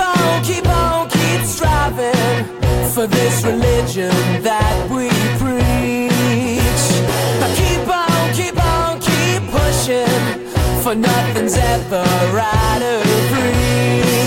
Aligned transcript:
on, 0.00 0.42
keep 0.42 0.66
on, 0.66 1.08
keep 1.08 1.42
striving 1.42 2.44
for 2.92 3.06
this 3.06 3.44
religion 3.44 4.10
that 4.42 4.76
we 4.90 5.08
preach. 5.38 6.60
Keep 7.60 7.88
on, 7.88 8.34
keep 8.34 8.58
on, 8.64 9.00
keep 9.00 9.42
pushing 9.50 10.82
for 10.82 10.94
nothing's 10.94 11.56
ever 11.56 12.04
out 12.38 12.82
of 12.82 13.04
reach. 13.32 14.19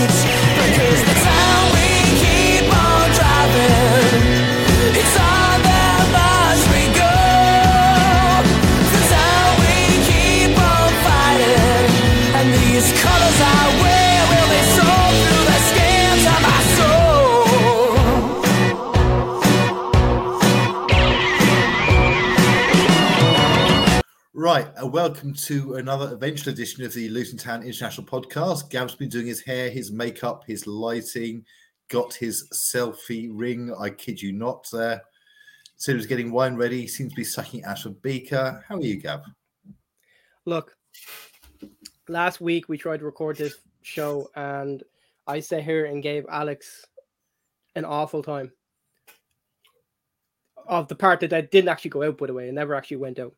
Welcome 24.84 25.32
to 25.34 25.76
another 25.76 26.12
eventual 26.12 26.52
edition 26.52 26.84
of 26.84 26.92
the 26.92 27.08
Luton 27.08 27.38
Town 27.38 27.62
International 27.62 28.06
Podcast. 28.06 28.68
Gav's 28.68 28.94
been 28.94 29.08
doing 29.08 29.26
his 29.26 29.40
hair, 29.40 29.70
his 29.70 29.90
makeup, 29.90 30.44
his 30.46 30.66
lighting, 30.66 31.44
got 31.88 32.12
his 32.12 32.46
selfie 32.52 33.30
ring. 33.32 33.74
I 33.80 33.88
kid 33.88 34.20
you 34.20 34.32
not. 34.32 34.68
There, 34.70 35.02
so 35.76 35.98
getting 36.00 36.30
wine 36.30 36.56
ready. 36.56 36.86
Seems 36.86 37.12
to 37.12 37.16
be 37.16 37.24
sucking 37.24 37.64
out 37.64 37.86
a 37.86 37.90
beaker. 37.90 38.62
How 38.68 38.76
are 38.76 38.82
you, 38.82 39.00
Gav? 39.00 39.22
Look, 40.44 40.76
last 42.06 42.42
week 42.42 42.68
we 42.68 42.76
tried 42.76 42.98
to 42.98 43.06
record 43.06 43.38
this 43.38 43.56
show, 43.80 44.30
and 44.36 44.84
I 45.26 45.40
sat 45.40 45.64
here 45.64 45.86
and 45.86 46.02
gave 46.02 46.26
Alex 46.28 46.84
an 47.74 47.86
awful 47.86 48.22
time 48.22 48.52
of 50.68 50.88
the 50.88 50.94
part 50.94 51.20
that 51.20 51.32
I 51.32 51.40
didn't 51.40 51.70
actually 51.70 51.90
go 51.90 52.02
out, 52.02 52.18
by 52.18 52.26
the 52.26 52.34
way. 52.34 52.48
It 52.48 52.54
never 52.54 52.74
actually 52.74 52.98
went 52.98 53.18
out. 53.18 53.34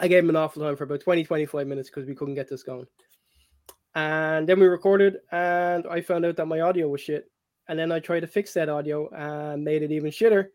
I 0.00 0.08
gave 0.08 0.24
him 0.24 0.30
an 0.30 0.36
awful 0.36 0.62
time 0.62 0.76
for 0.76 0.84
about 0.84 1.00
20, 1.00 1.24
25 1.24 1.66
minutes 1.66 1.90
because 1.90 2.06
we 2.06 2.14
couldn't 2.14 2.34
get 2.34 2.48
this 2.48 2.62
going. 2.62 2.86
And 3.94 4.48
then 4.48 4.58
we 4.58 4.66
recorded, 4.66 5.18
and 5.30 5.86
I 5.86 6.00
found 6.00 6.24
out 6.24 6.36
that 6.36 6.46
my 6.46 6.60
audio 6.60 6.88
was 6.88 7.00
shit. 7.00 7.30
And 7.68 7.78
then 7.78 7.92
I 7.92 8.00
tried 8.00 8.20
to 8.20 8.26
fix 8.26 8.54
that 8.54 8.68
audio 8.68 9.08
and 9.10 9.62
made 9.62 9.82
it 9.82 9.92
even 9.92 10.10
shitter. 10.10 10.48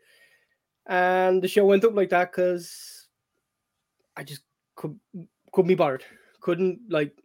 And 0.88 1.42
the 1.42 1.48
show 1.48 1.66
went 1.66 1.84
up 1.84 1.96
like 1.96 2.10
that 2.10 2.32
because 2.32 3.08
I 4.16 4.24
just 4.24 4.42
could, 4.76 5.00
couldn't 5.52 5.68
be 5.68 5.76
bothered. 5.76 6.04
Couldn't, 6.42 6.80
like, 6.90 7.18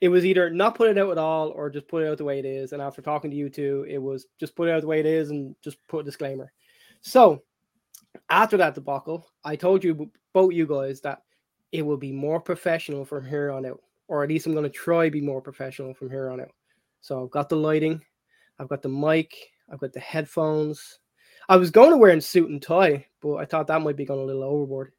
it 0.00 0.08
was 0.08 0.24
either 0.24 0.50
not 0.50 0.74
put 0.74 0.90
it 0.90 0.98
out 0.98 1.10
at 1.10 1.18
all 1.18 1.48
or 1.48 1.70
just 1.70 1.88
put 1.88 2.02
it 2.02 2.08
out 2.08 2.18
the 2.18 2.24
way 2.24 2.38
it 2.38 2.44
is. 2.44 2.72
And 2.72 2.80
after 2.80 3.02
talking 3.02 3.30
to 3.30 3.36
you 3.36 3.48
two, 3.48 3.86
it 3.88 3.98
was 3.98 4.26
just 4.38 4.54
put 4.54 4.68
it 4.68 4.72
out 4.72 4.82
the 4.82 4.86
way 4.86 5.00
it 5.00 5.06
is 5.06 5.30
and 5.30 5.56
just 5.62 5.78
put 5.88 6.00
a 6.00 6.04
disclaimer. 6.04 6.52
So 7.00 7.42
after 8.28 8.56
that 8.58 8.74
debacle, 8.74 9.26
I 9.44 9.56
told 9.56 9.82
you 9.82 10.10
both 10.32 10.52
you 10.52 10.66
guys 10.66 11.00
that 11.02 11.22
it 11.72 11.82
will 11.82 11.96
be 11.96 12.12
more 12.12 12.40
professional 12.40 13.04
from 13.04 13.24
here 13.26 13.50
on 13.50 13.66
out, 13.66 13.80
or 14.08 14.22
at 14.22 14.28
least 14.28 14.46
I'm 14.46 14.52
going 14.52 14.64
to 14.64 14.70
try 14.70 15.08
be 15.08 15.20
more 15.20 15.40
professional 15.40 15.94
from 15.94 16.10
here 16.10 16.30
on 16.30 16.40
out. 16.40 16.52
So 17.00 17.24
I've 17.24 17.30
got 17.30 17.48
the 17.48 17.56
lighting, 17.56 18.02
I've 18.58 18.68
got 18.68 18.82
the 18.82 18.88
mic, 18.88 19.36
I've 19.70 19.80
got 19.80 19.92
the 19.92 20.00
headphones. 20.00 20.98
I 21.48 21.56
was 21.56 21.70
going 21.70 21.90
to 21.90 21.96
wear 21.96 22.10
a 22.10 22.20
suit 22.20 22.50
and 22.50 22.60
tie, 22.60 23.06
but 23.20 23.36
I 23.36 23.44
thought 23.44 23.68
that 23.68 23.82
might 23.82 23.96
be 23.96 24.04
going 24.04 24.20
a 24.20 24.24
little 24.24 24.42
overboard. 24.42 24.92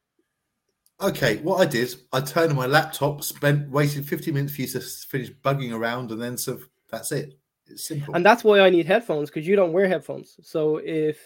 Okay, 0.99 1.37
what 1.37 1.61
I 1.61 1.65
did, 1.65 1.93
I 2.11 2.21
turned 2.21 2.51
on 2.51 2.55
my 2.55 2.65
laptop, 2.65 3.23
spent 3.23 3.69
waited 3.69 4.07
50 4.07 4.31
minutes 4.31 4.55
for 4.55 4.61
you 4.61 4.67
to 4.67 4.79
finish 4.79 5.31
bugging 5.31 5.73
around, 5.73 6.11
and 6.11 6.21
then 6.21 6.37
so 6.37 6.59
that's 6.89 7.11
it. 7.11 7.37
It's 7.67 7.83
simple. 7.83 8.15
And 8.15 8.25
that's 8.25 8.43
why 8.43 8.61
I 8.61 8.69
need 8.69 8.85
headphones 8.85 9.29
because 9.29 9.47
you 9.47 9.55
don't 9.55 9.73
wear 9.73 9.87
headphones. 9.87 10.39
So 10.41 10.77
if 10.77 11.19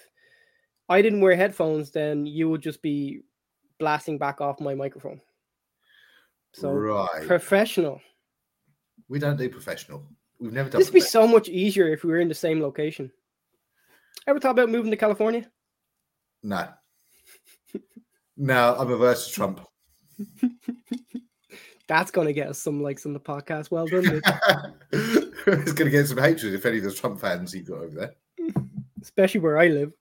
I 0.90 1.02
didn't 1.02 1.22
wear 1.22 1.36
headphones, 1.36 1.92
then 1.92 2.26
you 2.26 2.50
would 2.50 2.62
just 2.62 2.82
be 2.82 3.22
blasting 3.80 4.18
back 4.18 4.42
off 4.42 4.60
my 4.60 4.76
microphone. 4.76 5.22
So 6.54 6.72
right. 6.72 7.26
professional. 7.26 8.02
we 9.08 9.20
don't 9.20 9.38
do 9.38 9.50
professional. 9.50 10.04
We've 10.40 10.52
never 10.54 10.70
done 10.70 10.80
This 10.80 10.88
would 10.90 10.94
be 10.96 11.02
so 11.02 11.28
much 11.28 11.50
easier 11.50 11.88
if 11.94 12.04
we 12.04 12.12
were 12.12 12.20
in 12.20 12.28
the 12.28 12.34
same 12.34 12.62
location. 12.62 13.12
Ever 14.28 14.40
thought 14.40 14.52
about 14.52 14.70
moving 14.70 14.92
to 14.92 14.98
California? 14.98 15.50
No. 16.44 16.68
No, 18.38 18.76
I'm 18.80 18.90
averse 18.90 19.28
to 19.28 19.34
Trump. 19.34 19.62
That's 21.88 22.10
gonna 22.10 22.34
get 22.34 22.48
us 22.48 22.58
some 22.58 22.82
likes 22.82 23.06
on 23.06 23.14
the 23.14 23.20
podcast. 23.20 23.70
Well 23.70 23.86
done, 23.86 24.20
it's 24.92 25.74
going 25.74 25.86
to 25.86 25.90
get 25.92 26.08
some 26.08 26.18
hatred 26.18 26.56
if 26.56 26.66
any 26.66 26.78
of 26.78 26.84
those 26.84 27.00
Trump 27.00 27.20
fans 27.20 27.54
you've 27.54 27.68
got 27.68 27.80
over 27.80 27.94
there. 28.40 28.54
especially 29.02 29.42
where 29.42 29.60
I 29.60 29.68
live. 29.68 29.92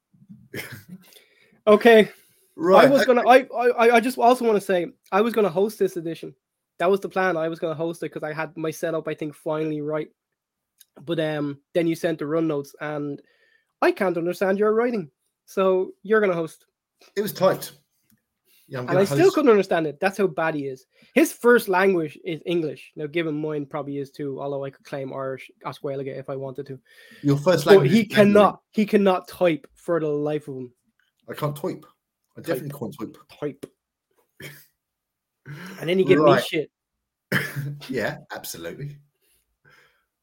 Okay, 1.66 2.10
Right. 2.62 2.86
I 2.86 2.90
was 2.90 3.06
gonna. 3.06 3.26
I, 3.26 3.46
I 3.56 3.90
I 3.96 4.00
just 4.00 4.18
also 4.18 4.44
want 4.44 4.56
to 4.56 4.60
say 4.60 4.86
I 5.10 5.22
was 5.22 5.32
gonna 5.32 5.48
host 5.48 5.78
this 5.78 5.96
edition. 5.96 6.34
That 6.78 6.90
was 6.90 7.00
the 7.00 7.08
plan. 7.08 7.38
I 7.38 7.48
was 7.48 7.58
gonna 7.58 7.74
host 7.74 8.02
it 8.02 8.12
because 8.12 8.22
I 8.22 8.34
had 8.34 8.54
my 8.56 8.70
setup. 8.70 9.08
I 9.08 9.14
think 9.14 9.34
finally 9.34 9.80
right. 9.80 10.08
But 11.00 11.18
um, 11.20 11.60
then 11.72 11.86
you 11.86 11.94
sent 11.94 12.18
the 12.18 12.26
run 12.26 12.46
notes, 12.48 12.74
and 12.80 13.20
I 13.80 13.92
can't 13.92 14.18
understand 14.18 14.58
your 14.58 14.74
writing. 14.74 15.10
So 15.46 15.92
you're 16.02 16.20
gonna 16.20 16.34
host, 16.34 16.66
It 17.16 17.22
was 17.22 17.32
typed. 17.32 17.72
Yeah, 18.68 18.80
I'm 18.80 18.88
and 18.90 18.98
I 18.98 19.04
still 19.04 19.30
couldn't 19.32 19.50
understand 19.50 19.86
it. 19.86 19.98
That's 19.98 20.18
how 20.18 20.26
bad 20.26 20.54
he 20.54 20.66
is. 20.66 20.84
His 21.14 21.32
first 21.32 21.66
language 21.68 22.18
is 22.24 22.42
English. 22.46 22.92
Now, 22.94 23.06
given 23.06 23.40
mine 23.40 23.64
probably 23.66 23.96
is 23.98 24.10
too, 24.10 24.38
although 24.40 24.64
I 24.64 24.70
could 24.70 24.84
claim 24.84 25.12
Irish 25.14 25.50
Oswego 25.64 26.02
if 26.10 26.28
I 26.28 26.36
wanted 26.36 26.66
to. 26.66 26.78
Your 27.22 27.36
first 27.38 27.64
But 27.64 27.70
language. 27.72 27.90
he 27.90 28.00
is 28.02 28.08
Mandarin. 28.10 28.26
cannot. 28.34 28.60
He 28.70 28.84
cannot 28.86 29.28
type 29.28 29.66
for 29.74 29.98
the 29.98 30.08
life 30.08 30.46
of 30.46 30.56
him. 30.56 30.72
I 31.28 31.34
can't 31.34 31.56
type. 31.56 31.84
I 32.36 32.40
definitely 32.40 32.78
can't 32.78 32.96
type. 32.98 33.16
Type. 33.38 33.66
And 35.80 35.88
then 35.88 35.98
he 35.98 36.04
give 36.04 36.20
me 36.20 36.40
shit. 36.40 36.70
yeah, 37.88 38.18
absolutely. 38.34 38.96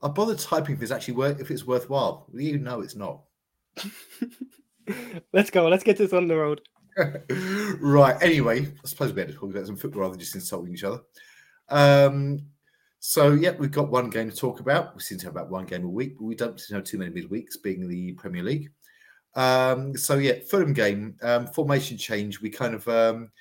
I 0.02 0.08
bother 0.10 0.36
typing 0.36 0.76
if 0.76 0.82
it's 0.82 0.92
actually 0.92 1.16
worth 1.16 1.40
if 1.40 1.50
it's 1.52 1.66
worthwhile. 1.66 2.28
You 2.34 2.60
know 2.60 2.82
it's 2.82 2.96
not. 2.96 3.24
Let's 5.34 5.50
go. 5.50 5.68
Let's 5.68 5.84
get 5.84 5.98
this 5.98 6.14
on 6.14 6.28
the 6.28 6.38
road. 6.38 6.62
right. 7.82 8.18
Anyway, 8.22 8.62
I 8.62 8.88
suppose 8.88 9.14
we 9.14 9.22
had 9.22 9.30
to 9.30 9.36
talk 9.36 9.50
about 9.50 9.66
some 9.66 9.76
football 9.76 10.02
rather 10.02 10.12
than 10.14 10.20
just 10.20 10.36
insulting 10.36 10.74
each 10.74 10.84
other. 10.84 11.02
Um, 11.70 12.40
so 13.00 13.34
yeah, 13.34 13.52
we've 13.52 13.72
got 13.72 13.92
one 13.92 14.10
game 14.10 14.30
to 14.30 14.36
talk 14.36 14.60
about. 14.60 14.96
We 14.96 15.02
seem 15.02 15.18
to 15.20 15.26
have 15.26 15.36
about 15.36 15.50
one 15.50 15.66
game 15.66 15.84
a 15.84 15.90
week, 15.90 16.18
but 16.18 16.26
we 16.26 16.36
don't 16.36 16.60
seem 16.60 16.76
to 16.76 16.80
have 16.80 16.84
too 16.86 16.98
many 16.98 17.12
midweeks, 17.12 17.62
being 17.62 17.88
the 17.88 18.14
Premier 18.14 18.44
League. 18.44 18.70
Um, 19.38 19.96
so 19.96 20.18
yeah, 20.18 20.40
Fulham 20.50 20.74
game 20.74 21.16
um, 21.22 21.48
formation 21.48 21.96
change. 21.96 22.42
We 22.42 22.50
kind 22.50 22.74
of 22.74 22.88
um, 22.88 23.32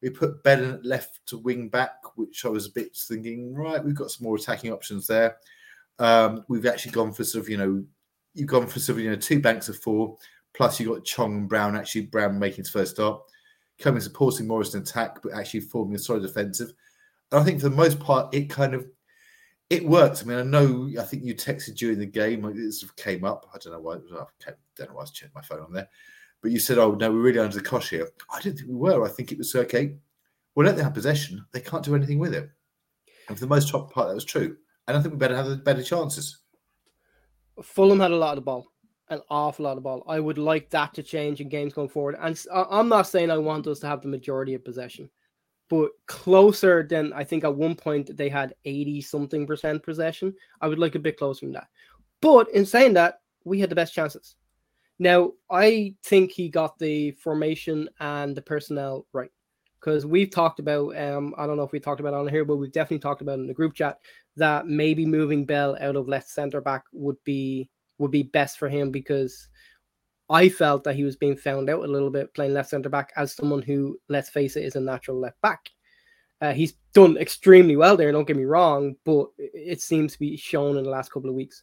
we 0.00 0.08
put 0.08 0.42
Bennett 0.42 0.84
left 0.84 1.24
to 1.26 1.38
wing 1.38 1.68
back, 1.68 1.92
which 2.16 2.44
I 2.44 2.48
was 2.48 2.66
a 2.66 2.72
bit 2.72 2.96
thinking. 2.96 3.54
Right, 3.54 3.84
we've 3.84 3.94
got 3.94 4.10
some 4.10 4.24
more 4.24 4.36
attacking 4.36 4.72
options 4.72 5.06
there. 5.06 5.36
Um, 5.98 6.44
we've 6.48 6.66
actually 6.66 6.92
gone 6.92 7.12
for 7.12 7.22
sort 7.22 7.44
of 7.44 7.50
you 7.50 7.58
know 7.58 7.84
you've 8.34 8.48
gone 8.48 8.66
for 8.66 8.80
sort 8.80 8.98
of 8.98 9.04
you 9.04 9.10
know 9.10 9.16
two 9.16 9.40
banks 9.40 9.68
of 9.68 9.76
four. 9.76 10.16
Plus, 10.54 10.80
you 10.80 10.88
got 10.88 11.04
Chong 11.04 11.36
and 11.36 11.48
Brown. 11.48 11.76
Actually, 11.76 12.06
Brown 12.06 12.38
making 12.38 12.58
his 12.58 12.70
first 12.70 12.94
start, 12.94 13.20
coming 13.78 14.00
supporting 14.00 14.46
Morris 14.46 14.74
in 14.74 14.80
attack, 14.80 15.22
but 15.22 15.34
actually 15.34 15.60
forming 15.60 15.94
a 15.94 15.98
solid 15.98 16.22
defensive. 16.22 16.72
And 17.30 17.40
I 17.40 17.44
think 17.44 17.60
for 17.60 17.68
the 17.68 17.76
most 17.76 18.00
part, 18.00 18.34
it 18.34 18.48
kind 18.48 18.72
of 18.74 18.86
it 19.72 19.86
worked. 19.86 20.22
I 20.22 20.26
mean, 20.26 20.38
I 20.38 20.42
know. 20.42 20.90
I 21.00 21.02
think 21.02 21.24
you 21.24 21.34
texted 21.34 21.76
during 21.76 21.98
the 21.98 22.06
game. 22.06 22.44
It 22.44 22.72
sort 22.72 22.90
of 22.90 22.96
came 22.96 23.24
up. 23.24 23.48
I 23.54 23.58
don't 23.58 23.72
know 23.72 23.80
why. 23.80 23.94
I 23.94 23.98
don't 24.76 24.88
know 24.88 24.94
why 24.94 25.00
I 25.00 25.02
was 25.02 25.10
checking 25.10 25.32
my 25.34 25.40
phone 25.40 25.60
on 25.60 25.72
there. 25.72 25.88
But 26.42 26.50
you 26.50 26.58
said, 26.58 26.78
"Oh 26.78 26.92
no, 26.92 27.10
we're 27.10 27.22
really 27.22 27.38
under 27.38 27.56
the 27.56 27.62
cosh 27.62 27.90
here." 27.90 28.10
I 28.30 28.40
didn't 28.40 28.58
think 28.58 28.68
we 28.68 28.76
were. 28.76 29.04
I 29.04 29.08
think 29.08 29.32
it 29.32 29.38
was 29.38 29.54
okay. 29.54 29.96
Well, 30.54 30.66
let 30.66 30.76
them 30.76 30.84
have 30.84 30.94
possession. 30.94 31.44
They 31.52 31.60
can't 31.60 31.84
do 31.84 31.94
anything 31.94 32.18
with 32.18 32.34
it. 32.34 32.50
And 33.28 33.38
for 33.38 33.44
the 33.44 33.48
most 33.48 33.72
part, 33.72 33.94
that 33.94 34.14
was 34.14 34.24
true. 34.24 34.56
And 34.86 34.96
I 34.96 35.00
think 35.00 35.14
we 35.14 35.18
better 35.18 35.36
have 35.36 35.64
better 35.64 35.82
chances. 35.82 36.38
Fulham 37.62 38.00
had 38.00 38.10
a 38.10 38.16
lot 38.16 38.32
of 38.32 38.36
the 38.36 38.42
ball, 38.42 38.66
an 39.08 39.20
awful 39.30 39.64
lot 39.64 39.78
of 39.78 39.84
ball. 39.84 40.04
I 40.06 40.20
would 40.20 40.38
like 40.38 40.68
that 40.70 40.92
to 40.94 41.02
change 41.02 41.40
in 41.40 41.48
games 41.48 41.72
going 41.72 41.88
forward. 41.88 42.16
And 42.20 42.38
I'm 42.52 42.88
not 42.88 43.06
saying 43.06 43.30
I 43.30 43.38
want 43.38 43.66
us 43.66 43.78
to 43.80 43.86
have 43.86 44.02
the 44.02 44.08
majority 44.08 44.52
of 44.54 44.64
possession, 44.64 45.08
but 45.72 45.92
closer 46.04 46.82
than 46.82 47.14
I 47.14 47.24
think 47.24 47.44
at 47.44 47.56
one 47.56 47.74
point 47.74 48.14
they 48.14 48.28
had 48.28 48.54
80 48.66 49.00
something 49.00 49.46
percent 49.46 49.82
possession. 49.82 50.34
I 50.60 50.68
would 50.68 50.78
like 50.78 50.96
a 50.96 50.98
bit 50.98 51.16
closer 51.16 51.46
than 51.46 51.54
that. 51.54 51.68
But 52.20 52.50
in 52.50 52.66
saying 52.66 52.92
that, 52.92 53.20
we 53.46 53.58
had 53.58 53.70
the 53.70 53.74
best 53.74 53.94
chances. 53.94 54.36
Now, 54.98 55.32
I 55.50 55.94
think 56.04 56.30
he 56.30 56.50
got 56.50 56.78
the 56.78 57.12
formation 57.12 57.88
and 58.00 58.36
the 58.36 58.42
personnel 58.42 59.06
right 59.14 59.30
because 59.80 60.04
we've 60.04 60.30
talked 60.30 60.60
about, 60.60 60.94
um, 60.94 61.34
I 61.38 61.46
don't 61.46 61.56
know 61.56 61.62
if 61.62 61.72
we 61.72 61.80
talked 61.80 62.00
about 62.00 62.12
it 62.12 62.20
on 62.20 62.28
here, 62.28 62.44
but 62.44 62.56
we've 62.56 62.70
definitely 62.70 62.98
talked 62.98 63.22
about 63.22 63.38
in 63.38 63.46
the 63.46 63.54
group 63.54 63.72
chat 63.72 63.98
that 64.36 64.66
maybe 64.66 65.06
moving 65.06 65.46
Bell 65.46 65.78
out 65.80 65.96
of 65.96 66.06
left 66.06 66.28
centre 66.28 66.60
back 66.60 66.84
would 66.92 67.16
be 67.24 67.70
would 67.96 68.10
be 68.10 68.24
best 68.24 68.58
for 68.58 68.68
him 68.68 68.90
because 68.90 69.48
I 70.32 70.48
felt 70.48 70.82
that 70.84 70.96
he 70.96 71.04
was 71.04 71.14
being 71.16 71.36
found 71.36 71.68
out 71.70 71.84
a 71.84 71.92
little 71.92 72.10
bit 72.10 72.32
playing 72.34 72.54
left 72.54 72.70
centre 72.70 72.88
back 72.88 73.12
as 73.16 73.34
someone 73.34 73.62
who, 73.62 74.00
let's 74.08 74.30
face 74.30 74.56
it, 74.56 74.64
is 74.64 74.74
a 74.76 74.80
natural 74.80 75.20
left 75.20 75.40
back. 75.42 75.68
Uh, 76.40 76.52
he's 76.52 76.72
done 76.94 77.16
extremely 77.18 77.76
well 77.76 77.96
there. 77.96 78.10
Don't 78.10 78.26
get 78.26 78.36
me 78.36 78.44
wrong, 78.44 78.96
but 79.04 79.26
it- 79.38 79.80
seems 79.80 80.14
to 80.14 80.18
be 80.18 80.36
shown 80.36 80.76
in 80.78 80.84
the 80.84 80.90
last 80.90 81.12
couple 81.12 81.28
of 81.30 81.36
weeks. 81.36 81.62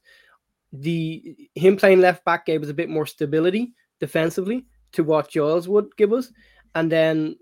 the 0.71 1.49
him 1.55 1.75
playing 1.75 1.99
left 1.99 2.23
back 2.25 2.45
gave 2.45 2.61
us 2.61 2.69
a 2.69 2.73
bit 2.75 2.89
more 2.89 3.07
stability 3.07 3.73
defensively 3.99 4.67
to 4.91 5.03
what 5.03 5.27
Giles 5.29 5.67
would 5.67 5.87
give 5.97 6.13
us, 6.13 6.31
and 6.75 6.91
then 6.91 7.35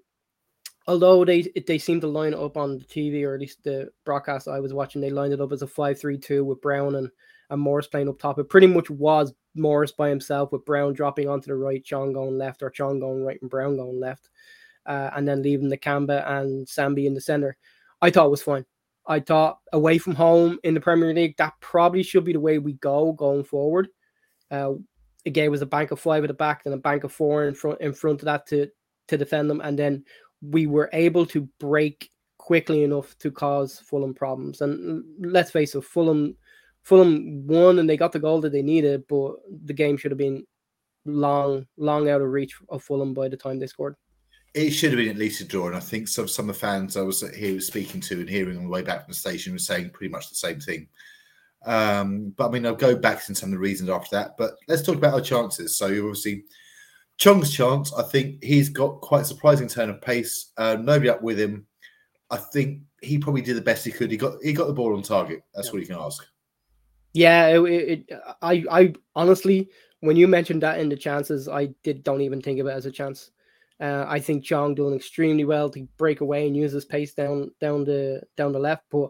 although 0.88 1.25
they 1.25 1.41
they 1.68 1.77
seemed 1.77 2.01
to 2.01 2.07
line 2.07 2.33
up 2.33 2.56
on 2.56 2.77
the 2.77 2.85
TV 2.85 3.25
or 3.25 3.33
at 3.33 3.41
least 3.41 3.63
the 3.65 3.89
broadcast 4.06 4.47
I 4.47 4.62
was 4.62 4.73
watching, 4.73 5.01
they 5.01 5.09
lined 5.09 5.33
it 5.33 5.41
up 5.41 5.51
as 5.51 5.62
a 5.62 5.68
five-three-two 5.68 6.45
with 6.45 6.62
Brown 6.62 6.95
and 6.95 7.09
and 7.49 7.61
Morris 7.61 7.88
playing 7.88 8.09
up 8.09 8.19
top. 8.19 8.39
It 8.39 8.49
pretty 8.49 8.67
much 8.67 8.89
was 8.89 9.33
Morris 9.55 9.91
by 9.91 10.09
himself 10.09 10.51
with 10.51 10.65
Brown 10.65 10.94
dropping 10.94 11.29
onto 11.29 11.47
the 11.47 11.55
right, 11.55 11.83
Chong 11.83 12.13
going 12.13 12.38
left, 12.38 12.61
or 12.61 12.69
Chong 12.69 12.99
going 12.99 13.23
right 13.23 13.39
and 13.41 13.49
Brown 13.49 13.77
going 13.77 13.99
left, 13.99 14.29
uh, 14.85 15.11
and 15.15 15.27
then 15.27 15.41
leaving 15.41 15.69
Nakamba 15.69 16.29
and 16.29 16.67
Sambi 16.67 17.05
in 17.05 17.13
the 17.13 17.21
center. 17.21 17.57
I 18.01 18.09
thought 18.09 18.31
was 18.31 18.44
fine. 18.44 18.65
I 19.07 19.21
thought 19.21 19.59
away 19.71 19.97
from 19.97 20.15
home 20.15 20.59
in 20.63 20.73
the 20.73 20.81
Premier 20.81 21.13
League, 21.13 21.38
that 21.38 21.53
probably 21.61 22.03
should 22.03 22.25
be 22.25 22.33
the 22.33 22.39
way 22.39 22.59
we 22.59 22.73
go 22.73 23.13
going 23.13 23.44
forward. 23.44 23.88
Uh, 24.51 24.73
again, 25.25 25.49
was 25.49 25.61
a 25.61 25.65
bank 25.65 25.91
of 25.91 25.99
five 25.99 26.23
at 26.23 26.27
the 26.27 26.33
back, 26.33 26.63
and 26.65 26.73
a 26.73 26.77
bank 26.77 27.03
of 27.03 27.11
four 27.11 27.45
in 27.45 27.53
front 27.53 27.81
in 27.81 27.94
front 27.94 28.21
of 28.21 28.25
that 28.25 28.45
to 28.47 28.67
to 29.07 29.17
defend 29.17 29.49
them, 29.49 29.61
and 29.61 29.79
then 29.79 30.03
we 30.41 30.67
were 30.67 30.89
able 30.94 31.25
to 31.25 31.47
break 31.59 32.09
quickly 32.38 32.83
enough 32.83 33.17
to 33.19 33.31
cause 33.31 33.79
Fulham 33.79 34.13
problems. 34.13 34.61
And 34.61 35.03
let's 35.19 35.51
face 35.51 35.75
it, 35.75 35.83
Fulham 35.83 36.35
Fulham 36.88 37.45
won 37.45 37.80
and 37.80 37.89
they 37.89 37.98
got 37.98 38.13
the 38.13 38.19
goal 38.19 38.39
that 38.39 38.54
they 38.54 38.62
needed, 38.62 39.04
but 39.10 39.36
the 39.66 39.74
game 39.74 39.98
should 39.98 40.12
have 40.12 40.18
been 40.18 40.48
long, 41.04 41.68
long 41.75 42.10
out 42.10 42.22
of 42.22 42.30
reach 42.30 42.56
of 42.69 42.81
Fulham 42.81 43.13
by 43.13 43.28
the 43.28 43.36
time 43.36 43.60
they 43.60 43.68
scored. 43.68 43.98
It 44.54 44.72
should 44.72 44.92
have 44.92 44.98
been 44.98 45.10
at 45.10 45.18
least 45.18 45.42
a 45.42 45.44
draw, 45.44 45.68
and 45.68 45.75
I 45.75 45.81
think 45.81 46.07
some 46.07 46.30
some 46.30 46.50
of 46.50 46.56
the 46.56 46.60
fans 46.62 46.95
I 46.95 47.01
was 47.01 47.30
here 47.36 47.60
speaking 47.60 48.00
to 48.01 48.22
and 48.22 48.30
hearing 48.30 48.56
on 48.56 48.63
the 48.63 48.69
way 48.69 48.84
back 48.84 49.04
from 49.04 49.12
the 49.12 49.18
station 49.18 49.51
were 49.51 49.60
saying 49.60 49.89
pretty 49.89 50.10
much 50.10 50.30
the 50.30 50.36
same 50.36 50.62
thing. 50.62 50.88
Um, 51.66 52.34
but 52.38 52.48
I 52.48 52.51
mean, 52.51 52.66
I'll 52.66 52.74
go 52.74 52.95
back 52.95 53.22
to 53.25 53.36
some 53.36 53.50
of 53.50 53.56
the 53.56 53.60
reasons 53.60 53.90
after 53.90 54.16
that. 54.16 54.38
But 54.38 54.51
let's 54.69 54.81
talk 54.81 54.95
about 54.95 55.13
our 55.13 55.19
chances. 55.19 55.75
So 55.75 55.88
obviously, 55.88 56.45
Chong's 57.18 57.54
chance, 57.54 57.94
I 57.95 58.04
think 58.04 58.42
he's 58.42 58.69
got 58.69 59.01
quite 59.01 59.24
a 59.24 59.25
surprising 59.25 59.68
turn 59.68 59.90
of 59.90 60.01
pace. 60.01 60.54
Uh, 60.56 60.78
nobody 60.80 61.10
up 61.10 61.22
with 61.22 61.38
him. 61.38 61.68
I 62.30 62.38
think 62.38 62.83
he 63.01 63.18
probably 63.18 63.42
did 63.42 63.57
the 63.57 63.62
best 63.62 63.83
he 63.83 63.92
could. 63.92 64.10
He 64.10 64.16
got 64.16 64.36
he 64.42 64.54
got 64.54 64.68
the 64.68 64.74
ball 64.74 64.95
on 64.95 65.01
target. 65.01 65.42
That's 65.54 65.68
yeah. 65.68 65.74
what 65.74 65.81
you 65.81 65.88
can 65.88 65.98
ask. 66.00 66.25
Yeah, 67.18 67.48
it, 67.48 67.64
it, 67.66 68.12
I 68.44 68.64
I 68.69 68.94
honestly, 69.16 69.69
when 70.02 70.18
you 70.18 70.28
mentioned 70.28 70.62
that 70.62 70.80
in 70.80 70.88
the 70.88 70.96
chances, 70.96 71.50
I 71.50 71.69
did 71.84 72.04
don't 72.04 72.22
even 72.22 72.42
think 72.44 72.60
of 72.60 72.68
it 72.68 72.72
as 72.72 72.86
a 72.86 72.92
chance. 72.92 73.31
Uh, 73.80 74.06
I 74.08 74.19
think 74.19 74.44
Chong 74.44 74.75
doing 74.75 74.96
extremely 74.96 75.44
well 75.44 75.68
to 75.72 75.88
break 75.98 76.22
away 76.22 76.46
and 76.46 76.56
use 76.56 76.72
his 76.72 76.86
pace 76.86 77.16
down 77.16 77.50
down 77.60 77.86
the 77.86 78.22
down 78.36 78.52
the 78.52 78.60
left, 78.60 78.84
but 78.92 79.10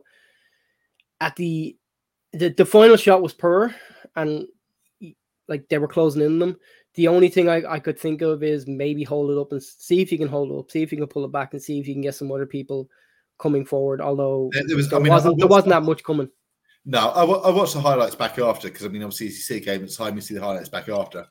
at 1.19 1.35
the 1.35 1.75
the, 2.31 2.49
the 2.49 2.65
final 2.65 2.95
shot 2.95 3.21
was 3.21 3.33
poor 3.33 3.75
and 4.15 4.47
like 5.49 5.67
they 5.67 5.77
were 5.77 5.87
closing 5.87 6.21
in 6.21 6.39
them. 6.39 6.57
The 6.95 7.09
only 7.09 7.27
thing 7.27 7.49
I, 7.49 7.61
I 7.69 7.79
could 7.79 7.99
think 7.99 8.21
of 8.21 8.41
is 8.41 8.67
maybe 8.67 9.03
hold 9.03 9.31
it 9.31 9.37
up 9.37 9.51
and 9.51 9.61
see 9.61 10.01
if 10.01 10.13
you 10.13 10.17
can 10.17 10.29
hold 10.29 10.51
it 10.51 10.57
up, 10.57 10.71
see 10.71 10.81
if 10.81 10.93
you 10.93 10.97
can 10.97 11.07
pull 11.07 11.25
it 11.25 11.31
back 11.33 11.53
and 11.53 11.61
see 11.61 11.77
if 11.77 11.87
you 11.87 11.93
can 11.93 12.03
get 12.03 12.15
some 12.15 12.31
other 12.31 12.45
people 12.45 12.89
coming 13.37 13.65
forward. 13.65 13.99
Although 13.99 14.49
there, 14.53 14.77
was, 14.77 14.89
there 14.89 14.99
I 14.99 15.03
mean, 15.03 15.11
wasn't, 15.11 15.39
there 15.39 15.47
wasn't 15.47 15.71
that 15.71 15.83
much 15.83 16.03
coming. 16.03 16.29
No, 16.89 17.09
I, 17.09 17.23
I 17.25 17.51
watched 17.51 17.73
the 17.73 17.81
highlights 17.81 18.15
back 18.15 18.39
after 18.39 18.69
because 18.69 18.85
I 18.85 18.87
mean, 18.87 19.03
obviously, 19.03 19.27
you 19.27 19.33
see 19.33 19.57
a 19.57 19.59
game 19.59 19.83
at 19.83 19.91
time, 19.91 20.15
you 20.15 20.21
see 20.21 20.33
the 20.33 20.41
highlights 20.41 20.69
back 20.69 20.87
after. 20.87 21.27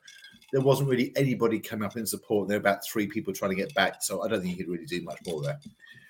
There 0.53 0.61
wasn't 0.61 0.87
really 0.87 1.11
anybody 1.15 1.59
coming 1.59 1.83
up 1.83 1.97
in 1.97 2.05
support. 2.05 2.47
There 2.47 2.57
were 2.57 2.61
about 2.61 2.85
three 2.85 3.07
people 3.07 3.33
trying 3.33 3.49
to 3.51 3.57
get 3.57 3.73
back, 3.73 4.03
so 4.03 4.23
I 4.23 4.27
don't 4.27 4.41
think 4.41 4.55
he 4.55 4.63
could 4.63 4.71
really 4.71 4.85
do 4.85 5.01
much 5.01 5.17
more 5.25 5.41
there. 5.41 5.59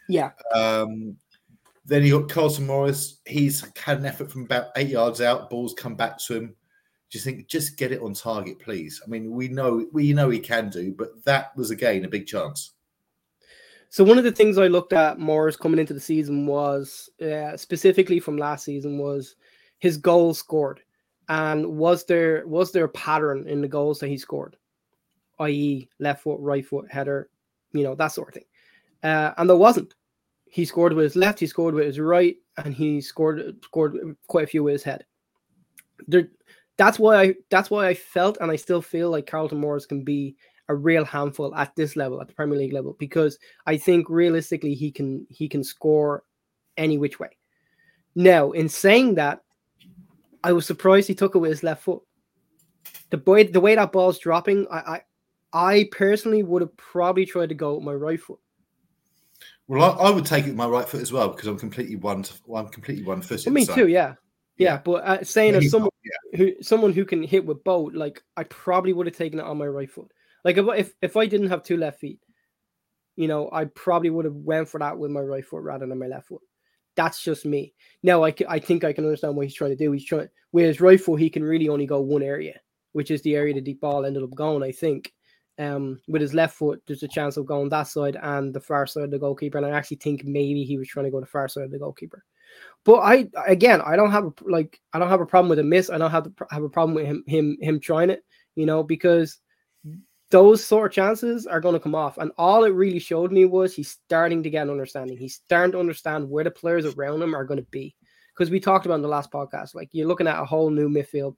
Yeah. 0.09 0.31
Um, 0.53 1.15
then 1.85 2.03
you 2.03 2.19
got 2.19 2.29
Carlton 2.29 2.67
Morris. 2.67 3.21
He's 3.25 3.65
had 3.77 3.99
an 3.99 4.05
effort 4.05 4.29
from 4.29 4.43
about 4.43 4.67
eight 4.75 4.89
yards 4.89 5.21
out. 5.21 5.49
Balls 5.49 5.73
come 5.73 5.95
back 5.95 6.17
to 6.19 6.35
him. 6.35 6.55
Just 7.09 7.23
think, 7.23 7.47
just 7.47 7.77
get 7.77 7.93
it 7.93 8.01
on 8.01 8.13
target, 8.13 8.59
please. 8.59 9.01
I 9.05 9.09
mean, 9.09 9.31
we 9.31 9.47
know 9.47 9.87
we 9.93 10.11
know 10.11 10.29
he 10.29 10.39
can 10.39 10.69
do, 10.69 10.93
but 10.93 11.23
that 11.23 11.55
was 11.55 11.71
again 11.71 12.03
a 12.03 12.09
big 12.09 12.27
chance. 12.27 12.73
So 13.89 14.03
one 14.03 14.17
of 14.17 14.23
the 14.23 14.31
things 14.31 14.57
I 14.57 14.67
looked 14.67 14.93
at 14.93 15.19
Morris 15.19 15.55
coming 15.55 15.79
into 15.79 15.93
the 15.93 15.99
season 15.99 16.45
was 16.45 17.09
uh, 17.21 17.55
specifically 17.55 18.19
from 18.19 18.37
last 18.37 18.65
season 18.65 18.97
was 18.97 19.35
his 19.79 19.97
goals 19.97 20.39
scored, 20.39 20.81
and 21.29 21.77
was 21.77 22.05
there 22.05 22.45
was 22.45 22.71
there 22.71 22.85
a 22.85 22.89
pattern 22.89 23.47
in 23.47 23.61
the 23.61 23.67
goals 23.67 23.99
that 23.99 24.09
he 24.09 24.17
scored, 24.17 24.57
i.e., 25.39 25.89
left 25.99 26.23
foot, 26.23 26.39
right 26.39 26.65
foot, 26.65 26.91
header, 26.91 27.29
you 27.71 27.83
know 27.83 27.95
that 27.95 28.07
sort 28.09 28.29
of 28.29 28.33
thing, 28.33 28.45
uh, 29.03 29.33
and 29.37 29.49
there 29.49 29.57
wasn't. 29.57 29.93
He 30.49 30.65
scored 30.65 30.93
with 30.93 31.03
his 31.03 31.15
left, 31.15 31.39
he 31.39 31.47
scored 31.47 31.75
with 31.75 31.85
his 31.85 31.99
right, 31.99 32.35
and 32.57 32.73
he 32.73 33.01
scored 33.01 33.55
scored 33.63 33.97
quite 34.27 34.45
a 34.45 34.47
few 34.47 34.63
with 34.63 34.73
his 34.73 34.83
head. 34.83 35.05
There, 36.07 36.29
that's 36.77 36.99
why 36.99 37.21
I 37.21 37.35
that's 37.49 37.69
why 37.69 37.87
I 37.87 37.93
felt 37.93 38.37
and 38.41 38.51
I 38.51 38.55
still 38.55 38.81
feel 38.81 39.09
like 39.09 39.27
Carlton 39.27 39.59
Morris 39.59 39.85
can 39.85 40.03
be 40.03 40.35
a 40.69 40.75
real 40.75 41.05
handful 41.05 41.55
at 41.55 41.75
this 41.75 41.95
level, 41.95 42.21
at 42.21 42.27
the 42.27 42.33
Premier 42.33 42.57
League 42.57 42.73
level, 42.73 42.95
because 42.99 43.37
I 43.65 43.77
think 43.77 44.09
realistically 44.09 44.73
he 44.73 44.91
can 44.91 45.25
he 45.29 45.47
can 45.47 45.63
score 45.63 46.23
any 46.77 46.97
which 46.97 47.19
way. 47.19 47.29
Now, 48.15 48.51
in 48.51 48.67
saying 48.67 49.15
that, 49.15 49.43
I 50.43 50.51
was 50.53 50.65
surprised 50.65 51.07
he 51.07 51.15
took 51.15 51.35
it 51.35 51.39
with 51.39 51.51
his 51.51 51.63
left 51.63 51.83
foot. 51.83 52.01
The 53.09 53.17
boy, 53.17 53.45
the 53.45 53.61
way 53.61 53.75
that 53.75 53.91
ball's 53.91 54.19
dropping, 54.19 54.67
I, 54.71 54.77
I, 54.77 55.01
I 55.53 55.89
personally 55.91 56.43
would 56.43 56.61
have 56.61 56.75
probably 56.77 57.25
tried 57.25 57.49
to 57.49 57.55
go 57.55 57.75
with 57.75 57.83
my 57.83 57.93
right 57.93 58.19
foot. 58.19 58.39
Well, 59.67 59.99
I, 59.99 60.07
I, 60.07 60.09
would 60.09 60.25
take 60.25 60.45
it 60.45 60.49
with 60.49 60.57
my 60.57 60.67
right 60.67 60.87
foot 60.87 61.01
as 61.01 61.11
well 61.11 61.29
because 61.29 61.47
I'm 61.47 61.59
completely 61.59 61.95
one. 61.95 62.25
I'm 62.53 62.69
completely 62.69 63.03
one 63.03 63.21
footed. 63.21 63.45
Well, 63.45 63.53
me 63.53 63.65
so. 63.65 63.75
too. 63.75 63.87
Yeah, 63.87 64.15
yeah. 64.57 64.71
yeah. 64.71 64.77
But 64.83 65.03
uh, 65.03 65.23
saying 65.23 65.55
as 65.55 65.69
someone 65.69 65.91
yeah. 66.03 66.37
who 66.37 66.53
someone 66.61 66.93
who 66.93 67.05
can 67.05 67.21
hit 67.23 67.45
with 67.45 67.63
both, 67.63 67.93
like 67.93 68.23
I 68.37 68.43
probably 68.45 68.93
would 68.93 69.07
have 69.07 69.17
taken 69.17 69.39
it 69.39 69.45
on 69.45 69.57
my 69.57 69.67
right 69.67 69.89
foot. 69.89 70.11
Like 70.43 70.57
if 70.57 70.65
if 70.77 70.93
if 71.01 71.17
I 71.17 71.25
didn't 71.25 71.49
have 71.49 71.63
two 71.63 71.77
left 71.77 71.99
feet, 71.99 72.19
you 73.15 73.27
know, 73.27 73.49
I 73.51 73.65
probably 73.65 74.09
would 74.09 74.25
have 74.25 74.35
went 74.35 74.69
for 74.69 74.79
that 74.79 74.97
with 74.97 75.11
my 75.11 75.21
right 75.21 75.45
foot 75.45 75.63
rather 75.63 75.85
than 75.85 75.99
my 75.99 76.07
left 76.07 76.27
foot. 76.27 76.41
That's 76.95 77.23
just 77.23 77.45
me. 77.45 77.73
Now 78.03 78.23
I, 78.23 78.33
I 78.47 78.59
think 78.59 78.83
I 78.83 78.93
can 78.93 79.05
understand 79.05 79.35
what 79.35 79.45
he's 79.45 79.55
trying 79.55 79.71
to 79.71 79.75
do. 79.75 79.91
He's 79.91 80.05
trying 80.05 80.29
with 80.51 80.65
his 80.65 80.81
right 80.81 80.99
foot, 80.99 81.19
he 81.19 81.29
can 81.29 81.43
really 81.43 81.69
only 81.69 81.85
go 81.85 81.99
one 82.01 82.23
area, 82.23 82.59
which 82.93 83.11
is 83.11 83.21
the 83.21 83.35
area 83.35 83.53
the 83.53 83.61
deep 83.61 83.81
ball 83.81 84.05
ended 84.05 84.23
up 84.23 84.35
going. 84.35 84.63
I 84.63 84.71
think. 84.71 85.13
Um, 85.59 85.99
with 86.07 86.21
his 86.21 86.35
left 86.35 86.55
foot, 86.55 86.83
there's 86.85 87.01
a 87.01 87.07
chance 87.07 87.35
of 87.35 87.47
going 87.47 87.69
that 87.69 87.87
side 87.87 88.15
and 88.21 88.53
the 88.53 88.59
far 88.59 88.85
side 88.85 89.05
of 89.05 89.09
the 89.09 89.17
goalkeeper. 89.17 89.57
And 89.57 89.65
I 89.65 89.71
actually 89.71 89.97
think 89.97 90.23
maybe 90.23 90.63
he 90.63 90.77
was 90.77 90.87
trying 90.87 91.05
to 91.05 91.11
go 91.11 91.19
the 91.19 91.25
far 91.25 91.47
side 91.47 91.63
of 91.63 91.71
the 91.71 91.79
goalkeeper. 91.79 92.23
But 92.85 92.99
I 92.99 93.27
again, 93.45 93.81
I 93.81 93.95
don't 93.95 94.11
have 94.11 94.25
a, 94.25 94.33
like 94.45 94.79
I 94.93 94.99
don't 94.99 95.09
have 95.09 95.21
a 95.21 95.25
problem 95.25 95.49
with 95.49 95.59
a 95.59 95.63
miss. 95.63 95.89
I 95.89 95.97
don't 95.97 96.11
have 96.11 96.23
to 96.23 96.33
have 96.51 96.63
a 96.63 96.69
problem 96.69 96.95
with 96.95 97.05
him 97.05 97.23
him 97.27 97.57
him 97.59 97.79
trying 97.79 98.09
it. 98.09 98.23
You 98.55 98.65
know, 98.65 98.83
because 98.83 99.39
those 100.29 100.63
sort 100.63 100.91
of 100.91 100.95
chances 100.95 101.47
are 101.47 101.61
going 101.61 101.73
to 101.73 101.79
come 101.79 101.95
off. 101.95 102.17
And 102.17 102.31
all 102.37 102.65
it 102.65 102.73
really 102.73 102.99
showed 102.99 103.31
me 103.31 103.45
was 103.45 103.73
he's 103.73 103.91
starting 103.91 104.43
to 104.43 104.49
get 104.49 104.63
an 104.63 104.69
understanding. 104.69 105.17
He's 105.17 105.35
starting 105.35 105.71
to 105.71 105.79
understand 105.79 106.29
where 106.29 106.43
the 106.43 106.51
players 106.51 106.85
around 106.85 107.21
him 107.21 107.33
are 107.33 107.45
going 107.45 107.59
to 107.59 107.67
be. 107.71 107.95
Because 108.33 108.51
we 108.51 108.59
talked 108.59 108.85
about 108.85 108.95
in 108.95 109.01
the 109.01 109.07
last 109.07 109.31
podcast, 109.31 109.73
like 109.73 109.89
you're 109.93 110.07
looking 110.07 110.27
at 110.27 110.39
a 110.39 110.45
whole 110.45 110.69
new 110.69 110.89
midfield. 110.89 111.35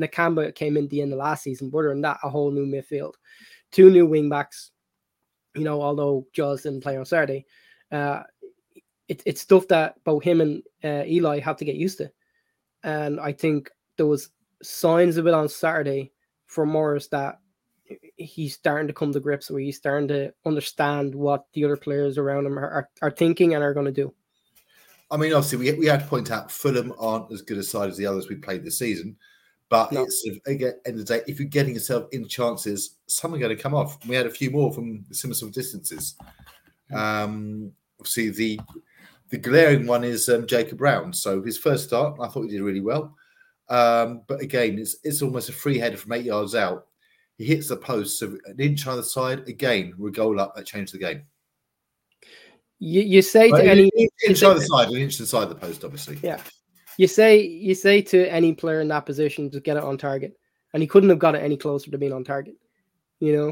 Nakamba 0.00 0.54
came 0.54 0.76
in 0.76 0.88
the 0.88 1.02
end 1.02 1.12
of 1.12 1.18
last 1.18 1.42
season, 1.42 1.68
but 1.70 1.82
than 1.82 2.00
that, 2.02 2.18
a 2.22 2.30
whole 2.30 2.50
new 2.50 2.64
midfield. 2.64 3.14
Two 3.72 3.90
new 3.90 4.06
wing 4.06 4.28
backs, 4.28 4.70
you 5.54 5.64
know, 5.64 5.82
although 5.82 6.26
Jaws 6.32 6.62
didn't 6.62 6.82
play 6.82 6.96
on 6.96 7.04
Saturday. 7.04 7.44
Uh, 7.90 8.22
it, 9.08 9.22
it's 9.26 9.40
stuff 9.40 9.66
that 9.68 9.96
both 10.04 10.22
him 10.22 10.40
and 10.40 10.62
uh, 10.84 11.04
Eli 11.06 11.40
have 11.40 11.56
to 11.56 11.64
get 11.64 11.74
used 11.74 11.98
to. 11.98 12.10
And 12.84 13.18
I 13.18 13.32
think 13.32 13.70
there 13.96 14.06
was 14.06 14.30
signs 14.62 15.16
of 15.16 15.26
it 15.26 15.34
on 15.34 15.48
Saturday 15.48 16.12
for 16.46 16.64
Morris 16.64 17.08
that 17.08 17.40
he's 18.18 18.54
starting 18.54 18.88
to 18.88 18.92
come 18.92 19.12
to 19.12 19.20
grips 19.20 19.50
where 19.50 19.60
he's 19.60 19.76
starting 19.76 20.08
to 20.08 20.32
understand 20.44 21.14
what 21.14 21.46
the 21.54 21.64
other 21.64 21.76
players 21.76 22.18
around 22.18 22.46
him 22.46 22.58
are, 22.58 22.68
are, 22.68 22.88
are 23.00 23.10
thinking 23.10 23.54
and 23.54 23.64
are 23.64 23.74
going 23.74 23.86
to 23.86 23.92
do. 23.92 24.12
I 25.10 25.16
mean, 25.16 25.32
obviously, 25.32 25.58
we, 25.58 25.78
we 25.78 25.86
had 25.86 26.00
to 26.00 26.06
point 26.06 26.30
out 26.30 26.50
Fulham 26.50 26.92
aren't 26.98 27.32
as 27.32 27.42
good 27.42 27.58
a 27.58 27.62
side 27.62 27.88
as 27.88 27.96
the 27.96 28.06
others 28.06 28.28
we 28.28 28.36
played 28.36 28.64
this 28.64 28.78
season. 28.78 29.16
But 29.70 29.92
no. 29.92 30.02
it's 30.02 30.26
again, 30.46 30.74
end 30.86 30.98
of 30.98 31.06
the 31.06 31.18
day, 31.18 31.22
if 31.26 31.38
you're 31.38 31.48
getting 31.48 31.74
yourself 31.74 32.08
in 32.12 32.26
chances, 32.26 32.96
some 33.06 33.34
are 33.34 33.38
going 33.38 33.54
to 33.54 33.62
come 33.62 33.74
off. 33.74 34.04
We 34.06 34.14
had 34.16 34.26
a 34.26 34.30
few 34.30 34.50
more 34.50 34.72
from 34.72 35.04
similar 35.10 35.34
sort 35.34 35.50
of 35.50 35.54
distances. 35.54 36.14
Um, 36.94 37.72
obviously, 38.00 38.30
the 38.30 38.60
the 39.30 39.38
glaring 39.38 39.86
one 39.86 40.04
is 40.04 40.28
um, 40.30 40.46
Jacob 40.46 40.78
Brown. 40.78 41.12
So 41.12 41.42
his 41.42 41.58
first 41.58 41.84
start, 41.84 42.18
I 42.18 42.28
thought 42.28 42.44
he 42.44 42.48
did 42.48 42.62
really 42.62 42.80
well. 42.80 43.14
Um, 43.68 44.22
but 44.26 44.40
again, 44.40 44.78
it's 44.78 44.96
it's 45.04 45.20
almost 45.20 45.50
a 45.50 45.52
free 45.52 45.78
header 45.78 45.98
from 45.98 46.12
eight 46.12 46.24
yards 46.24 46.54
out. 46.54 46.86
He 47.38 47.44
hits 47.44 47.68
the 47.68 47.76
post, 47.76 48.18
so 48.18 48.36
an 48.46 48.56
inch 48.58 48.86
either 48.86 49.02
side. 49.02 49.48
Again, 49.48 49.94
we 49.96 50.10
goal 50.10 50.40
up 50.40 50.54
that 50.56 50.66
changed 50.66 50.92
the 50.92 50.98
game. 50.98 51.22
You, 52.80 53.00
you 53.02 53.22
say 53.22 53.50
to 53.50 53.64
any 53.64 53.90
inch 54.26 54.42
either 54.42 54.60
side, 54.60 54.88
an 54.88 54.96
inch 54.96 55.18
inside 55.20 55.46
the 55.46 55.54
post, 55.54 55.84
obviously. 55.84 56.18
Yeah. 56.22 56.40
You 56.96 57.06
say 57.06 57.40
you 57.40 57.76
say 57.76 58.02
to 58.02 58.26
any 58.26 58.54
player 58.54 58.80
in 58.80 58.88
that 58.88 59.06
position 59.06 59.50
to 59.52 59.60
get 59.60 59.76
it 59.76 59.84
on 59.84 59.96
target, 59.98 60.36
and 60.74 60.82
he 60.82 60.88
couldn't 60.88 61.10
have 61.10 61.20
got 61.20 61.36
it 61.36 61.44
any 61.44 61.56
closer 61.56 61.92
to 61.92 61.98
being 61.98 62.12
on 62.12 62.24
target. 62.24 62.56
You 63.20 63.36
know, 63.36 63.50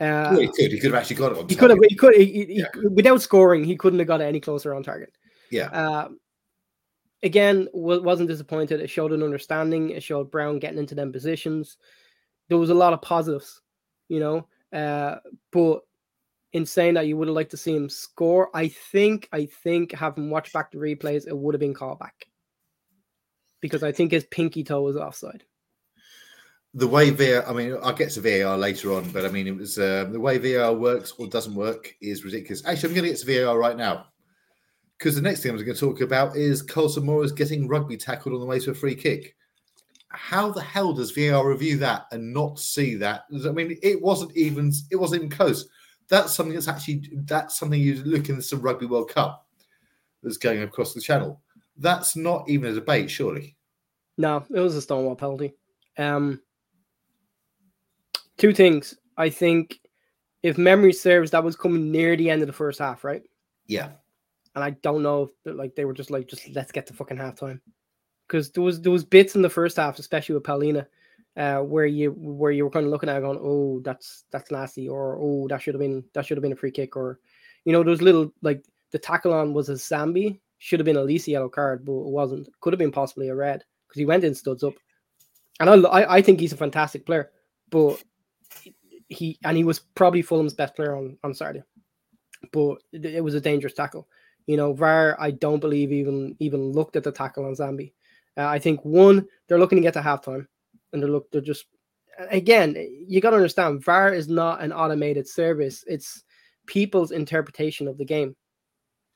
uh, 0.00 0.30
well, 0.30 0.40
he 0.40 0.48
could. 0.48 0.72
He 0.72 0.80
could 0.80 0.92
have 0.92 1.00
actually 1.00 1.16
got 1.16 1.32
it 1.32 1.38
on. 1.38 1.48
He 1.48 1.56
could 1.56 1.68
have. 1.68 1.78
He 1.86 1.94
could. 1.94 2.16
He, 2.16 2.24
he, 2.24 2.46
yeah. 2.60 2.68
Without 2.90 3.20
scoring, 3.20 3.64
he 3.64 3.76
couldn't 3.76 3.98
have 3.98 4.08
got 4.08 4.22
it 4.22 4.24
any 4.24 4.40
closer 4.40 4.74
on 4.74 4.82
target. 4.82 5.12
Yeah. 5.50 5.66
Uh, 5.66 6.08
again, 7.22 7.68
wa- 7.74 8.00
wasn't 8.00 8.30
disappointed. 8.30 8.80
It 8.80 8.88
showed 8.88 9.12
an 9.12 9.22
understanding. 9.22 9.90
It 9.90 10.02
showed 10.02 10.30
Brown 10.30 10.58
getting 10.58 10.78
into 10.78 10.94
them 10.94 11.12
positions. 11.12 11.76
There 12.50 12.58
was 12.58 12.68
a 12.68 12.74
lot 12.74 12.92
of 12.92 13.00
positives, 13.00 13.62
you 14.08 14.20
know. 14.20 14.46
Uh, 14.70 15.16
but 15.50 15.80
in 16.52 16.66
saying 16.66 16.94
that, 16.94 17.06
you 17.06 17.16
would 17.16 17.28
have 17.28 17.34
liked 17.34 17.52
to 17.52 17.56
see 17.56 17.74
him 17.74 17.88
score. 17.88 18.50
I 18.54 18.68
think, 18.68 19.28
I 19.32 19.46
think, 19.46 19.92
having 19.92 20.28
watched 20.28 20.52
back 20.52 20.70
the 20.70 20.78
replays, 20.78 21.26
it 21.26 21.36
would 21.36 21.54
have 21.54 21.60
been 21.60 21.72
called 21.74 21.98
back 21.98 22.26
because 23.60 23.82
I 23.82 23.92
think 23.92 24.12
his 24.12 24.24
pinky 24.24 24.64
toe 24.64 24.82
was 24.82 24.96
offside. 24.96 25.44
the 26.74 26.86
way 26.86 27.10
VAR, 27.10 27.48
I 27.48 27.52
mean, 27.52 27.76
I'll 27.82 27.92
get 27.92 28.10
to 28.12 28.20
VAR 28.20 28.56
later 28.56 28.92
on, 28.92 29.10
but 29.10 29.24
I 29.24 29.28
mean, 29.28 29.46
it 29.46 29.56
was 29.56 29.78
um, 29.78 30.12
the 30.12 30.20
way 30.20 30.38
VAR 30.38 30.72
works 30.72 31.12
or 31.18 31.26
doesn't 31.26 31.54
work 31.54 31.94
is 32.00 32.24
ridiculous. 32.24 32.64
Actually, 32.64 32.90
I'm 32.90 32.94
going 32.94 33.04
to 33.04 33.10
get 33.10 33.26
to 33.26 33.44
VAR 33.44 33.58
right 33.58 33.76
now 33.76 34.06
because 34.98 35.14
the 35.16 35.22
next 35.22 35.42
thing 35.42 35.50
I'm 35.50 35.56
going 35.56 35.72
to 35.72 35.78
talk 35.78 36.00
about 36.00 36.36
is 36.36 36.62
Carlton 36.62 37.06
Morris 37.06 37.32
getting 37.32 37.66
rugby 37.66 37.96
tackled 37.96 38.34
on 38.34 38.40
the 38.40 38.46
way 38.46 38.60
to 38.60 38.70
a 38.70 38.74
free 38.74 38.94
kick. 38.94 39.34
How 40.10 40.50
the 40.50 40.62
hell 40.62 40.92
does 40.92 41.12
VAR 41.12 41.48
review 41.48 41.76
that 41.78 42.06
and 42.10 42.34
not 42.34 42.58
see 42.58 42.96
that? 42.96 43.24
I 43.32 43.50
mean, 43.50 43.78
it 43.82 44.00
wasn't 44.00 44.36
even 44.36 44.72
it 44.90 44.96
wasn't 44.96 45.22
even 45.22 45.36
close. 45.36 45.68
That's 46.08 46.34
something 46.34 46.54
that's 46.54 46.68
actually 46.68 47.08
that's 47.24 47.58
something 47.58 47.80
you 47.80 48.02
look 48.02 48.28
in 48.28 48.42
some 48.42 48.60
Rugby 48.60 48.86
World 48.86 49.10
Cup 49.10 49.46
that's 50.22 50.36
going 50.36 50.62
across 50.62 50.94
the 50.94 51.00
channel. 51.00 51.40
That's 51.76 52.16
not 52.16 52.48
even 52.48 52.70
a 52.70 52.74
debate, 52.74 53.10
surely. 53.10 53.56
No, 54.18 54.44
it 54.50 54.60
was 54.60 54.76
a 54.76 54.82
Stonewall 54.82 55.16
penalty. 55.16 55.54
Um, 55.96 56.42
two 58.36 58.52
things. 58.52 58.96
I 59.16 59.30
think 59.30 59.80
if 60.42 60.58
memory 60.58 60.92
serves, 60.92 61.30
that 61.30 61.44
was 61.44 61.56
coming 61.56 61.90
near 61.90 62.16
the 62.16 62.30
end 62.30 62.42
of 62.42 62.46
the 62.46 62.52
first 62.52 62.78
half, 62.78 63.04
right? 63.04 63.22
Yeah. 63.66 63.90
And 64.54 64.64
I 64.64 64.70
don't 64.70 65.02
know 65.02 65.30
if 65.44 65.54
like 65.54 65.74
they 65.76 65.84
were 65.84 65.92
just 65.92 66.10
like, 66.10 66.26
just 66.26 66.48
let's 66.54 66.72
get 66.72 66.86
to 66.88 66.92
fucking 66.92 67.16
halftime, 67.16 67.60
because 68.30 68.50
there 68.52 68.62
was 68.62 68.80
there 68.80 68.92
was 68.92 69.04
bits 69.04 69.34
in 69.34 69.42
the 69.42 69.50
first 69.50 69.76
half, 69.76 69.98
especially 69.98 70.34
with 70.34 70.44
Palhinha, 70.44 70.86
uh, 71.36 71.58
where 71.58 71.86
you 71.86 72.12
where 72.12 72.52
you 72.52 72.64
were 72.64 72.70
kind 72.70 72.86
of 72.86 72.92
looking 72.92 73.08
at 73.08 73.20
going, 73.20 73.38
oh, 73.42 73.80
that's 73.80 74.24
that's 74.30 74.50
nasty, 74.50 74.88
or 74.88 75.18
oh, 75.20 75.48
that 75.48 75.60
should 75.60 75.74
have 75.74 75.80
been 75.80 76.04
that 76.14 76.24
should 76.24 76.36
have 76.36 76.42
been 76.42 76.52
a 76.52 76.56
free 76.56 76.70
kick, 76.70 76.96
or 76.96 77.18
you 77.64 77.72
know, 77.72 77.82
those 77.82 78.02
little 78.02 78.32
like 78.42 78.64
the 78.92 78.98
tackle 78.98 79.34
on 79.34 79.52
was 79.52 79.68
a 79.68 79.72
Zambi, 79.72 80.38
should 80.58 80.78
have 80.78 80.84
been 80.84 80.96
a 80.96 81.00
Lisi 81.00 81.28
yellow 81.28 81.48
card, 81.48 81.84
but 81.84 81.92
it 81.92 82.10
wasn't. 82.10 82.48
Could 82.60 82.72
have 82.72 82.78
been 82.78 82.92
possibly 82.92 83.28
a 83.28 83.34
red 83.34 83.64
because 83.88 83.98
he 83.98 84.06
went 84.06 84.24
in 84.24 84.34
studs 84.34 84.62
up, 84.62 84.74
and 85.58 85.86
I, 85.86 86.14
I 86.14 86.22
think 86.22 86.38
he's 86.38 86.52
a 86.52 86.56
fantastic 86.56 87.04
player, 87.04 87.32
but 87.70 88.02
he 89.08 89.38
and 89.44 89.56
he 89.56 89.64
was 89.64 89.80
probably 89.80 90.22
Fulham's 90.22 90.54
best 90.54 90.76
player 90.76 90.94
on 90.94 91.18
on 91.24 91.34
Saturday, 91.34 91.64
but 92.52 92.78
it 92.92 93.24
was 93.24 93.34
a 93.34 93.40
dangerous 93.40 93.74
tackle. 93.74 94.06
You 94.46 94.56
know, 94.56 94.72
VAR 94.72 95.16
I 95.20 95.32
don't 95.32 95.60
believe 95.60 95.90
even 95.90 96.36
even 96.38 96.72
looked 96.72 96.94
at 96.94 97.02
the 97.02 97.12
tackle 97.12 97.44
on 97.44 97.54
Sambi. 97.54 97.92
Uh, 98.36 98.46
I 98.46 98.58
think 98.58 98.84
one 98.84 99.26
they're 99.48 99.58
looking 99.58 99.76
to 99.76 99.82
get 99.82 99.94
to 99.94 100.00
halftime, 100.00 100.46
and 100.92 101.02
they're 101.02 101.10
look 101.10 101.30
they're 101.30 101.40
just 101.40 101.66
again 102.30 102.76
you 103.08 103.20
got 103.20 103.30
to 103.30 103.36
understand 103.36 103.82
VAR 103.84 104.12
is 104.12 104.28
not 104.28 104.60
an 104.62 104.72
automated 104.72 105.26
service. 105.28 105.84
It's 105.86 106.22
people's 106.66 107.10
interpretation 107.10 107.88
of 107.88 107.98
the 107.98 108.04
game. 108.04 108.36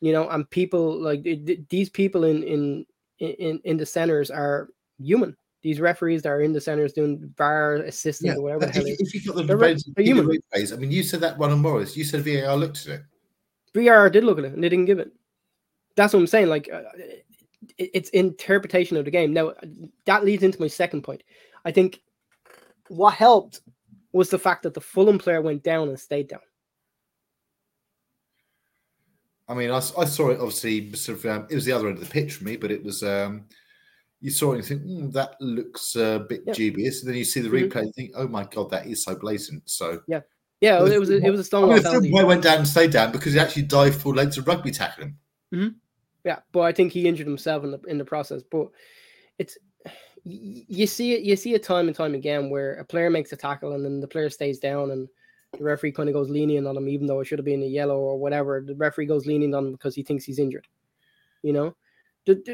You 0.00 0.12
know, 0.12 0.28
and 0.28 0.48
people 0.50 1.00
like 1.00 1.22
th- 1.24 1.60
these 1.70 1.88
people 1.90 2.24
in 2.24 2.42
in 2.42 2.86
in 3.20 3.60
in 3.64 3.76
the 3.76 3.86
centers 3.86 4.30
are 4.30 4.68
human. 4.98 5.36
These 5.62 5.80
referees 5.80 6.20
that 6.22 6.28
are 6.28 6.42
in 6.42 6.52
the 6.52 6.60
centers 6.60 6.92
doing 6.92 7.32
VAR 7.38 7.76
assistant 7.76 8.36
or 8.36 8.42
whatever 8.42 8.60
the 8.66 8.68
If, 8.68 8.74
hell. 8.74 8.86
you- 8.88 8.96
if 8.98 9.14
you 9.14 9.22
got 9.24 9.36
the 9.36 9.42
They're 9.44 9.56
re- 9.56 9.76
human. 10.04 10.26
replays, 10.26 10.74
I 10.74 10.76
mean, 10.76 10.90
you 10.90 11.02
said 11.02 11.20
that 11.20 11.38
one 11.38 11.52
on 11.52 11.60
Morris. 11.62 11.96
You 11.96 12.04
said 12.04 12.22
VAR 12.22 12.54
looked 12.56 12.86
at 12.86 13.00
it. 13.00 13.02
VAR 13.74 14.10
did 14.10 14.24
look 14.24 14.38
at 14.38 14.44
it 14.44 14.52
and 14.52 14.62
they 14.62 14.68
didn't 14.68 14.84
give 14.84 14.98
it. 14.98 15.10
That's 15.96 16.12
what 16.12 16.18
I'm 16.20 16.26
saying. 16.26 16.48
Like, 16.48 16.68
uh, 16.70 16.82
it, 16.96 17.24
it's 17.78 18.10
interpretation 18.10 18.96
of 18.96 19.04
the 19.04 19.10
game. 19.10 19.32
Now, 19.32 19.52
that 20.06 20.24
leads 20.24 20.42
into 20.42 20.60
my 20.60 20.68
second 20.68 21.02
point. 21.02 21.22
I 21.64 21.72
think 21.72 22.00
what 22.88 23.14
helped 23.14 23.60
was 24.12 24.30
the 24.30 24.38
fact 24.38 24.62
that 24.62 24.74
the 24.74 24.80
Fulham 24.80 25.18
player 25.18 25.40
went 25.42 25.62
down 25.64 25.88
and 25.88 25.98
stayed 25.98 26.28
down. 26.28 26.40
I 29.48 29.54
mean, 29.54 29.70
I 29.70 29.80
saw 29.80 30.30
it 30.30 30.40
obviously. 30.40 30.92
Sort 30.94 31.18
of, 31.18 31.26
um, 31.26 31.46
it 31.50 31.54
was 31.54 31.64
the 31.64 31.72
other 31.72 31.88
end 31.88 31.98
of 31.98 32.04
the 32.04 32.10
pitch 32.10 32.34
for 32.34 32.44
me, 32.44 32.56
but 32.56 32.70
it 32.70 32.82
was. 32.82 33.02
Um, 33.02 33.44
you 34.20 34.30
saw 34.30 34.52
it 34.52 34.56
and 34.58 34.64
think 34.64 34.82
"Hmm, 34.82 35.10
that 35.10 35.34
looks 35.40 35.96
a 35.96 36.24
bit 36.28 36.44
Yeah. 36.46 36.54
dubious, 36.54 37.02
and 37.02 37.10
then 37.10 37.18
you 37.18 37.24
see 37.26 37.40
the 37.40 37.50
Mhm. 37.50 37.68
replay 37.70 37.80
and 37.82 37.94
think, 37.94 38.12
"Oh 38.14 38.26
my 38.26 38.44
god, 38.44 38.70
that 38.70 38.86
is 38.86 39.04
so 39.04 39.14
blatant." 39.14 39.68
So 39.68 40.00
Yeah, 40.06 40.20
yeah, 40.62 40.78
it 40.78 40.98
was 40.98 41.10
a, 41.10 41.16
it 41.18 41.28
was 41.30 41.40
a 41.40 41.42
I 41.42 41.44
Stonewall 41.44 41.74
mean, 41.74 41.82
the 41.82 41.88
penalty. 41.90 42.10
boy 42.10 42.24
went 42.24 42.42
down 42.42 42.58
and 42.58 42.68
stayed 42.68 42.90
down 42.92 43.12
because 43.12 43.34
he 43.34 43.38
actually 43.38 43.64
dived 43.64 44.00
full 44.00 44.14
length 44.14 44.36
to 44.36 44.42
rugby 44.42 44.70
tackle 44.70 45.04
him. 45.52 45.80
Yeah, 46.24 46.40
but 46.52 46.60
I 46.60 46.72
think 46.72 46.92
he 46.92 47.06
injured 47.06 47.26
himself 47.26 47.64
in 47.64 47.70
the 47.70 47.80
in 47.86 47.98
the 47.98 48.04
process. 48.04 48.42
But 48.42 48.68
it's 49.38 49.58
you 50.24 50.86
see 50.86 51.12
it 51.12 51.22
you 51.22 51.36
see 51.36 51.54
it 51.54 51.62
time 51.62 51.86
and 51.86 51.96
time 51.96 52.14
again 52.14 52.48
where 52.48 52.74
a 52.76 52.84
player 52.84 53.10
makes 53.10 53.32
a 53.32 53.36
tackle 53.36 53.74
and 53.74 53.84
then 53.84 54.00
the 54.00 54.08
player 54.08 54.30
stays 54.30 54.58
down 54.58 54.90
and 54.90 55.08
the 55.58 55.64
referee 55.64 55.92
kind 55.92 56.08
of 56.08 56.14
goes 56.14 56.30
lenient 56.30 56.66
on 56.66 56.76
him, 56.76 56.88
even 56.88 57.06
though 57.06 57.20
it 57.20 57.26
should 57.26 57.38
have 57.38 57.44
been 57.44 57.62
a 57.62 57.66
yellow 57.66 57.98
or 57.98 58.18
whatever. 58.18 58.60
The 58.60 58.74
referee 58.74 59.06
goes 59.06 59.26
lenient 59.26 59.54
on 59.54 59.66
him 59.66 59.72
because 59.72 59.94
he 59.94 60.02
thinks 60.02 60.24
he's 60.24 60.38
injured. 60.38 60.66
You 61.42 61.52
know, 61.52 61.76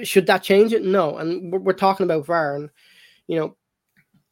should 0.02 0.26
that 0.26 0.42
change 0.42 0.72
it? 0.72 0.84
No. 0.84 1.16
And 1.18 1.52
we're, 1.52 1.60
we're 1.60 1.72
talking 1.72 2.04
about 2.04 2.26
VAR, 2.26 2.56
and 2.56 2.70
you 3.28 3.38
know, 3.38 3.56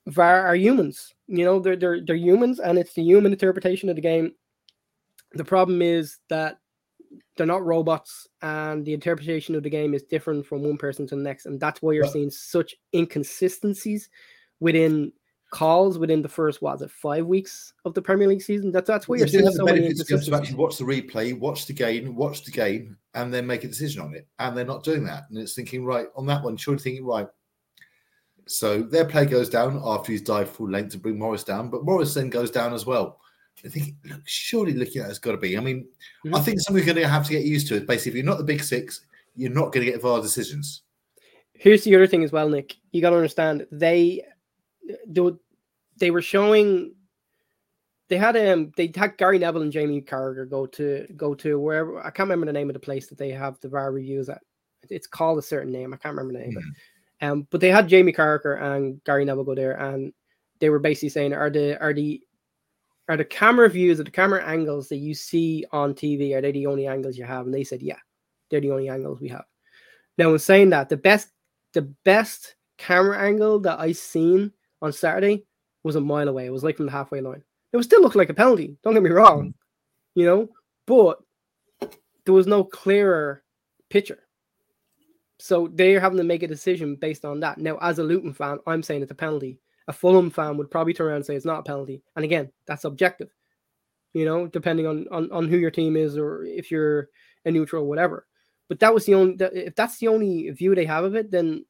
VAR 0.09 0.47
are 0.47 0.57
humans. 0.57 1.15
You 1.29 1.45
know, 1.45 1.61
they're 1.61 1.77
they're 1.77 2.05
they're 2.05 2.17
humans, 2.17 2.59
and 2.59 2.79
it's 2.79 2.95
the 2.95 3.03
human 3.03 3.33
interpretation 3.33 3.89
of 3.89 3.97
the 3.97 4.03
game. 4.03 4.33
The 5.33 5.45
problem 5.45 5.83
is 5.83 6.19
that 6.29 6.59
they're 7.37 7.47
not 7.47 7.65
robots 7.65 8.27
and 8.43 8.85
the 8.85 8.95
interpretation 8.95 9.55
of 9.55 9.63
the 9.63 9.71
game 9.71 9.95
is 9.95 10.03
different 10.03 10.47
from 10.47 10.63
one 10.63 10.77
person 10.77 11.07
to 11.07 11.17
the 11.17 11.23
next 11.23 11.47
and 11.47 11.61
that's 11.61 11.81
why 11.83 11.93
you're 11.93 12.07
seeing 12.07 12.31
such 12.31 12.75
inconsistencies 12.95 14.09
within 14.61 15.13
calls 15.51 15.99
within 15.99 16.21
the 16.21 16.29
first 16.29 16.61
what 16.61 16.75
is 16.75 16.83
it 16.83 16.91
five 16.91 17.25
weeks 17.25 17.73
of 17.87 17.95
the 17.95 18.03
premier 18.03 18.29
league 18.29 18.43
season 18.43 18.71
that's 18.71 18.87
that's 18.87 19.09
why 19.09 19.17
You 19.17 19.21
you're 19.21 19.29
seeing 19.29 19.51
so 19.51 19.65
many 19.65 19.81
benefit 19.81 19.99
to 19.99 20.05
be 20.05 20.15
able 20.15 20.25
to 20.25 20.31
inconsistencies 20.31 20.33
actually 20.35 20.57
watch 20.57 20.77
the 20.77 20.85
replay, 20.85 21.39
watch 21.39 21.67
the 21.67 21.73
game, 21.73 22.15
watch 22.15 22.45
the 22.45 22.51
game, 22.51 22.99
and 23.15 23.33
then 23.33 23.47
make 23.47 23.65
a 23.65 23.69
decision 23.69 24.03
on 24.03 24.15
it. 24.15 24.29
And 24.39 24.57
they're 24.57 24.65
not 24.65 24.85
doing 24.85 25.05
that. 25.05 25.25
And 25.29 25.39
it's 25.39 25.55
thinking, 25.55 25.85
right, 25.85 26.07
on 26.17 26.27
that 26.27 26.43
one, 26.43 26.57
surely 26.57 26.81
thinking, 26.81 27.05
right. 27.05 27.29
So 28.47 28.83
their 28.83 29.05
play 29.05 29.27
goes 29.27 29.49
down 29.49 29.81
after 29.85 30.13
he's 30.13 30.23
dived 30.23 30.51
full 30.51 30.71
length 30.71 30.93
to 30.93 30.99
bring 30.99 31.19
Morris 31.19 31.45
down, 31.45 31.69
but 31.69 31.85
Morris 31.85 32.15
then 32.15 32.31
goes 32.31 32.51
down 32.51 32.73
as 32.73 32.87
well. 32.87 33.21
I 33.65 33.69
think, 33.69 33.95
look, 34.05 34.21
surely 34.27 34.73
looking 34.73 35.03
at 35.03 35.09
it, 35.09 35.11
it's 35.11 35.19
got 35.19 35.33
to 35.33 35.39
be. 35.39 35.57
I 35.57 35.61
mean, 35.61 35.89
I 36.25 36.29
Mhm. 36.29 36.45
think 36.45 36.61
something's 36.61 36.87
going 36.87 36.97
to 36.97 37.09
have 37.09 37.27
to 37.27 37.33
get 37.33 37.45
used 37.45 37.67
to 37.69 37.77
it. 37.77 37.87
Basically, 37.87 38.11
if 38.11 38.25
you're 38.25 38.25
not 38.33 38.39
the 38.39 38.45
big 38.45 38.63
six, 38.63 39.05
you're 39.35 39.51
not 39.51 39.73
going 39.73 39.85
to 39.87 39.93
get 39.93 40.01
VAR 40.03 40.21
decisions. 40.23 40.83
here's 41.55 41.83
the 41.83 41.95
other 41.97 42.07
thing 42.07 42.23
as 42.23 42.31
well 42.31 42.49
nick 42.49 42.77
you 42.93 43.01
got 43.01 43.11
to 43.11 43.17
understand 43.17 43.67
they 43.73 44.23
they, 45.09 45.21
were- 45.21 45.37
they 45.97 46.13
were 46.13 46.23
showing 46.23 46.95
they 48.09 48.17
had 48.17 48.37
um 48.37 48.71
they 48.77 48.91
had 48.95 49.17
Gary 49.19 49.39
Neville 49.41 49.63
and 49.63 49.73
Jamie 49.73 50.01
Carragher 50.01 50.49
go 50.49 50.67
to 50.67 51.07
go 51.17 51.35
to 51.35 51.59
wherever 51.59 51.99
I 51.99 52.11
can't 52.11 52.29
remember 52.29 52.47
the 52.47 52.53
name 52.53 52.71
of 52.71 52.75
the 52.75 52.81
place 52.81 53.09
that 53.09 53.19
they 53.19 53.31
have 53.31 53.59
the 53.61 53.69
VAR 53.69 53.91
reviews 53.93 54.29
at. 54.29 54.41
It's 54.89 55.09
called 55.09 55.39
a 55.39 55.43
certain 55.43 55.73
name. 55.73 55.93
I 55.93 55.97
can't 55.97 56.15
remember 56.17 56.39
the 56.39 56.47
name 56.47 56.57
it. 56.59 57.25
Um, 57.27 57.47
but 57.51 57.61
they 57.61 57.71
had 57.71 57.89
Jamie 57.89 58.13
Carragher 58.13 58.63
and 58.63 59.03
Gary 59.05 59.25
Neville 59.25 59.43
go 59.45 59.55
there, 59.57 59.73
and 59.81 60.13
they 60.61 60.71
were 60.71 60.79
basically 60.79 61.09
saying, 61.09 61.33
"Are 61.35 61.51
the 61.51 61.77
are 61.81 61.93
the 61.93 62.23
are 63.09 63.17
the 63.17 63.25
camera 63.25 63.69
views 63.69 64.01
or 64.01 64.05
the 64.05 64.11
camera 64.11 64.45
angles 64.45 64.89
that 64.89 64.97
you 64.97 65.15
see 65.15 65.65
on 65.73 65.95
TV 65.95 66.35
are 66.35 66.41
they 66.41 66.53
the 66.53 66.67
only 66.67 66.87
angles 66.87 67.17
you 67.17 67.25
have?" 67.25 67.47
And 67.47 67.55
they 67.55 67.65
said, 67.65 67.83
"Yeah, 67.83 67.99
they're 68.51 68.61
the 68.61 68.71
only 68.71 68.89
angles 68.89 69.21
we 69.21 69.29
have." 69.29 69.45
Now, 70.19 70.33
in 70.33 70.39
saying 70.39 70.71
that, 70.71 70.89
the 70.89 70.97
best 70.97 71.29
the 71.73 71.83
best 72.05 72.57
camera 72.77 73.19
angle 73.19 73.61
that 73.61 73.79
I 73.79 73.93
seen 73.93 74.53
on 74.83 74.93
Saturday 74.93 75.45
was 75.83 75.97
a 75.97 76.01
mile 76.01 76.29
away. 76.29 76.47
It 76.47 76.53
was 76.53 76.65
like 76.65 76.77
from 76.77 76.87
the 76.87 76.93
halfway 76.93 77.21
line. 77.21 77.43
It 77.73 77.77
would 77.77 77.85
still 77.85 78.03
look 78.03 78.15
like 78.15 78.31
a 78.31 78.35
penalty. 78.35 78.77
Don't 78.83 78.95
get 78.95 79.03
me 79.03 79.11
wrong, 79.11 79.55
you 80.15 80.25
know, 80.25 80.49
but 80.87 81.21
there 82.25 82.35
was 82.35 82.47
no 82.47 82.65
clearer 82.65 83.43
picture. 83.91 84.21
So 85.39 85.69
they're 85.73 86.01
having 86.01 86.19
to 86.19 86.25
make 86.25 86.43
a 86.43 86.49
decision 86.49 86.97
based 86.97 87.25
on 87.25 87.41
that. 87.41 87.59
Now, 87.59 87.79
as 87.81 87.99
a 87.99 88.03
Luton 88.03 88.33
fan, 88.33 88.59
I'm 88.67 88.83
saying 88.83 89.03
it's 89.03 89.13
a 89.13 89.15
penalty. 89.15 89.61
A 89.89 89.93
Fulham 89.93 90.31
fan 90.31 90.57
would 90.57 90.71
probably 90.71 90.95
turn 90.95 91.09
around 91.09 91.17
and 91.17 91.27
say 91.27 91.35
it's 91.35 91.45
not 91.45 91.61
a 91.61 91.63
penalty. 91.63 92.03
And 92.15 92.25
again, 92.25 92.53
that's 92.67 92.85
objective, 92.85 93.31
you 94.13 94.25
know, 94.25 94.47
depending 94.47 94.87
on 94.87 95.07
on, 95.11 95.33
on 95.33 95.49
who 95.49 95.57
your 95.57 95.71
team 95.71 95.97
is 95.97 96.17
or 96.17 96.45
if 96.45 96.71
you're 96.71 97.09
a 97.45 97.51
neutral 97.51 97.87
whatever. 97.87 98.27
But 98.69 98.81
that 98.81 98.95
was 98.95 99.07
the 99.07 99.15
only 99.15 99.37
if 99.41 99.75
that's 99.75 99.99
the 99.99 100.09
only 100.09 100.51
view 100.51 100.75
they 100.75 100.85
have 100.85 101.05
of 101.05 101.15
it, 101.17 101.31
then 101.31 101.65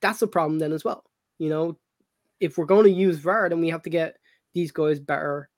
that's 0.00 0.22
a 0.22 0.26
problem 0.26 0.58
then 0.58 0.72
as 0.72 0.84
well. 0.84 1.04
You 1.38 1.50
know, 1.50 1.78
if 2.40 2.56
we're 2.56 2.64
going 2.64 2.84
to 2.84 2.90
use 2.90 3.18
VAR, 3.18 3.48
then 3.48 3.60
we 3.60 3.70
have 3.70 3.82
to 3.82 3.90
get 3.90 4.16
these 4.54 4.72
guys 4.72 5.00
better 5.00 5.50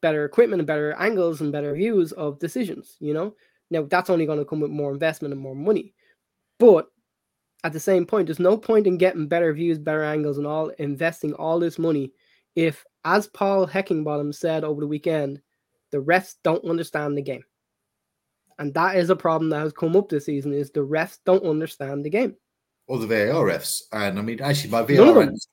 better 0.00 0.24
equipment 0.24 0.60
and 0.60 0.66
better 0.66 0.92
angles 0.94 1.40
and 1.40 1.52
better 1.52 1.74
views 1.74 2.12
of 2.12 2.40
decisions, 2.40 2.96
you 2.98 3.14
know. 3.14 3.34
Now 3.70 3.84
that's 3.84 4.10
only 4.10 4.26
going 4.26 4.40
to 4.40 4.44
come 4.44 4.60
with 4.60 4.70
more 4.70 4.92
investment 4.92 5.32
and 5.32 5.40
more 5.40 5.54
money. 5.54 5.94
But 6.58 6.88
at 7.64 7.72
the 7.72 7.80
same 7.80 8.06
point, 8.06 8.26
there's 8.26 8.38
no 8.38 8.56
point 8.56 8.86
in 8.86 8.98
getting 8.98 9.28
better 9.28 9.52
views, 9.52 9.78
better 9.78 10.02
angles, 10.02 10.38
and 10.38 10.46
all 10.46 10.68
investing 10.78 11.32
all 11.34 11.58
this 11.58 11.78
money 11.78 12.12
if, 12.54 12.84
as 13.04 13.26
Paul 13.28 13.66
Heckingbottom 13.66 14.34
said 14.34 14.64
over 14.64 14.80
the 14.80 14.86
weekend, 14.86 15.40
the 15.90 15.98
refs 15.98 16.34
don't 16.42 16.64
understand 16.64 17.16
the 17.16 17.22
game. 17.22 17.44
And 18.58 18.74
that 18.74 18.96
is 18.96 19.10
a 19.10 19.16
problem 19.16 19.50
that 19.50 19.60
has 19.60 19.72
come 19.72 19.96
up 19.96 20.08
this 20.08 20.26
season 20.26 20.52
is 20.52 20.70
the 20.70 20.80
refs 20.80 21.18
don't 21.24 21.44
understand 21.44 22.04
the 22.04 22.10
game. 22.10 22.36
Or 22.86 22.98
the 22.98 23.06
VAR 23.06 23.44
refs. 23.44 23.82
And 23.92 24.18
I 24.18 24.22
mean, 24.22 24.40
actually, 24.40 24.70
my 24.70 24.82
VAR 24.82 25.18
rant, 25.18 25.46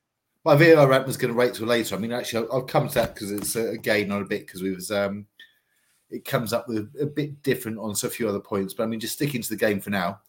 my 0.44 0.56
VAR 0.56 0.88
rant 0.88 1.08
was 1.08 1.18
going 1.18 1.34
to 1.34 1.38
wait 1.38 1.54
till 1.54 1.68
later. 1.68 1.96
I 1.96 2.00
mean, 2.00 2.12
actually, 2.12 2.46
I'll, 2.46 2.54
I'll 2.58 2.64
come 2.64 2.88
to 2.88 2.94
that 2.96 3.14
because 3.14 3.32
it's 3.32 3.56
uh, 3.56 3.70
again 3.70 4.12
on 4.12 4.22
a 4.22 4.26
bit 4.26 4.46
because 4.46 4.62
we 4.62 4.74
was 4.74 4.92
um, 4.92 5.26
it 6.10 6.26
comes 6.26 6.54
up 6.54 6.68
with 6.68 6.94
a 7.00 7.06
bit 7.06 7.42
different 7.44 7.78
on 7.78 7.96
so 7.96 8.10
few 8.10 8.28
other 8.28 8.40
points. 8.40 8.74
But 8.74 8.84
I 8.84 8.88
mean, 8.88 9.00
just 9.00 9.14
sticking 9.14 9.42
to 9.42 9.50
the 9.50 9.56
game 9.56 9.80
for 9.80 9.92
now. 9.92 10.20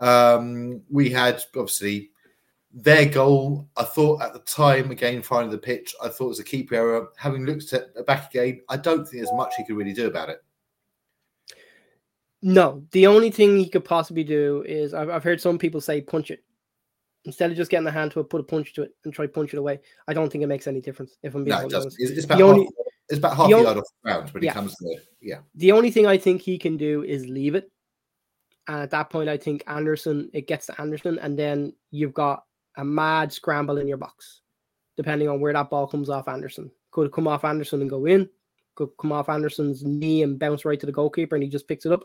Um, 0.00 0.82
we 0.90 1.10
had 1.10 1.42
obviously 1.56 2.10
their 2.72 3.06
goal. 3.06 3.68
I 3.76 3.84
thought 3.84 4.22
at 4.22 4.32
the 4.32 4.38
time, 4.40 4.90
again, 4.90 5.22
finding 5.22 5.50
the 5.50 5.58
pitch, 5.58 5.94
I 6.02 6.08
thought 6.08 6.26
it 6.26 6.28
was 6.28 6.38
a 6.40 6.44
keeper 6.44 6.74
error. 6.74 7.08
Having 7.16 7.46
looked 7.46 7.72
at 7.72 7.88
it 7.96 8.06
back 8.06 8.30
again, 8.30 8.60
I 8.68 8.76
don't 8.76 9.04
think 9.06 9.22
there's 9.22 9.36
much 9.36 9.54
he 9.56 9.64
could 9.64 9.76
really 9.76 9.92
do 9.92 10.06
about 10.06 10.28
it. 10.30 10.42
No, 12.42 12.82
the 12.92 13.06
only 13.06 13.30
thing 13.30 13.56
he 13.58 13.68
could 13.68 13.84
possibly 13.84 14.24
do 14.24 14.64
is 14.66 14.94
I've, 14.94 15.10
I've 15.10 15.24
heard 15.24 15.40
some 15.40 15.58
people 15.58 15.80
say 15.80 16.00
punch 16.00 16.30
it. 16.30 16.42
Instead 17.26 17.50
of 17.50 17.56
just 17.58 17.70
getting 17.70 17.84
the 17.84 17.90
hand 17.90 18.12
to 18.12 18.20
it, 18.20 18.30
put 18.30 18.40
a 18.40 18.44
punch 18.44 18.72
to 18.74 18.82
it 18.82 18.94
and 19.04 19.12
try 19.12 19.26
punch 19.26 19.52
it 19.52 19.58
away. 19.58 19.78
I 20.08 20.14
don't 20.14 20.30
think 20.32 20.42
it 20.42 20.46
makes 20.46 20.66
any 20.66 20.80
difference. 20.80 21.18
If 21.22 21.34
I'm 21.34 21.44
being 21.44 21.54
No, 21.58 21.66
it 21.66 21.74
honest. 21.74 21.96
It's, 22.00 22.12
it's 22.12 22.24
about 22.24 22.38
The 22.38 22.44
only- 22.44 22.62
half, 22.64 22.72
it's 23.10 23.18
about 23.18 23.36
half 23.36 23.50
the 23.50 23.50
yard 23.50 23.76
off 23.76 23.84
the 24.02 24.10
ground 24.10 24.30
when 24.30 24.42
Yeah. 24.42 24.52
it 24.52 24.54
comes 24.54 24.74
to 24.76 24.96
yeah. 25.20 25.40
The 25.56 25.72
only 25.72 25.90
thing 25.90 26.06
I 26.06 26.16
think 26.16 26.40
he 26.40 26.56
can 26.56 26.78
do 26.78 27.02
is 27.02 27.26
leave 27.26 27.54
it. 27.56 27.70
And 28.70 28.80
at 28.80 28.90
that 28.90 29.10
point, 29.10 29.28
I 29.28 29.36
think 29.36 29.64
Anderson, 29.66 30.30
it 30.32 30.46
gets 30.46 30.66
to 30.66 30.80
Anderson, 30.80 31.18
and 31.18 31.36
then 31.36 31.72
you've 31.90 32.14
got 32.14 32.44
a 32.76 32.84
mad 32.84 33.32
scramble 33.32 33.78
in 33.78 33.88
your 33.88 33.96
box, 33.96 34.42
depending 34.96 35.28
on 35.28 35.40
where 35.40 35.52
that 35.52 35.70
ball 35.70 35.88
comes 35.88 36.08
off 36.08 36.28
Anderson. 36.28 36.70
Could 36.92 37.10
come 37.10 37.26
off 37.26 37.44
Anderson 37.44 37.80
and 37.80 37.90
go 37.90 38.06
in, 38.06 38.28
could 38.76 38.90
come 39.00 39.10
off 39.10 39.28
Anderson's 39.28 39.82
knee 39.82 40.22
and 40.22 40.38
bounce 40.38 40.64
right 40.64 40.78
to 40.78 40.86
the 40.86 40.92
goalkeeper, 40.92 41.34
and 41.34 41.42
he 41.42 41.50
just 41.50 41.66
picks 41.66 41.84
it 41.84 41.90
up. 41.90 42.04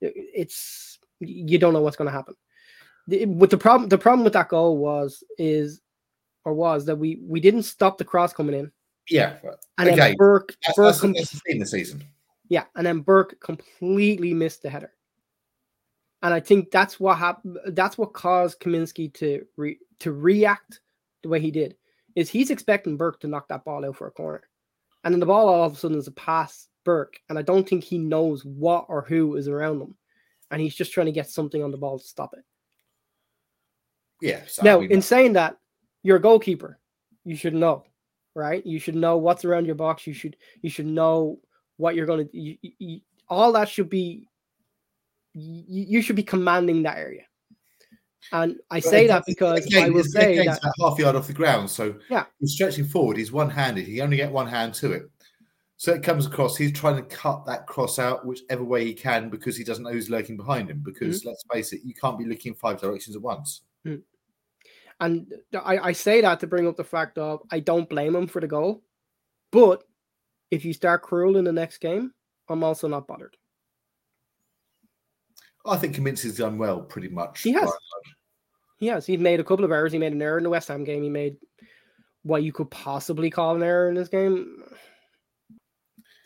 It's 0.00 1.00
you 1.18 1.58
don't 1.58 1.72
know 1.72 1.82
what's 1.82 1.96
going 1.96 2.06
to 2.06 2.16
happen. 2.16 2.36
The, 3.08 3.26
with 3.26 3.50
the 3.50 3.58
problem, 3.58 3.88
the 3.88 3.98
problem 3.98 4.22
with 4.22 4.34
that 4.34 4.48
goal 4.48 4.78
was 4.78 5.24
is 5.36 5.80
or 6.44 6.54
was 6.54 6.84
that 6.84 6.94
we 6.94 7.18
we 7.26 7.40
didn't 7.40 7.64
stop 7.64 7.98
the 7.98 8.04
cross 8.04 8.32
coming 8.32 8.54
in, 8.54 8.70
Yeah, 9.10 9.38
but 9.42 9.64
and 9.78 9.88
then 9.88 9.94
Again, 9.94 10.14
Burke 10.16 10.54
that's, 10.64 10.76
Burke 10.76 10.94
that's, 11.12 11.32
that's 11.32 11.58
the 11.58 11.66
season. 11.66 12.04
yeah, 12.48 12.66
and 12.76 12.86
then 12.86 13.00
Burke 13.00 13.40
completely 13.40 14.32
missed 14.32 14.62
the 14.62 14.70
header. 14.70 14.92
And 16.24 16.32
I 16.32 16.40
think 16.40 16.70
that's 16.70 16.98
what 16.98 17.18
happened. 17.18 17.58
That's 17.66 17.98
what 17.98 18.14
caused 18.14 18.58
Kaminsky 18.58 19.12
to 19.14 19.44
re- 19.58 19.78
to 20.00 20.10
react 20.10 20.80
the 21.22 21.28
way 21.28 21.38
he 21.38 21.50
did. 21.50 21.76
Is 22.16 22.30
he's 22.30 22.50
expecting 22.50 22.96
Burke 22.96 23.20
to 23.20 23.28
knock 23.28 23.48
that 23.48 23.64
ball 23.64 23.84
out 23.84 23.96
for 23.96 24.06
a 24.06 24.10
corner, 24.10 24.42
and 25.04 25.12
then 25.12 25.20
the 25.20 25.26
ball 25.26 25.48
all 25.48 25.64
of 25.64 25.74
a 25.74 25.76
sudden 25.76 25.98
is 25.98 26.08
a 26.08 26.12
pass 26.12 26.68
Burke, 26.84 27.20
and 27.28 27.38
I 27.38 27.42
don't 27.42 27.68
think 27.68 27.84
he 27.84 27.98
knows 27.98 28.42
what 28.42 28.86
or 28.88 29.02
who 29.02 29.36
is 29.36 29.48
around 29.48 29.82
him, 29.82 29.96
and 30.50 30.62
he's 30.62 30.74
just 30.74 30.92
trying 30.92 31.06
to 31.06 31.12
get 31.12 31.28
something 31.28 31.62
on 31.62 31.70
the 31.70 31.76
ball 31.76 31.98
to 31.98 32.04
stop 32.04 32.32
it. 32.32 32.44
Yeah. 34.22 34.40
So, 34.46 34.62
Now, 34.62 34.80
in 34.80 35.02
saying 35.02 35.34
that, 35.34 35.58
you're 36.02 36.16
a 36.16 36.22
goalkeeper. 36.22 36.78
You 37.26 37.36
should 37.36 37.54
know, 37.54 37.84
right? 38.34 38.64
You 38.64 38.78
should 38.78 38.94
know 38.94 39.18
what's 39.18 39.44
around 39.44 39.66
your 39.66 39.74
box. 39.74 40.06
You 40.06 40.14
should 40.14 40.36
you 40.62 40.70
should 40.70 40.86
know 40.86 41.38
what 41.76 41.94
you're 41.94 42.06
going 42.06 42.26
to. 42.28 42.38
You, 42.38 42.56
you, 42.62 43.00
all 43.28 43.52
that 43.52 43.68
should 43.68 43.90
be. 43.90 44.28
You, 45.34 45.84
you 45.98 46.02
should 46.02 46.16
be 46.16 46.22
commanding 46.22 46.82
that 46.84 46.96
area. 46.96 47.22
And 48.32 48.56
I 48.70 48.80
but 48.80 48.88
say 48.88 49.06
that 49.08 49.24
because 49.26 49.66
again, 49.66 49.84
I 49.84 49.90
will 49.90 50.04
say 50.04 50.44
that 50.46 50.60
half 50.80 50.98
yard 50.98 51.14
off 51.16 51.26
the 51.26 51.32
ground. 51.34 51.68
So 51.68 51.96
Yeah. 52.08 52.24
he's 52.40 52.52
stretching 52.54 52.84
forward. 52.86 53.16
He's 53.18 53.32
one-handed. 53.32 53.86
He 53.86 54.00
only 54.00 54.16
get 54.16 54.32
one 54.32 54.46
hand 54.46 54.72
to 54.74 54.92
it. 54.92 55.02
So 55.76 55.92
it 55.92 56.02
comes 56.02 56.24
across. 56.26 56.56
He's 56.56 56.72
trying 56.72 56.96
to 56.96 57.02
cut 57.02 57.44
that 57.46 57.66
cross 57.66 57.98
out 57.98 58.24
whichever 58.24 58.64
way 58.64 58.84
he 58.84 58.94
can 58.94 59.28
because 59.28 59.56
he 59.56 59.64
doesn't 59.64 59.84
know 59.84 59.90
who's 59.92 60.08
lurking 60.08 60.36
behind 60.36 60.70
him. 60.70 60.80
Because 60.84 61.20
Mm-hmm. 61.20 61.28
let's 61.28 61.44
face 61.52 61.72
it, 61.72 61.82
you 61.84 61.94
can't 61.94 62.18
be 62.18 62.24
looking 62.24 62.54
five 62.54 62.80
directions 62.80 63.16
at 63.16 63.22
once. 63.22 63.62
And 65.00 65.34
I, 65.52 65.78
I 65.78 65.92
say 65.92 66.20
that 66.20 66.38
to 66.40 66.46
bring 66.46 66.68
up 66.68 66.76
the 66.76 66.84
fact 66.84 67.18
of 67.18 67.40
I 67.50 67.58
don't 67.60 67.88
blame 67.88 68.14
him 68.14 68.26
for 68.28 68.40
the 68.40 68.46
goal. 68.46 68.82
But 69.50 69.82
if 70.50 70.64
you 70.64 70.72
start 70.72 71.02
Krul 71.02 71.36
in 71.36 71.44
the 71.44 71.52
next 71.52 71.78
game, 71.78 72.12
I'm 72.48 72.62
also 72.62 72.86
not 72.88 73.06
bothered. 73.08 73.36
I 75.66 75.76
think 75.76 75.96
Kaminsky's 75.96 76.36
done 76.36 76.58
well, 76.58 76.82
pretty 76.82 77.08
much. 77.08 77.42
He 77.42 77.52
has. 77.52 77.62
by 77.62 77.66
and 77.66 77.70
large. 77.70 78.16
He 78.78 78.86
has. 78.88 79.06
He's 79.06 79.18
made 79.18 79.40
a 79.40 79.44
couple 79.44 79.64
of 79.64 79.70
errors. 79.70 79.92
He 79.92 79.98
made 79.98 80.12
an 80.12 80.22
error 80.22 80.38
in 80.38 80.44
the 80.44 80.50
West 80.50 80.68
Ham 80.68 80.84
game. 80.84 81.02
He 81.02 81.08
made 81.08 81.36
what 82.22 82.42
you 82.42 82.52
could 82.52 82.70
possibly 82.70 83.30
call 83.30 83.54
an 83.54 83.62
error 83.62 83.88
in 83.88 83.94
this 83.94 84.08
game. 84.08 84.62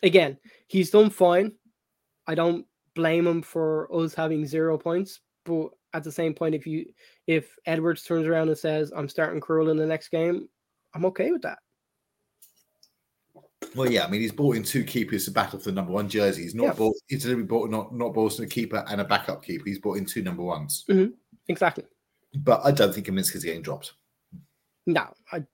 Again, 0.02 0.38
he's 0.68 0.90
done 0.90 1.10
fine. 1.10 1.52
I 2.26 2.34
don't 2.34 2.66
blame 2.94 3.26
him 3.26 3.42
for 3.42 3.88
us 3.94 4.14
having 4.14 4.46
zero 4.46 4.78
points, 4.78 5.20
but 5.44 5.68
at 5.94 6.04
the 6.04 6.12
same 6.12 6.34
point, 6.34 6.54
if 6.54 6.66
you 6.66 6.86
if 7.26 7.56
Edwards 7.66 8.02
turns 8.04 8.26
around 8.26 8.48
and 8.48 8.58
says 8.58 8.92
I'm 8.94 9.08
starting 9.08 9.40
Krul 9.40 9.70
in 9.70 9.76
the 9.76 9.86
next 9.86 10.08
game, 10.08 10.48
I'm 10.94 11.04
okay 11.06 11.30
with 11.30 11.42
that. 11.42 11.58
Well, 13.74 13.90
yeah, 13.90 14.04
I 14.04 14.10
mean, 14.10 14.20
he's 14.20 14.32
bought 14.32 14.56
in 14.56 14.62
two 14.62 14.84
keepers 14.84 15.24
to 15.26 15.30
battle 15.30 15.58
for 15.58 15.66
the 15.66 15.74
number 15.74 15.92
one 15.92 16.08
jersey. 16.08 16.42
He's 16.42 16.54
not 16.54 16.64
Yeah. 16.64 16.72
bought. 16.72 16.96
He's 17.06 17.22
deliberately 17.22 17.48
bought 17.48 17.70
not 17.70 17.94
not 17.94 18.14
bought 18.14 18.38
a 18.38 18.46
keeper 18.46 18.84
and 18.88 19.00
a 19.00 19.04
backup 19.04 19.44
keeper. 19.44 19.64
He's 19.66 19.78
bought 19.78 19.98
in 19.98 20.04
two 20.06 20.22
number 20.22 20.42
ones. 20.42 20.84
Exactly. 21.48 21.84
But 22.36 22.60
I 22.64 22.70
don't 22.72 22.92
think 22.92 23.06
Kaminsky's 23.06 23.44
getting 23.44 23.62
dropped. 23.62 23.92
No, 24.86 25.12
I 25.32 25.44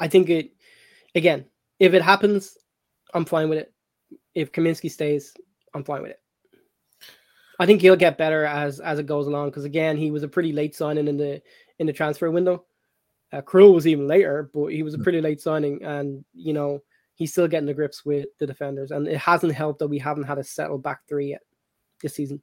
I 0.00 0.08
think 0.08 0.30
it 0.30 0.54
again, 1.14 1.44
if 1.78 1.94
it 1.94 2.02
happens, 2.02 2.56
I'm 3.14 3.24
fine 3.24 3.48
with 3.48 3.58
it. 3.58 3.72
If 4.34 4.52
Kaminsky 4.52 4.90
stays, 4.90 5.34
I'm 5.74 5.84
fine 5.84 6.02
with 6.02 6.12
it. 6.12 6.20
I 7.58 7.66
think 7.66 7.80
he'll 7.80 7.96
get 7.96 8.18
better 8.18 8.44
as 8.44 8.80
as 8.80 8.98
it 8.98 9.06
goes 9.06 9.26
along 9.26 9.50
because 9.50 9.64
again, 9.64 9.96
he 9.96 10.10
was 10.10 10.22
a 10.22 10.28
pretty 10.28 10.52
late 10.52 10.74
signing 10.74 11.08
in 11.08 11.16
the 11.16 11.42
in 11.78 11.86
the 11.86 11.92
transfer 11.92 12.30
window. 12.30 12.64
Uh, 13.32 13.40
Krul 13.42 13.74
was 13.74 13.86
even 13.86 14.06
later, 14.06 14.50
but 14.52 14.66
he 14.68 14.82
was 14.82 14.94
a 14.94 14.98
pretty 14.98 15.20
late 15.20 15.40
signing, 15.40 15.82
and 15.82 16.24
you 16.34 16.52
know 16.52 16.82
he's 17.14 17.32
still 17.32 17.48
getting 17.48 17.66
the 17.66 17.74
grips 17.74 18.04
with 18.04 18.26
the 18.38 18.46
defenders, 18.46 18.90
and 18.90 19.06
it 19.06 19.18
hasn't 19.18 19.54
helped 19.54 19.78
that 19.80 19.88
we 19.88 19.98
haven't 19.98 20.24
had 20.24 20.38
a 20.38 20.44
settled 20.44 20.82
back 20.82 21.00
three 21.08 21.30
yet 21.30 21.42
this 22.02 22.14
season. 22.14 22.42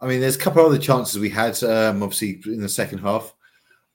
I 0.00 0.06
mean, 0.06 0.20
there's 0.20 0.36
a 0.36 0.40
couple 0.40 0.60
of 0.60 0.68
other 0.68 0.78
chances 0.78 1.18
we 1.18 1.30
had, 1.30 1.62
um, 1.64 2.02
obviously 2.02 2.42
in 2.46 2.60
the 2.60 2.68
second 2.68 2.98
half. 2.98 3.34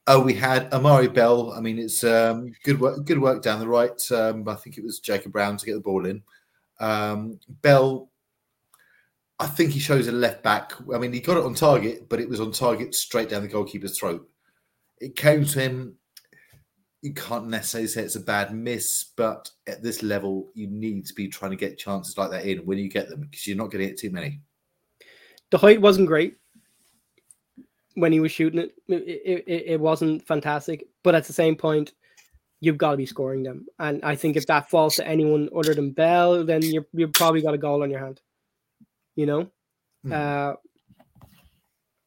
Oh, 0.08 0.22
we 0.22 0.34
had 0.34 0.74
Amari 0.74 1.08
Bell. 1.08 1.54
I 1.54 1.62
mean, 1.62 1.78
it's 1.78 2.04
um, 2.04 2.52
good 2.63 2.80
work, 2.80 3.06
good 3.06 3.22
work 3.22 3.44
down 3.44 3.60
the 3.60 3.68
right. 3.68 4.12
Um, 4.12 4.48
I 4.48 4.56
think 4.56 4.78
it 4.78 4.84
was 4.84 5.00
Jacob 5.00 5.32
Brown 5.32 5.58
to 5.58 5.65
get 5.65 5.74
the 5.74 5.82
ball 5.82 6.08
in. 6.08 6.24
Um, 6.80 7.39
Bell, 7.62 8.10
I 9.38 9.46
think 9.46 9.72
he 9.72 9.80
shows 9.80 10.08
a 10.08 10.12
left 10.12 10.42
back. 10.42 10.74
I 10.94 10.98
mean, 10.98 11.13
he 11.13 11.20
got 11.20 11.38
it 11.38 11.44
on 11.44 11.54
target, 11.54 12.10
but 12.10 12.20
it 12.20 12.28
was 12.28 12.39
on 12.39 12.52
target 12.52 12.96
straight 12.96 13.30
down 13.30 13.44
the 13.44 13.48
goalkeeper's 13.48 14.00
throat. 14.00 14.28
It 15.00 15.15
came 15.15 15.46
to 15.46 15.60
him. 15.60 15.98
You 17.01 17.13
can't 17.13 17.47
necessarily 17.47 17.88
say 17.88 18.01
it's 18.03 18.15
a 18.17 18.19
bad 18.19 18.53
miss, 18.53 19.05
but 19.15 19.49
at 19.67 19.81
this 19.81 20.03
level, 20.03 20.49
you 20.53 20.67
need 20.67 21.05
to 21.05 21.13
be 21.13 21.27
trying 21.29 21.51
to 21.51 21.57
get 21.57 21.77
chances 21.77 22.17
like 22.17 22.29
that 22.31 22.45
in 22.45 22.59
when 22.65 22.77
you 22.77 22.89
get 22.89 23.07
them 23.09 23.21
because 23.21 23.47
you're 23.47 23.55
not 23.57 23.71
going 23.71 23.83
to 23.83 23.89
get 23.89 23.97
too 23.99 24.09
many. 24.12 24.41
the 25.51 25.57
height 25.57 25.79
wasn't 25.81 26.07
great 26.07 26.35
when 27.95 28.12
he 28.12 28.19
was 28.19 28.31
shooting 28.31 28.59
it. 28.59 28.73
It, 28.88 29.43
it, 29.47 29.63
it 29.73 29.79
wasn't 29.79 30.25
fantastic, 30.27 30.88
but 31.03 31.15
at 31.15 31.23
the 31.25 31.33
same 31.33 31.55
point, 31.55 31.93
you've 32.59 32.77
got 32.77 32.91
to 32.91 32.97
be 32.97 33.05
scoring 33.05 33.43
them. 33.43 33.65
And 33.79 34.03
I 34.03 34.15
think 34.15 34.35
if 34.35 34.45
that 34.47 34.69
falls 34.69 34.95
to 34.97 35.07
anyone 35.07 35.49
other 35.55 35.73
than 35.73 35.91
Bell, 35.91 36.43
then 36.43 36.62
you're 36.62 36.85
you've 36.93 37.13
probably 37.13 37.41
got 37.41 37.53
a 37.53 37.57
goal 37.57 37.81
on 37.83 37.89
your 37.89 37.99
hand. 38.01 38.19
You 39.15 39.25
know, 39.25 39.51
Hmm. 40.03 40.12
uh, 40.13 40.53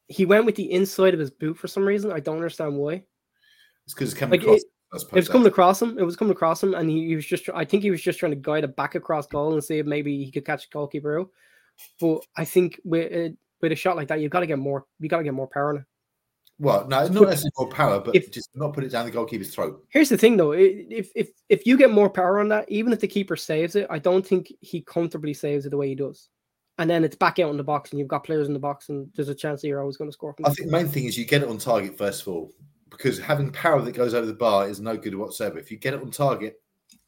he 0.07 0.25
went 0.25 0.45
with 0.45 0.55
the 0.55 0.71
inside 0.71 1.13
of 1.15 1.19
his 1.19 1.31
boot 1.31 1.57
for 1.57 1.67
some 1.67 1.83
reason. 1.85 2.11
I 2.11 2.19
don't 2.19 2.35
understand 2.37 2.77
why. 2.77 3.03
It's 3.85 3.93
because 3.95 4.11
it's 4.11 4.19
coming 4.19 4.39
Like, 4.39 4.47
across. 4.47 4.61
it- 4.61 4.67
It 4.93 5.13
was 5.13 5.29
coming 5.29 5.47
across 5.47 5.81
him. 5.81 5.97
It 5.97 6.03
was 6.03 6.15
coming 6.15 6.31
across 6.31 6.61
him, 6.61 6.73
and 6.73 6.89
he, 6.89 7.07
he 7.07 7.15
was 7.15 7.25
just. 7.25 7.49
I 7.53 7.65
think 7.65 7.83
he 7.83 7.91
was 7.91 8.01
just 8.01 8.19
trying 8.19 8.31
to 8.31 8.35
guide 8.37 8.63
it 8.63 8.75
back 8.75 8.95
across 8.95 9.27
goal 9.27 9.53
and 9.53 9.63
see 9.63 9.79
if 9.79 9.85
maybe 9.85 10.23
he 10.23 10.31
could 10.31 10.45
catch 10.45 10.69
the 10.69 10.73
goalkeeper 10.73 11.19
out. 11.19 11.29
But 11.99 12.25
I 12.37 12.45
think 12.45 12.79
with 12.83 13.11
a, 13.11 13.35
with 13.61 13.71
a 13.71 13.75
shot 13.75 13.95
like 13.95 14.07
that, 14.09 14.19
you've 14.19 14.31
got 14.31 14.41
to 14.41 14.47
get 14.47 14.59
more. 14.59 14.85
You 14.99 15.09
got 15.09 15.17
to 15.17 15.23
get 15.23 15.33
more 15.33 15.47
power 15.47 15.69
on 15.69 15.77
it. 15.77 15.83
Well, 16.59 16.87
no, 16.87 17.07
not 17.07 17.13
necessarily 17.13 17.51
more 17.57 17.69
power, 17.69 17.99
but 17.99 18.15
If- 18.15 18.31
just 18.31 18.49
not 18.53 18.73
put 18.73 18.83
it 18.83 18.89
down 18.89 19.05
the 19.05 19.11
goalkeeper's 19.11 19.53
throat. 19.53 19.83
Here's 19.89 20.09
the 20.09 20.17
thing, 20.17 20.37
though. 20.37 20.51
If 20.51 21.09
if 21.15 21.29
if 21.49 21.65
you 21.65 21.77
get 21.77 21.91
more 21.91 22.09
power 22.09 22.39
on 22.39 22.49
that, 22.49 22.69
even 22.69 22.93
if 22.93 22.99
the 22.99 23.07
keeper 23.07 23.35
saves 23.35 23.75
it, 23.75 23.87
I 23.89 23.99
don't 23.99 24.25
think 24.25 24.53
he 24.61 24.81
comfortably 24.81 25.33
saves 25.33 25.65
it 25.65 25.69
the 25.69 25.77
way 25.77 25.87
he 25.87 25.95
does. 25.95 26.29
And 26.77 26.89
then 26.89 27.03
it's 27.03 27.15
back 27.15 27.37
out 27.39 27.51
in 27.51 27.57
the 27.57 27.63
box, 27.63 27.91
and 27.91 27.99
you've 27.99 28.07
got 28.07 28.23
players 28.23 28.47
in 28.47 28.53
the 28.53 28.59
box, 28.59 28.89
and 28.89 29.07
there's 29.15 29.29
a 29.29 29.35
chance 29.35 29.61
that 29.61 29.67
you're 29.67 29.81
always 29.81 29.97
going 29.97 30.09
to 30.09 30.13
score 30.13 30.33
from. 30.33 30.45
I 30.45 30.49
think 30.49 30.69
the 30.69 30.71
main 30.71 30.87
thing 30.87 31.05
is 31.05 31.17
you 31.17 31.25
get 31.25 31.43
it 31.43 31.49
on 31.49 31.57
target 31.57 31.97
first 31.97 32.21
of 32.21 32.29
all, 32.29 32.51
because 32.93 33.19
having 33.19 33.51
power 33.51 33.81
that 33.81 33.93
goes 33.93 34.13
over 34.13 34.25
the 34.25 34.33
bar 34.33 34.69
is 34.69 34.79
no 34.79 34.95
good 34.95 35.15
whatsoever. 35.15 35.57
If 35.57 35.71
you 35.71 35.77
get 35.77 35.95
it 35.95 36.01
on 36.01 36.11
target, 36.11 36.61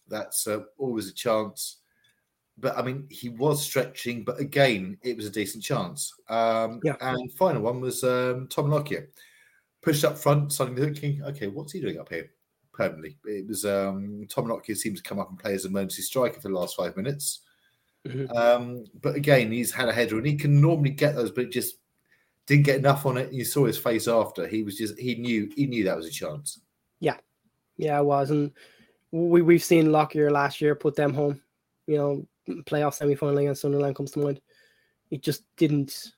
that's 0.07 0.47
uh, 0.47 0.61
always 0.77 1.07
a 1.07 1.13
chance. 1.13 1.77
But 2.57 2.77
I 2.77 2.81
mean, 2.81 3.07
he 3.09 3.29
was 3.29 3.61
stretching, 3.61 4.23
but 4.23 4.39
again, 4.39 4.97
it 5.03 5.15
was 5.15 5.25
a 5.25 5.29
decent 5.31 5.63
chance. 5.63 6.13
Um, 6.29 6.79
Yeah. 6.83 6.95
And 7.01 7.31
final 7.33 7.61
one 7.61 7.81
was 7.81 8.03
um, 8.03 8.47
Tom 8.47 8.69
Lockyer. 8.69 9.09
Pushed 9.81 10.05
up 10.05 10.17
front, 10.17 10.51
suddenly 10.51 10.81
thinking, 10.81 11.23
okay, 11.23 11.47
what's 11.47 11.71
he 11.71 11.79
doing 11.79 11.99
up 11.99 12.09
here 12.09 12.31
permanently? 12.73 13.17
It 13.25 13.47
was 13.47 13.65
um, 13.65 14.25
Tom 14.27 14.47
Lockyer 14.47 14.73
seemed 14.73 14.97
to 14.97 15.03
come 15.03 15.19
up 15.19 15.29
and 15.29 15.37
play 15.37 15.53
as 15.53 15.65
an 15.65 15.71
emergency 15.71 16.01
striker 16.01 16.41
for 16.41 16.47
the 16.47 16.55
last 16.55 16.75
five 16.75 16.97
minutes. 16.97 17.41
Mhm. 18.07 18.35
Um, 18.35 18.85
but 19.01 19.15
again, 19.15 19.51
he's 19.51 19.71
had 19.71 19.89
a 19.89 19.93
header 19.93 20.17
and 20.17 20.25
he 20.25 20.35
can 20.35 20.59
normally 20.59 20.89
get 20.91 21.15
those, 21.15 21.31
but 21.31 21.51
just 21.51 21.77
didn't 22.47 22.65
get 22.65 22.77
enough 22.77 23.05
on 23.05 23.17
it. 23.17 23.33
You 23.33 23.43
saw 23.43 23.65
his 23.65 23.77
face 23.77 24.07
after. 24.07 24.47
He 24.47 24.63
was 24.63 24.77
just 24.77 24.99
he 24.99 25.15
knew 25.15 25.51
he 25.55 25.65
knew 25.65 25.83
that 25.85 25.97
was 25.97 26.07
a 26.07 26.11
chance. 26.11 26.59
Yeah, 26.99 27.17
yeah, 27.77 27.99
it 27.99 28.05
was, 28.05 28.29
and 28.31 28.51
we 29.11 29.41
we've 29.41 29.63
seen 29.63 29.91
Lockyer 29.91 30.31
last 30.31 30.61
year 30.61 30.75
put 30.75 30.95
them 30.95 31.13
home. 31.13 31.41
You 31.87 31.97
know, 31.97 32.27
playoff 32.63 32.93
semi 32.93 33.15
final 33.15 33.37
against 33.37 33.61
Sunderland 33.61 33.95
comes 33.95 34.11
to 34.11 34.19
mind. 34.19 34.41
It 35.11 35.21
just 35.21 35.43
didn't 35.57 36.11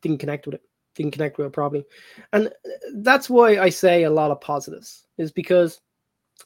didn't 0.00 0.18
connect 0.18 0.46
with 0.46 0.56
it. 0.56 0.62
Didn't 0.94 1.12
connect 1.12 1.38
with 1.38 1.46
it 1.46 1.52
properly, 1.52 1.84
and 2.32 2.50
that's 2.96 3.30
why 3.30 3.58
I 3.58 3.70
say 3.70 4.04
a 4.04 4.10
lot 4.10 4.30
of 4.30 4.40
positives 4.40 5.06
is 5.18 5.32
because 5.32 5.80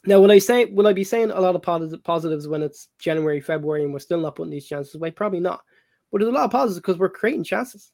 now 0.05 0.21
when 0.21 0.31
I 0.31 0.39
say 0.39 0.67
will 0.67 0.87
I 0.87 0.93
be 0.93 1.05
saying 1.05 1.31
a 1.31 1.41
lot 1.41 1.57
of 1.57 1.63
positives 2.03 2.47
when 2.47 2.63
it's 2.63 2.89
January, 3.01 3.41
February, 3.41 3.85
and 3.85 3.93
we're 3.93 3.99
still 3.99 4.21
not 4.21 4.37
putting 4.37 4.53
these 4.53 4.67
chances 4.67 4.95
away? 4.95 5.11
Probably 5.11 5.41
not. 5.41 5.63
But 6.11 6.21
there's 6.21 6.31
a 6.31 6.35
lot 6.35 6.45
of 6.45 6.53
positives 6.53 6.79
because 6.79 6.99
we're 6.99 7.09
creating 7.09 7.45
chances. 7.45 7.91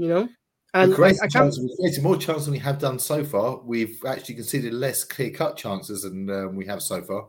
You 0.00 0.08
know, 0.08 0.28
and 0.72 0.92
I, 0.94 0.96
creating 0.96 1.20
I 1.22 1.28
created 1.28 2.02
more 2.02 2.16
chances 2.16 2.46
than 2.46 2.52
we 2.52 2.58
have 2.60 2.78
done 2.78 2.98
so 2.98 3.22
far. 3.22 3.58
We've 3.58 4.02
actually 4.06 4.36
considered 4.36 4.72
less 4.72 5.04
clear 5.04 5.28
cut 5.30 5.58
chances 5.58 6.04
than 6.04 6.30
um, 6.30 6.56
we 6.56 6.64
have 6.64 6.80
so 6.80 7.02
far. 7.02 7.28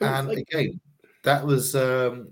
And 0.00 0.28
like- 0.28 0.38
again, 0.38 0.80
that 1.24 1.44
was 1.44 1.74
um, 1.74 2.28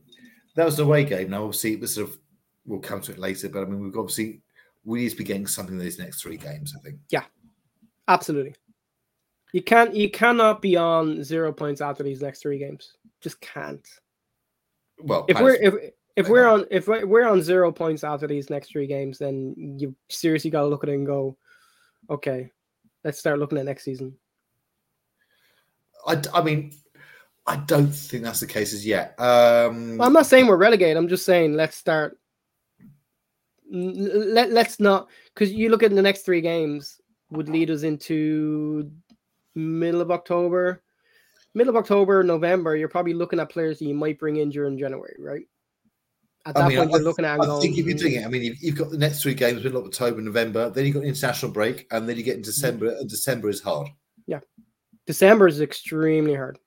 that 0.55 0.65
was 0.65 0.77
the 0.77 0.85
away 0.85 1.03
game. 1.03 1.31
Now, 1.31 1.43
obviously, 1.43 1.73
it 1.73 1.81
was 1.81 1.97
sort 1.97 2.11
of 2.11 2.19
we'll 2.65 2.79
come 2.79 3.01
to 3.01 3.11
it 3.11 3.19
later, 3.19 3.49
but 3.49 3.63
I 3.63 3.65
mean, 3.65 3.81
we've 3.81 3.97
obviously 3.97 4.41
we 4.85 5.01
need 5.01 5.11
to 5.11 5.17
be 5.17 5.25
getting 5.25 5.49
something 5.49 5.75
in 5.75 5.81
these 5.81 5.99
next 5.99 6.23
three 6.23 6.37
games. 6.37 6.73
I 6.79 6.81
think. 6.85 7.01
Yeah, 7.11 7.25
absolutely. 8.07 8.55
You 9.53 9.63
can't 9.63 9.97
you 9.97 10.09
cannot 10.13 10.63
be 10.63 10.77
on 10.77 11.25
zero 11.25 11.53
points 11.53 11.81
after 11.81 12.05
these 12.05 12.23
next 12.23 12.43
three 12.43 12.59
games. 12.59 12.93
Just 13.21 13.41
can't. 13.41 13.85
Well, 15.01 15.25
If 15.29 15.41
we're 15.41 15.55
if 15.55 15.75
if 16.21 16.29
we're 16.29 16.47
on 16.49 16.65
if 16.71 16.87
we're 16.87 17.29
on 17.29 17.43
zero 17.43 17.73
points 17.73 18.05
after 18.05 18.27
these 18.27 18.51
next 18.51 18.71
three 18.71 18.87
games, 18.87 19.19
then 19.19 19.55
you 19.79 19.95
seriously 20.09 20.51
gotta 20.51 20.69
look 20.69 20.85
at 20.85 20.91
it 20.91 20.95
and 20.95 21.07
go, 21.07 21.37
okay, 22.09 22.51
let's 23.05 23.19
start 23.19 23.39
looking 23.39 23.59
at 23.59 23.65
next 23.65 23.85
season. 23.85 24.17
I, 26.07 26.23
I 26.33 26.43
mean, 26.43 26.73
I 27.47 27.57
don't 27.57 27.93
think 27.93 28.25
that's 28.25 28.41
the 28.41 28.47
case 28.47 28.73
as 28.73 28.87
yet. 28.87 29.15
Um, 29.19 29.99
Well, 29.99 30.07
I'm 30.07 30.13
not 30.13 30.27
saying 30.27 30.47
we're 30.47 30.57
relegated. 30.57 30.97
I'm 30.97 31.09
just 31.09 31.25
saying 31.25 31.55
let's 31.55 31.77
start. 31.77 32.19
Let 33.71 34.51
let's 34.51 34.81
not 34.81 35.09
because 35.35 35.53
you 35.53 35.69
look 35.69 35.83
at 35.83 35.95
the 35.95 36.03
next 36.03 36.23
three 36.23 36.41
games 36.41 37.01
would 37.31 37.49
lead 37.49 37.71
us 37.71 37.83
into 37.83 38.91
middle 39.55 40.01
of 40.01 40.11
October, 40.11 40.83
middle 41.55 41.71
of 41.71 41.77
October, 41.77 42.23
November. 42.25 42.77
You're 42.77 42.89
probably 42.89 43.15
looking 43.15 43.39
at 43.41 43.51
players 43.51 43.79
that 43.79 43.85
you 43.85 43.95
might 43.95 44.19
bring 44.19 44.37
in 44.37 44.51
during 44.51 44.77
January, 44.79 45.17
right? 45.19 45.45
At 46.47 46.55
that 46.55 46.65
I 46.65 46.69
mean, 46.69 46.79
point, 46.79 46.91
I, 46.91 46.93
you're 46.95 47.03
looking 47.05 47.25
at 47.27 47.39
I 47.41 47.45
going, 47.45 47.61
think 47.61 47.79
if 47.79 47.85
you're 47.87 47.97
doing 47.97 48.15
"Hmm, 48.15 48.21
it, 48.21 48.25
I 48.25 48.29
mean, 48.29 48.43
you've, 48.43 48.63
you've 48.63 48.75
got 48.77 48.91
the 48.91 48.97
next 48.99 49.23
three 49.23 49.35
games, 49.35 49.63
middle 49.63 49.81
of 49.81 49.87
October, 49.87 50.21
November, 50.23 50.71
then 50.71 50.87
you've 50.87 50.95
got 50.95 51.03
the 51.03 51.09
international 51.09 51.53
break, 51.53 51.87
and 51.91 52.09
then 52.09 52.17
you 52.17 52.23
get 52.23 52.37
in 52.37 52.43
December, 52.43 52.87
and 52.89 53.09
December 53.11 53.51
is 53.51 53.61
hard. 53.61 53.89
Yeah, 54.27 54.41
December 55.07 55.49
is 55.49 55.61
extremely 55.61 56.35
hard. 56.35 56.59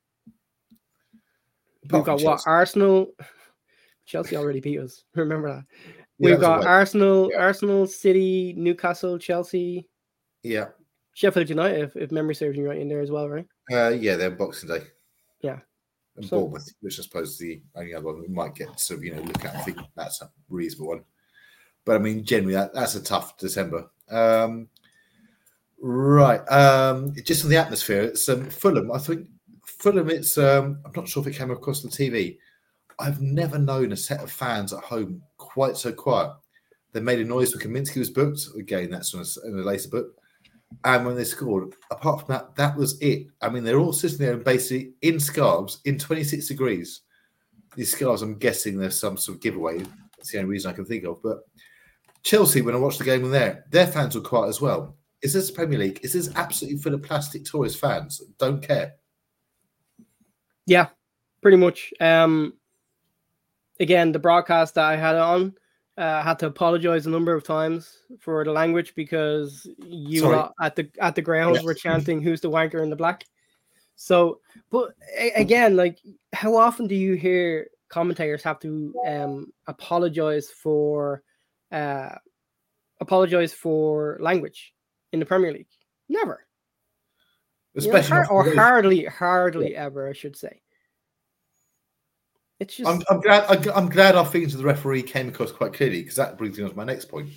We've 1.90 2.00
Apart 2.00 2.20
got 2.20 2.22
what 2.22 2.40
Arsenal, 2.46 3.12
Chelsea 4.06 4.36
already 4.36 4.60
beat 4.60 4.78
us. 4.78 5.02
Remember 5.14 5.48
that. 5.54 5.64
We've 6.18 6.34
that 6.38 6.40
got. 6.40 6.66
Arsenal, 6.66 7.30
Yeah. 7.32 7.40
Arsenal, 7.40 7.86
City, 7.86 8.54
Newcastle, 8.56 9.18
Chelsea, 9.18 9.88
Yeah, 10.44 10.68
Sheffield 11.14 11.48
United, 11.48 11.82
if, 11.82 11.96
if 11.96 12.12
memory 12.12 12.36
serves 12.36 12.56
me 12.56 12.64
right 12.64 12.80
in 12.80 12.88
there 12.88 13.00
as 13.00 13.10
well, 13.10 13.28
right? 13.28 13.46
uh, 13.72 13.88
yeah, 13.88 14.14
they're 14.16 14.30
Boxing 14.30 14.68
Day. 14.68 14.82
Yeah. 15.40 15.58
And 16.16 16.26
So- 16.26 16.42
Bournemouth, 16.42 16.72
which 16.80 16.98
I 16.98 17.02
suppose 17.02 17.30
is 17.32 17.38
the 17.38 17.62
only 17.74 17.94
other 17.94 18.06
one 18.06 18.20
we 18.20 18.28
might 18.28 18.54
get 18.54 18.76
to 18.76 18.82
sort 18.82 18.98
of, 18.98 19.04
you 19.04 19.14
know 19.14 19.22
look 19.22 19.44
at. 19.44 19.64
Think 19.64 19.78
that's 19.96 20.22
a 20.22 20.30
reasonable 20.48 20.88
one. 20.88 21.04
But 21.84 21.96
I 21.96 21.98
mean, 21.98 22.24
generally, 22.24 22.54
that, 22.54 22.72
that's 22.72 22.94
a 22.94 23.02
tough 23.02 23.36
December. 23.36 23.90
Um, 24.10 24.68
right. 25.80 26.40
Um, 26.50 27.14
just 27.24 27.44
on 27.44 27.50
the 27.50 27.56
atmosphere, 27.56 28.02
it's 28.02 28.28
um, 28.28 28.48
Fulham. 28.48 28.90
I 28.92 28.98
think 28.98 29.28
Fulham. 29.66 30.08
It's. 30.08 30.38
Um, 30.38 30.78
I'm 30.84 30.92
not 30.94 31.08
sure 31.08 31.22
if 31.22 31.26
it 31.26 31.36
came 31.38 31.50
across 31.50 31.82
the 31.82 31.88
TV. 31.88 32.38
I've 32.98 33.20
never 33.20 33.58
known 33.58 33.92
a 33.92 33.96
set 33.96 34.22
of 34.22 34.30
fans 34.30 34.72
at 34.72 34.84
home 34.84 35.22
quite 35.36 35.76
so 35.76 35.92
quiet. 35.92 36.32
They 36.92 37.00
made 37.00 37.18
a 37.18 37.24
noise 37.24 37.52
when 37.54 37.60
Kaminsky 37.64 37.96
was 37.96 38.10
booked. 38.10 38.40
Again, 38.56 38.90
that's 38.90 39.12
in 39.12 39.20
a, 39.20 39.48
in 39.48 39.58
a 39.58 39.62
later 39.62 39.88
book. 39.88 40.14
And 40.84 41.06
when 41.06 41.16
they 41.16 41.24
scored, 41.24 41.74
apart 41.90 42.20
from 42.20 42.34
that, 42.34 42.54
that 42.56 42.76
was 42.76 42.98
it. 43.00 43.26
I 43.40 43.48
mean, 43.48 43.64
they're 43.64 43.78
all 43.78 43.92
sitting 43.92 44.18
there 44.18 44.34
and 44.34 44.44
basically 44.44 44.94
in 45.02 45.20
scarves 45.20 45.80
in 45.84 45.98
26 45.98 46.48
degrees. 46.48 47.02
These 47.76 47.92
scarves, 47.92 48.22
I'm 48.22 48.38
guessing 48.38 48.78
there's 48.78 48.98
some 48.98 49.16
sort 49.16 49.36
of 49.36 49.42
giveaway. 49.42 49.78
That's 50.16 50.32
the 50.32 50.38
only 50.38 50.50
reason 50.50 50.70
I 50.70 50.74
can 50.74 50.84
think 50.84 51.04
of. 51.04 51.22
But 51.22 51.38
Chelsea, 52.22 52.62
when 52.62 52.74
I 52.74 52.78
watched 52.78 52.98
the 52.98 53.04
game 53.04 53.24
in 53.24 53.30
there, 53.30 53.64
their 53.70 53.86
fans 53.86 54.14
were 54.14 54.20
quiet 54.20 54.48
as 54.48 54.60
well. 54.60 54.96
Is 55.22 55.32
this 55.32 55.50
Premier 55.50 55.78
League? 55.78 56.00
Is 56.02 56.12
this 56.12 56.30
absolutely 56.36 56.78
full 56.78 56.94
of 56.94 57.02
plastic 57.02 57.44
tourist 57.44 57.78
fans? 57.78 58.22
Don't 58.38 58.62
care. 58.62 58.94
Yeah, 60.66 60.88
pretty 61.42 61.56
much. 61.56 61.92
Um, 62.00 62.54
again, 63.80 64.12
the 64.12 64.18
broadcast 64.18 64.74
that 64.74 64.84
I 64.84 64.96
had 64.96 65.16
on, 65.16 65.54
uh, 65.96 66.22
had 66.22 66.38
to 66.40 66.46
apologize 66.46 67.06
a 67.06 67.10
number 67.10 67.32
of 67.34 67.44
times 67.44 67.98
for 68.20 68.44
the 68.44 68.50
language 68.52 68.94
because 68.94 69.66
you 69.78 70.24
at 70.60 70.74
the 70.76 70.90
at 71.00 71.14
the 71.14 71.22
grounds 71.22 71.60
Yeah. 71.60 71.64
were 71.66 71.74
chanting 71.74 72.20
"Who's 72.20 72.40
the 72.40 72.50
wanker 72.50 72.82
in 72.82 72.90
the 72.90 72.96
black?" 72.96 73.24
So, 73.96 74.40
but 74.70 74.94
again, 75.36 75.76
like, 75.76 75.98
how 76.32 76.56
often 76.56 76.88
do 76.88 76.96
you 76.96 77.14
hear 77.14 77.68
commentators 77.88 78.42
have 78.42 78.58
to 78.60 78.92
um 79.06 79.52
apologize 79.68 80.50
for 80.50 81.22
uh 81.70 82.16
apologize 83.00 83.52
for 83.52 84.18
language 84.20 84.74
in 85.12 85.20
the 85.20 85.26
Premier 85.26 85.52
League? 85.52 85.68
Never. 86.08 86.46
You 87.74 87.90
know, 87.90 87.96
Especially 87.98 88.26
or 88.30 88.54
hardly, 88.54 89.04
hardly 89.04 89.76
ever, 89.76 90.08
I 90.08 90.12
should 90.12 90.36
say. 90.36 90.60
It's 92.60 92.76
just 92.76 92.88
I'm, 92.88 93.02
I'm 93.10 93.20
glad. 93.20 93.44
I'm, 93.48 93.72
I'm 93.74 93.88
glad 93.88 94.14
our 94.14 94.24
feelings 94.24 94.54
of 94.54 94.58
the 94.58 94.66
referee 94.66 95.02
came 95.02 95.28
across 95.28 95.50
quite 95.52 95.72
clearly 95.72 96.00
because 96.02 96.16
that 96.16 96.38
brings 96.38 96.56
me 96.56 96.64
on 96.64 96.70
to 96.70 96.76
my 96.76 96.84
next 96.84 97.06
point. 97.06 97.30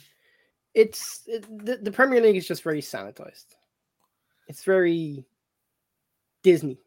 it's 0.74 1.24
it, 1.28 1.46
the, 1.66 1.78
the 1.78 1.92
Premier 1.92 2.22
League 2.22 2.36
is 2.36 2.48
just 2.48 2.64
very 2.64 2.82
sanitized. 2.82 3.46
It's 4.48 4.64
very 4.64 5.26
Disney, 6.44 6.80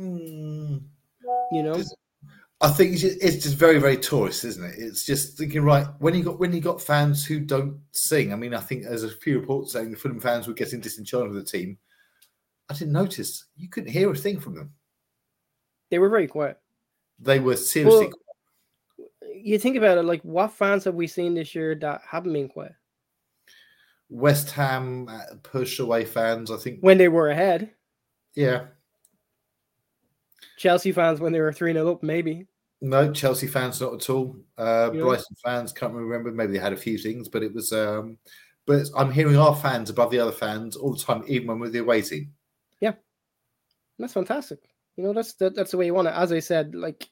Mm, 0.00 0.82
you 1.52 1.62
know. 1.62 1.74
Dis- 1.74 1.94
I 2.60 2.70
think 2.70 2.92
it's 2.92 3.02
just, 3.02 3.22
it's 3.22 3.42
just 3.42 3.56
very, 3.56 3.78
very 3.78 3.96
tourist, 3.96 4.44
isn't 4.44 4.64
it? 4.64 4.74
It's 4.78 5.04
just 5.04 5.36
thinking, 5.36 5.62
right, 5.62 5.86
when 5.98 6.14
you 6.14 6.22
got 6.24 6.38
when 6.40 6.52
you 6.52 6.60
got 6.60 6.80
fans 6.80 7.24
who 7.26 7.40
don't 7.40 7.78
sing. 7.92 8.32
I 8.32 8.36
mean, 8.36 8.54
I 8.54 8.60
think 8.60 8.84
there's 8.84 9.04
a 9.04 9.10
few 9.10 9.38
reports 9.38 9.72
saying 9.72 9.90
the 9.90 9.96
Fulham 9.96 10.20
fans 10.20 10.48
were 10.48 10.54
getting 10.54 10.80
disenchanted 10.80 11.30
with 11.30 11.44
the 11.44 11.50
team. 11.58 11.78
I 12.70 12.74
didn't 12.74 12.92
notice. 12.92 13.44
You 13.56 13.68
couldn't 13.68 13.90
hear 13.92 14.10
a 14.10 14.16
thing 14.16 14.40
from 14.40 14.54
them. 14.54 14.72
They 15.94 16.00
were 16.00 16.08
very 16.08 16.26
quiet. 16.26 16.58
They 17.20 17.38
were 17.38 17.54
seriously. 17.54 18.10
Well, 18.98 19.08
You 19.32 19.60
think 19.60 19.76
about 19.76 19.96
it, 19.96 20.04
like 20.04 20.22
what 20.22 20.50
fans 20.50 20.82
have 20.86 20.96
we 20.96 21.06
seen 21.06 21.34
this 21.34 21.54
year 21.54 21.76
that 21.76 22.00
haven't 22.04 22.32
been 22.32 22.48
quiet 22.48 22.72
West 24.10 24.50
Ham 24.50 25.06
uh, 25.08 25.36
push 25.44 25.78
away 25.78 26.04
fans. 26.04 26.50
I 26.50 26.56
think. 26.56 26.80
when 26.80 26.98
they 26.98 27.06
were 27.06 27.30
ahead? 27.30 27.70
Yeah. 28.34 28.64
Chelsea 30.56 30.90
fans 30.90 31.20
when 31.20 31.32
they 31.32 31.40
were 31.40 31.52
three 31.52 31.72
0 31.72 31.92
up, 31.92 32.02
maybe. 32.02 32.48
No, 32.80 33.12
Chelsea 33.12 33.46
fans 33.46 33.80
not 33.80 33.94
at 33.94 34.10
all. 34.10 34.34
Uh, 34.58 34.90
Yeah. 34.92 35.00
Brighton 35.00 35.36
fans 35.44 35.72
can't 35.72 35.94
remember. 35.94 36.32
Maybe 36.32 36.54
they 36.54 36.58
had 36.58 36.72
a 36.72 36.76
few 36.76 36.98
things, 36.98 37.28
but 37.28 37.44
it 37.44 37.54
was. 37.54 37.72
Um, 37.72 38.18
but 38.66 38.88
I'm 38.96 39.12
hearing 39.12 39.36
our 39.36 39.54
fans 39.54 39.90
above 39.90 40.10
the 40.10 40.18
other 40.18 40.32
fans 40.32 40.74
all 40.74 40.94
the 40.94 41.00
time, 41.04 41.22
even 41.28 41.46
when 41.46 41.60
we're 41.60 41.68
the 41.68 41.78
away 41.78 42.02
team. 42.02 42.32
That's 43.98 44.12
fantastic. 44.12 44.58
You 44.96 45.04
know, 45.04 45.12
that's 45.12 45.34
that, 45.34 45.54
that's 45.54 45.72
the 45.72 45.76
way 45.76 45.86
you 45.86 45.94
want 45.94 46.08
it. 46.08 46.14
As 46.14 46.32
I 46.32 46.40
said, 46.40 46.74
like 46.74 47.08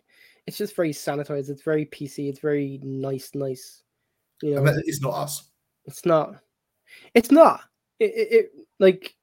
it's 0.46 0.56
just 0.56 0.76
very 0.76 0.92
sanitized. 0.92 1.50
It's 1.50 1.62
very 1.62 1.86
PC. 1.86 2.28
It's 2.28 2.40
very 2.40 2.80
nice, 2.82 3.30
nice. 3.34 3.82
You 4.42 4.56
know, 4.56 4.64
it's 4.66 5.00
not 5.00 5.14
us. 5.14 5.50
It's 5.84 6.04
not. 6.04 6.36
It's 7.14 7.30
not. 7.30 7.60
It, 7.98 8.12
it, 8.14 8.32
it 8.32 8.50
like 8.78 9.14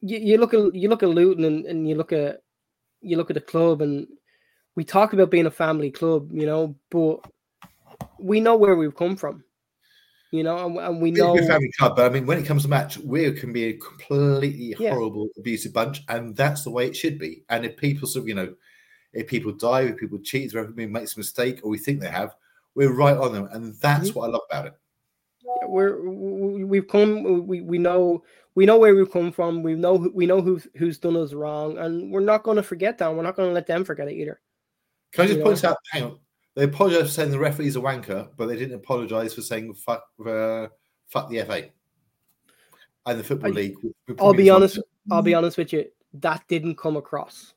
you, 0.00 0.18
you 0.18 0.38
look 0.38 0.54
at 0.54 0.74
you 0.74 0.88
look 0.88 1.02
at 1.02 1.08
Luton 1.08 1.44
and, 1.44 1.66
and 1.66 1.88
you 1.88 1.94
look 1.94 2.12
at 2.12 2.42
you 3.00 3.16
look 3.16 3.30
at 3.30 3.34
the 3.34 3.40
club 3.40 3.82
and 3.82 4.06
we 4.74 4.84
talk 4.84 5.12
about 5.12 5.30
being 5.30 5.46
a 5.46 5.50
family 5.50 5.90
club, 5.90 6.30
you 6.32 6.46
know, 6.46 6.74
but 6.90 7.18
we 8.18 8.40
know 8.40 8.56
where 8.56 8.76
we've 8.76 8.94
come 8.94 9.16
from, 9.16 9.42
you 10.30 10.42
know, 10.42 10.66
and, 10.66 10.76
and 10.78 11.00
we 11.02 11.10
We're 11.10 11.18
know 11.24 11.38
a 11.38 11.46
family 11.46 11.70
club, 11.78 11.96
but 11.96 12.06
I 12.06 12.08
mean, 12.14 12.26
when 12.26 12.38
it 12.38 12.44
comes 12.46 12.62
to 12.62 12.68
match, 12.68 12.98
we 12.98 13.30
can 13.32 13.52
be 13.52 13.64
a 13.64 13.72
completely 13.78 14.74
Yeah. 14.78 14.90
horrible, 14.94 15.28
abusive 15.38 15.72
bunch, 15.72 16.02
and 16.08 16.36
that's 16.36 16.64
the 16.64 16.70
way 16.70 16.86
it 16.86 16.96
should 16.96 17.18
be. 17.18 17.44
And 17.48 17.64
if 17.64 17.76
people 17.76 18.06
sort 18.08 18.24
of, 18.24 18.28
you 18.28 18.34
know, 18.34 18.54
if 19.12 19.26
people 19.26 19.52
die, 19.52 19.82
if 19.82 19.96
people 19.96 20.18
cheat, 20.18 20.46
if 20.50 20.54
everybody 20.56 20.86
makes 20.86 21.16
a 21.16 21.18
mistake, 21.18 21.60
or 21.62 21.70
we 21.70 21.78
think 21.78 22.00
they 22.00 22.10
have, 22.10 22.34
we're 22.74 22.92
right 22.92 23.16
on 23.16 23.32
them, 23.32 23.48
and 23.52 23.74
that's 23.76 24.10
Mm-hmm. 24.10 24.18
what 24.18 24.28
I 24.28 24.32
love 24.32 24.42
about 24.50 24.66
it. 24.66 24.74
we're 25.66 26.00
we- 26.08 26.64
we've 26.64 26.88
come 26.88 27.46
we, 27.46 27.62
we 27.62 27.78
know 27.78 28.22
we 28.54 28.66
know 28.66 28.78
where 28.78 28.94
we've 28.94 29.10
come 29.10 29.32
from 29.32 29.62
we 29.62 29.74
know 29.74 29.96
who- 29.98 30.12
we 30.14 30.26
know 30.26 30.40
who's 30.42 30.68
who's 30.76 30.98
done 30.98 31.16
us 31.16 31.32
wrong 31.32 31.78
and 31.78 32.12
we're 32.12 32.20
not 32.20 32.42
going 32.42 32.56
to 32.56 32.62
forget 32.62 32.98
that 32.98 33.12
we're 33.14 33.22
not 33.22 33.34
going 33.34 33.48
to 33.48 33.52
let 33.54 33.66
them 33.66 33.82
forget 33.84 34.08
it 34.08 34.14
either 34.14 34.40
Can 35.12 35.24
I 35.24 35.26
just 35.26 35.38
You 35.38 35.44
point 35.44 35.64
out? 35.64 35.76
Hang 35.90 36.04
on. 36.04 36.18
They 36.58 36.64
apologise 36.64 37.02
for 37.02 37.08
saying 37.08 37.30
the 37.30 37.38
referee's 37.38 37.76
a 37.76 37.80
wanker, 37.80 38.30
but 38.36 38.46
they 38.46 38.56
didn't 38.56 38.74
apologise 38.74 39.32
for 39.32 39.42
saying 39.42 39.74
fuck 39.74 40.02
uh, 40.26 40.66
fuck 41.06 41.30
the 41.30 41.42
FA 41.44 41.66
and 43.06 43.20
the 43.20 43.22
football 43.22 43.50
I- 43.50 43.54
league. 43.54 43.76
i'll 44.18 44.34
be 44.34 44.50
honest 44.50 44.80
i'll 45.12 45.22
be 45.22 45.34
honest 45.34 45.56
with 45.56 45.72
you 45.72 45.84
that 46.14 46.42
didn't 46.48 46.76
come 46.76 46.96
across 46.96 47.54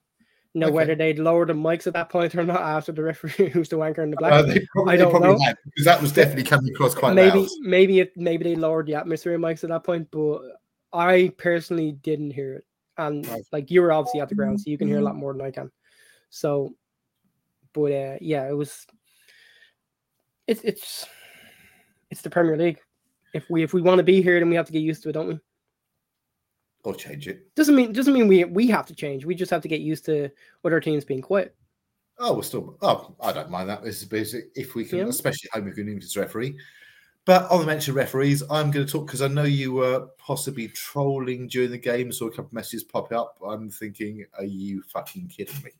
now 0.53 0.67
Okay. 0.67 0.75
whether 0.75 0.93
they'd 0.95 1.17
lower 1.17 1.47
the 1.47 1.53
mics 1.53 1.87
at 1.87 1.93
that 1.93 2.09
point 2.09 2.35
or 2.35 2.43
not 2.43 2.61
after 2.61 2.91
the 2.91 3.01
referee 3.01 3.49
who's 3.53 3.69
the 3.69 3.75
wanker 3.75 4.03
in 4.03 4.11
the 4.11 4.17
black 4.17 4.33
Uh, 4.33 4.43
they 4.43 4.59
probably, 4.71 4.93
I 4.93 4.97
don't 4.97 5.09
probably 5.09 5.29
know. 5.29 5.39
had 5.43 5.57
because 5.65 5.85
that 5.85 5.99
was 5.99 6.11
definitely 6.11 6.43
coming 6.43 6.69
across 6.71 6.93
quite 6.93 7.15
maybe 7.15 7.39
loud. 7.39 7.49
maybe 7.61 7.99
it 8.01 8.15
maybe 8.15 8.43
they 8.43 8.55
lowered 8.55 8.85
the 8.85 8.93
atmosphere 8.93 9.37
mics 9.39 9.63
at 9.63 9.69
that 9.71 9.83
point 9.83 10.07
but 10.11 10.41
i 10.93 11.33
personally 11.39 11.93
didn't 12.03 12.29
hear 12.31 12.53
it 12.53 12.65
and 12.99 13.27
Right. 13.27 13.41
like 13.51 13.71
you 13.71 13.81
were 13.81 13.91
obviously 13.91 14.21
at 14.21 14.29
the 14.29 14.35
ground 14.35 14.61
so 14.61 14.69
you 14.69 14.77
can 14.77 14.87
hear 14.87 14.99
a 14.99 15.03
lot 15.03 15.15
more 15.15 15.33
than 15.33 15.41
i 15.41 15.49
can 15.49 15.71
so 16.29 16.75
but 17.73 17.91
uh 17.91 18.17
yeah 18.21 18.47
it 18.47 18.55
was 18.55 18.85
it's 20.47 20.61
it's 20.63 21.05
it's 22.09 22.21
the 22.21 22.29
premier 22.29 22.57
league 22.57 22.79
if 23.33 23.49
we 23.49 23.63
if 23.63 23.73
we 23.73 23.81
want 23.81 23.97
to 23.99 24.03
be 24.03 24.21
here 24.21 24.39
then 24.39 24.49
we 24.49 24.55
have 24.55 24.65
to 24.65 24.73
get 24.73 24.79
used 24.81 25.03
to 25.03 25.09
it 25.09 25.13
don't 25.13 25.27
we 25.27 25.39
Or 26.83 26.93
change 26.95 27.27
it. 27.27 27.53
doesn't 27.55 27.75
mean 27.75 27.93
doesn't 27.93 28.13
mean 28.13 28.27
we 28.27 28.43
we 28.45 28.67
have 28.67 28.85
to 28.87 28.95
change 28.95 29.25
we 29.25 29.35
just 29.35 29.51
have 29.51 29.61
to 29.61 29.67
get 29.67 29.81
used 29.81 30.05
to 30.05 30.29
other 30.65 30.79
teams 30.79 31.05
being 31.05 31.21
quiet 31.21 31.55
Oh, 32.23 32.35
we're 32.35 32.43
still. 32.43 32.77
Oh, 32.83 33.15
I 33.19 33.31
don't 33.31 33.49
mind 33.49 33.67
that. 33.69 33.83
This 33.83 34.03
is. 34.03 34.35
If 34.53 34.75
we 34.75 34.85
can, 34.85 34.99
Yeah. 34.99 35.05
especially 35.07 35.49
home 35.53 35.67
if 35.67 35.77
an 35.79 35.99
referee. 36.15 36.55
But 37.25 37.49
on 37.49 37.61
the 37.61 37.65
mention 37.65 37.93
of 37.93 37.95
referees, 37.95 38.43
I'm 38.47 38.69
going 38.69 38.85
to 38.85 38.91
talk 38.91 39.07
because 39.07 39.23
I 39.23 39.27
know 39.27 39.43
you 39.45 39.71
were 39.73 40.07
possibly 40.19 40.67
trolling 40.67 41.47
during 41.47 41.71
the 41.71 41.79
game. 41.79 42.11
Saw 42.11 42.27
a 42.27 42.29
couple 42.29 42.45
of 42.45 42.53
messages 42.53 42.83
pop 42.83 43.11
up. 43.11 43.37
I'm 43.43 43.71
thinking, 43.71 44.23
are 44.37 44.43
you 44.43 44.83
fucking 44.93 45.29
kidding 45.29 45.63
me? 45.63 45.71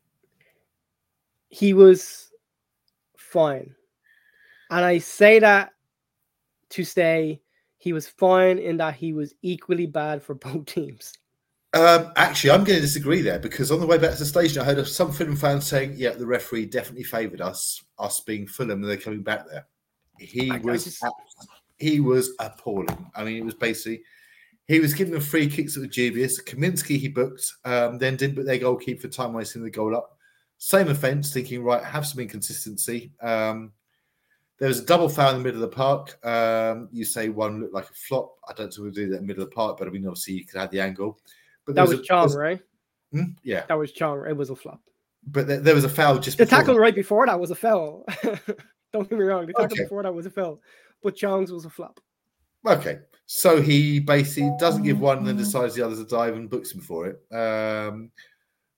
He 1.52 1.74
was 1.74 2.32
fine. 3.18 3.76
And 4.72 4.84
I 4.84 4.98
say 4.98 5.38
that 5.40 5.74
to 6.72 6.84
say 6.84 7.42
he 7.78 7.94
was 7.94 8.08
fine 8.08 8.58
in 8.58 8.78
that 8.78 8.96
he 8.96 9.14
was 9.14 9.34
equally 9.42 9.86
bad 9.86 10.24
for 10.24 10.34
both 10.36 10.66
teams. 10.66 11.14
Um, 11.74 12.12
actually, 12.18 12.52
I'm 12.52 12.64
going 12.66 12.78
to 12.78 12.82
disagree 12.82 13.22
there 13.22 13.40
because 13.40 13.72
on 13.72 13.80
the 13.80 13.86
way 13.86 13.98
back 13.98 14.12
to 14.14 14.20
the 14.20 14.26
station, 14.26 14.62
I 14.62 14.66
heard 14.66 14.80
of 14.80 14.90
some 14.90 15.12
Fulham 15.12 15.38
fans 15.38 15.66
saying, 15.66 15.94
"Yeah, 15.96 16.10
the 16.12 16.26
referee 16.26 16.66
definitely 16.66 17.04
favoured 17.04 17.40
us, 17.40 17.82
us 17.98 18.20
being 18.22 18.46
Fulham, 18.46 18.82
and 18.82 18.90
they're 18.90 18.98
coming 18.98 19.24
back 19.24 19.48
there." 19.50 19.68
He 20.20 20.52
I- 20.52 20.56
I 20.56 20.60
was, 20.60 20.84
just- 20.84 21.04
he 21.80 22.02
was 22.02 22.32
appalling. 22.40 23.10
I 23.16 23.24
mean, 23.24 23.38
it 23.38 23.46
was 23.46 23.54
basically 23.54 24.04
he 24.68 24.82
was 24.82 24.94
giving 24.94 25.14
them 25.14 25.22
free 25.22 25.48
kicks 25.50 25.76
that 25.76 25.82
were 25.82 25.88
dubious. 25.88 26.42
Kaminsky 26.44 26.98
he 26.98 27.08
booked, 27.08 27.46
um, 27.64 27.98
then 27.98 28.18
didn't 28.18 28.36
book 28.36 28.46
their 28.46 28.58
goalkeeper 28.58 29.04
for 29.04 29.08
time 29.08 29.32
wasting 29.34 29.64
the 29.64 29.70
goal 29.70 29.96
up. 29.96 30.18
Same 30.64 30.90
offence, 30.90 31.34
thinking 31.34 31.64
right, 31.64 31.84
have 31.84 32.06
some 32.06 32.20
inconsistency. 32.20 33.12
Um, 33.20 33.72
there 34.60 34.68
was 34.68 34.80
a 34.80 34.86
double 34.86 35.10
foul 35.10 35.32
in 35.32 35.38
the 35.38 35.44
middle 35.44 35.64
of 35.64 35.72
the 35.72 35.76
park. 35.76 36.24
Um, 36.24 36.88
you 36.92 37.04
say 37.04 37.30
one 37.30 37.62
looked 37.62 37.74
like 37.74 37.90
a 37.90 37.94
flop. 37.94 38.36
I 38.48 38.54
don't 38.54 38.68
think 38.72 38.84
we'll 38.84 38.92
do 38.92 39.10
that 39.10 39.16
in 39.16 39.22
the 39.24 39.28
middle 39.28 39.42
of 39.42 39.50
the 39.50 39.56
park, 39.56 39.80
but 39.80 39.88
I 39.88 39.92
mean, 39.92 40.06
obviously 40.06 40.36
you 40.36 40.46
could 40.46 40.60
have 40.60 40.70
the 40.70 40.80
angle. 40.80 41.18
But 41.66 41.74
That 41.74 41.88
was 41.88 42.00
a- 42.00 42.04
Chong, 42.04 42.32
right? 42.36 42.62
Hmm? 43.12 43.24
Yeah, 43.44 43.66
That 43.70 43.80
was 43.80 43.92
Chong. 43.92 44.24
It 44.30 44.38
was 44.38 44.52
a 44.52 44.56
flop. 44.56 44.82
but 45.26 45.48
there, 45.48 45.60
there 45.62 45.74
was 45.74 45.84
a 45.84 45.90
foul 45.90 46.20
just 46.20 46.38
The 46.38 46.46
tackle 46.46 46.76
that. 46.76 46.80
right 46.80 46.94
before 46.96 47.26
that 47.26 47.40
was 47.40 47.50
a 47.50 47.56
foul. 47.56 48.06
Don't 48.94 49.10
get 49.10 49.18
me 49.18 49.26
wrong. 49.26 49.48
The 49.48 49.54
tackle 49.54 49.66
Okay. 49.74 49.84
before 49.86 50.04
that 50.04 50.14
was 50.14 50.28
a 50.28 50.30
foul. 50.30 50.62
But 51.02 51.16
Chong's 51.16 51.52
was 51.52 51.66
a 51.66 51.70
flop. 51.72 52.00
Okay, 52.68 53.00
so 53.26 53.60
he 53.60 54.00
basically 54.00 54.52
doesn't 54.60 54.84
give 54.84 55.00
one, 55.00 55.18
and 55.18 55.28
then 55.28 55.38
decides 55.38 55.74
the 55.74 55.82
other's 55.84 56.00
a 56.00 56.06
dive 56.06 56.36
and 56.36 56.48
books 56.52 56.72
him 56.72 56.82
for 56.82 57.08
it. 57.08 57.36
Um, 57.36 58.12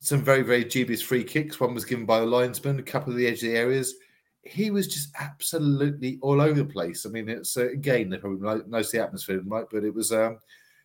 some 0.04 0.22
very 0.22 0.42
very 0.42 0.66
dubious 0.66 1.02
free 1.02 1.24
kicks. 1.24 1.62
One 1.62 1.74
was 1.74 1.86
given 1.86 2.06
by 2.06 2.20
the 2.20 2.26
linesman, 2.26 2.78
a 2.78 2.84
couple 2.84 3.14
of 3.14 3.18
the 3.18 3.26
edge 3.26 3.42
of 3.42 3.50
the 3.50 3.56
areas. 3.56 3.96
He 4.42 4.70
was 4.70 4.90
just 4.90 5.10
absolutely 5.18 6.20
all 6.22 6.42
over 6.42 6.56
the 6.56 6.66
place. 6.66 7.06
I 7.06 7.10
mean, 7.10 7.30
it's 7.30 7.56
uh, 7.56 7.70
again 7.70 8.10
they 8.10 8.18
probably 8.18 8.42
know, 8.68 8.84
the 8.84 9.02
atmosphere, 9.02 9.42
right? 9.46 9.66
But 9.72 9.86
it 9.86 9.94
was 9.94 10.12
um, 10.12 10.40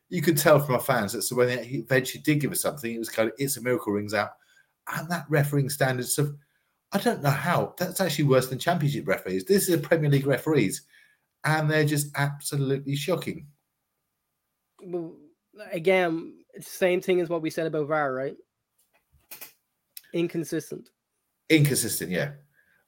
you 0.08 0.22
could 0.22 0.38
tell 0.38 0.60
from 0.60 0.76
our 0.76 0.80
fans 0.80 1.12
that 1.12 1.22
so 1.22 1.34
when 1.34 1.64
he 1.64 1.78
eventually 1.78 2.22
did 2.22 2.40
give 2.40 2.52
us 2.52 2.62
something, 2.62 2.94
it 2.94 2.98
was 3.00 3.08
kind 3.08 3.28
of 3.28 3.34
it's 3.38 3.56
a 3.56 3.60
miracle 3.60 3.92
rings 3.92 4.14
out, 4.14 4.30
and 4.96 5.10
that 5.10 5.26
refereeing 5.28 5.68
standards 5.68 6.16
of 6.18 6.36
I 6.92 6.98
don't 6.98 7.20
know 7.20 7.30
how 7.30 7.74
that's 7.76 8.00
actually 8.00 8.26
worse 8.26 8.46
than 8.46 8.60
Championship 8.60 9.08
referees. 9.08 9.44
This 9.44 9.68
is 9.68 9.74
a 9.74 9.78
Premier 9.78 10.10
League 10.10 10.28
referees, 10.28 10.82
and 11.42 11.68
they're 11.68 11.84
just 11.84 12.12
absolutely 12.14 12.94
shocking. 12.94 13.48
Well, 14.80 15.16
again, 15.72 16.34
same 16.60 17.00
thing 17.00 17.20
as 17.20 17.28
what 17.28 17.42
we 17.42 17.50
said 17.50 17.66
about 17.66 17.88
VAR, 17.88 18.14
right? 18.14 18.36
Inconsistent. 20.12 20.90
Inconsistent, 21.48 22.10
yeah. 22.10 22.32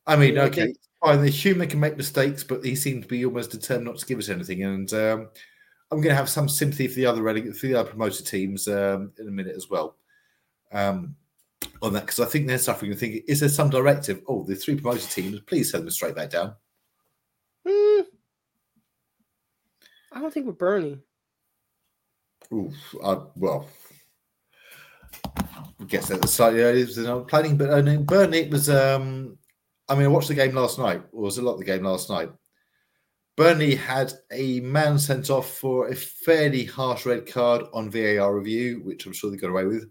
I 0.06 0.16
mean, 0.16 0.38
okay, 0.38 0.66
they- 0.66 0.74
fine. 1.02 1.22
The 1.22 1.30
human 1.30 1.68
can 1.68 1.80
make 1.80 1.96
mistakes, 1.96 2.44
but 2.44 2.64
he 2.64 2.74
seemed 2.74 3.02
to 3.02 3.08
be 3.08 3.24
almost 3.24 3.50
determined 3.50 3.86
not 3.86 3.98
to 3.98 4.06
give 4.06 4.18
us 4.18 4.28
anything. 4.28 4.64
And 4.64 4.92
um, 4.92 5.28
I'm 5.90 5.98
going 5.98 6.10
to 6.10 6.14
have 6.14 6.28
some 6.28 6.48
sympathy 6.48 6.88
for 6.88 6.94
the 6.94 7.06
other 7.06 7.22
for 7.52 7.66
the 7.66 7.74
other 7.74 7.90
promoted 7.90 8.26
teams 8.26 8.68
um, 8.68 9.12
in 9.18 9.28
a 9.28 9.30
minute 9.30 9.56
as 9.56 9.68
well. 9.68 9.96
Um, 10.72 11.16
on 11.82 11.92
that, 11.92 12.06
because 12.06 12.20
I 12.20 12.26
think 12.26 12.46
they're 12.46 12.58
suffering 12.58 12.90
and 12.90 13.00
thinking, 13.00 13.22
is 13.26 13.40
there 13.40 13.48
some 13.48 13.70
directive? 13.70 14.22
Oh, 14.28 14.44
the 14.44 14.54
three 14.54 14.76
promoted 14.76 15.10
teams, 15.10 15.40
please 15.40 15.70
send 15.70 15.84
them 15.84 15.90
straight 15.90 16.14
back 16.14 16.30
down. 16.30 16.54
Hmm. 17.66 18.02
I 20.12 20.20
don't 20.20 20.32
think 20.32 20.46
with 20.46 20.58
Burnley. 20.58 20.98
Oof, 22.52 22.74
uh, 23.02 23.20
well, 23.36 23.68
Guess 25.90 26.08
that 26.08 26.28
slightly 26.28 26.60
earlier 26.62 26.86
than 26.86 27.06
I 27.06 27.14
was 27.14 27.26
planning, 27.28 27.56
but 27.56 27.74
I 27.74 27.82
mean, 27.82 28.04
Burnley 28.04 28.38
it 28.42 28.50
was. 28.50 28.70
Um, 28.70 29.36
I 29.88 29.96
mean, 29.96 30.04
I 30.04 30.08
watched 30.08 30.28
the 30.28 30.34
game 30.34 30.54
last 30.54 30.78
night, 30.78 31.02
or 31.10 31.22
was 31.22 31.38
a 31.38 31.42
lot 31.42 31.54
of 31.54 31.58
the 31.58 31.64
game 31.64 31.82
last 31.82 32.08
night. 32.08 32.30
Burnley 33.36 33.74
had 33.74 34.12
a 34.30 34.60
man 34.60 34.98
sent 35.00 35.30
off 35.30 35.58
for 35.58 35.88
a 35.88 35.96
fairly 35.96 36.64
harsh 36.64 37.06
red 37.06 37.26
card 37.26 37.62
on 37.72 37.90
VAR 37.90 38.36
review, 38.36 38.82
which 38.84 39.04
I'm 39.04 39.12
sure 39.12 39.30
they 39.32 39.36
got 39.36 39.50
away 39.50 39.64
with. 39.64 39.90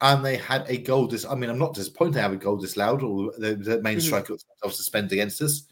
And 0.00 0.24
they 0.24 0.36
had 0.36 0.66
a 0.68 0.78
goal 0.78 1.06
dis. 1.08 1.24
I 1.24 1.34
mean, 1.34 1.50
I'm 1.50 1.58
not 1.58 1.74
disappointed 1.74 2.14
they 2.14 2.20
have 2.20 2.32
a 2.32 2.36
goal 2.36 2.56
disallowed, 2.56 3.02
or 3.02 3.32
the, 3.36 3.56
the 3.56 3.82
main 3.82 3.98
Mhm. 3.98 4.02
striker 4.02 4.34
was 4.62 4.76
suspended 4.76 5.12
against 5.12 5.42
us. 5.42 5.66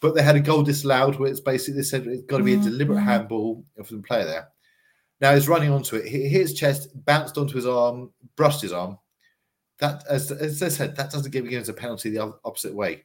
But 0.00 0.14
they 0.14 0.22
had 0.22 0.36
a 0.36 0.40
goal 0.40 0.62
disallowed 0.62 1.16
where 1.16 1.30
it's 1.30 1.40
basically 1.40 1.80
they 1.80 1.84
said 1.84 2.06
it's 2.06 2.22
got 2.26 2.38
to 2.38 2.44
be 2.44 2.54
a 2.54 2.58
deliberate 2.58 3.00
handball 3.00 3.64
from 3.84 3.96
the 3.96 4.02
player 4.04 4.24
there. 4.24 4.48
Now 5.24 5.34
he's 5.34 5.48
running 5.48 5.70
onto 5.70 5.96
it. 5.96 6.06
He 6.06 6.28
hit 6.28 6.42
his 6.42 6.52
chest, 6.52 6.90
bounced 7.06 7.38
onto 7.38 7.54
his 7.54 7.64
arm, 7.64 8.12
brushed 8.36 8.60
his 8.60 8.74
arm. 8.74 8.98
That, 9.78 10.04
as, 10.06 10.30
as 10.30 10.62
I 10.62 10.68
said, 10.68 10.94
that 10.96 11.10
doesn't 11.10 11.32
get 11.32 11.44
given 11.44 11.62
as 11.62 11.70
a 11.70 11.72
penalty 11.72 12.10
the 12.10 12.34
opposite 12.44 12.74
way. 12.74 13.04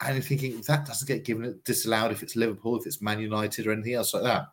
And 0.00 0.14
you're 0.14 0.22
thinking 0.22 0.62
that 0.66 0.86
doesn't 0.86 1.06
get 1.06 1.26
given 1.26 1.44
it 1.44 1.62
disallowed 1.64 2.10
if 2.10 2.22
it's 2.22 2.36
Liverpool, 2.36 2.78
if 2.78 2.86
it's 2.86 3.02
Man 3.02 3.20
United, 3.20 3.66
or 3.66 3.72
anything 3.72 3.92
else 3.92 4.14
like 4.14 4.22
that. 4.22 4.46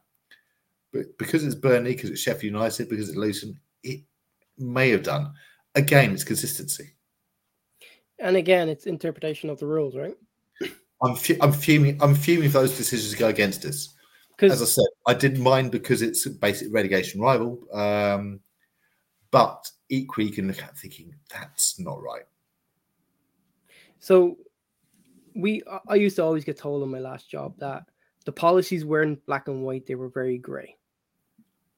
But 0.92 1.18
because 1.18 1.46
it's 1.46 1.56
Burnley, 1.56 1.94
because 1.94 2.10
it's 2.10 2.20
Sheffield 2.20 2.52
United, 2.52 2.90
because 2.90 3.08
it's 3.08 3.18
Luton, 3.18 3.58
it 3.84 4.02
may 4.58 4.90
have 4.90 5.04
done. 5.04 5.32
Again, 5.76 6.12
it's 6.12 6.26
consistency. 6.26 6.96
And 8.20 8.36
again, 8.36 8.68
it's 8.68 8.88
interpretation 8.88 9.50
of 9.50 9.58
the 9.58 9.68
rules, 9.68 9.96
right? 9.96 10.18
I'm 11.02 11.16
fu- 11.16 11.38
I'm 11.40 11.54
fuming. 11.54 11.98
I'm 12.02 12.14
fuming 12.14 12.48
if 12.48 12.52
those 12.52 12.76
decisions 12.76 13.16
go 13.16 13.30
against 13.30 13.64
us. 13.64 13.96
As 14.42 14.62
I 14.62 14.66
said, 14.66 14.86
I 15.06 15.14
didn't 15.14 15.42
mind 15.42 15.72
because 15.72 16.02
it's 16.02 16.26
a 16.26 16.30
basic 16.30 16.74
relegation 16.74 17.22
rival. 17.22 17.60
Um, 17.74 18.40
but 19.32 19.70
equally, 19.90 20.28
you 20.28 20.34
can 20.34 20.48
look 20.48 20.62
at 20.62 20.78
thinking 20.78 21.14
that's 21.32 21.80
not 21.80 22.02
right. 22.02 22.24
so 24.00 24.38
we 25.36 25.64
I- 25.90 25.96
used 25.96 26.18
to 26.18 26.24
always 26.24 26.44
get 26.44 26.58
told 26.58 26.84
in 26.84 26.90
my 26.90 27.00
last 27.00 27.30
job 27.30 27.58
that 27.60 27.84
the 28.26 28.32
policies 28.32 28.86
weren't 28.86 29.26
black 29.26 29.48
and 29.48 29.64
white, 29.64 29.86
they 29.86 29.96
were 29.96 30.10
very 30.10 30.38
grey. 30.38 30.78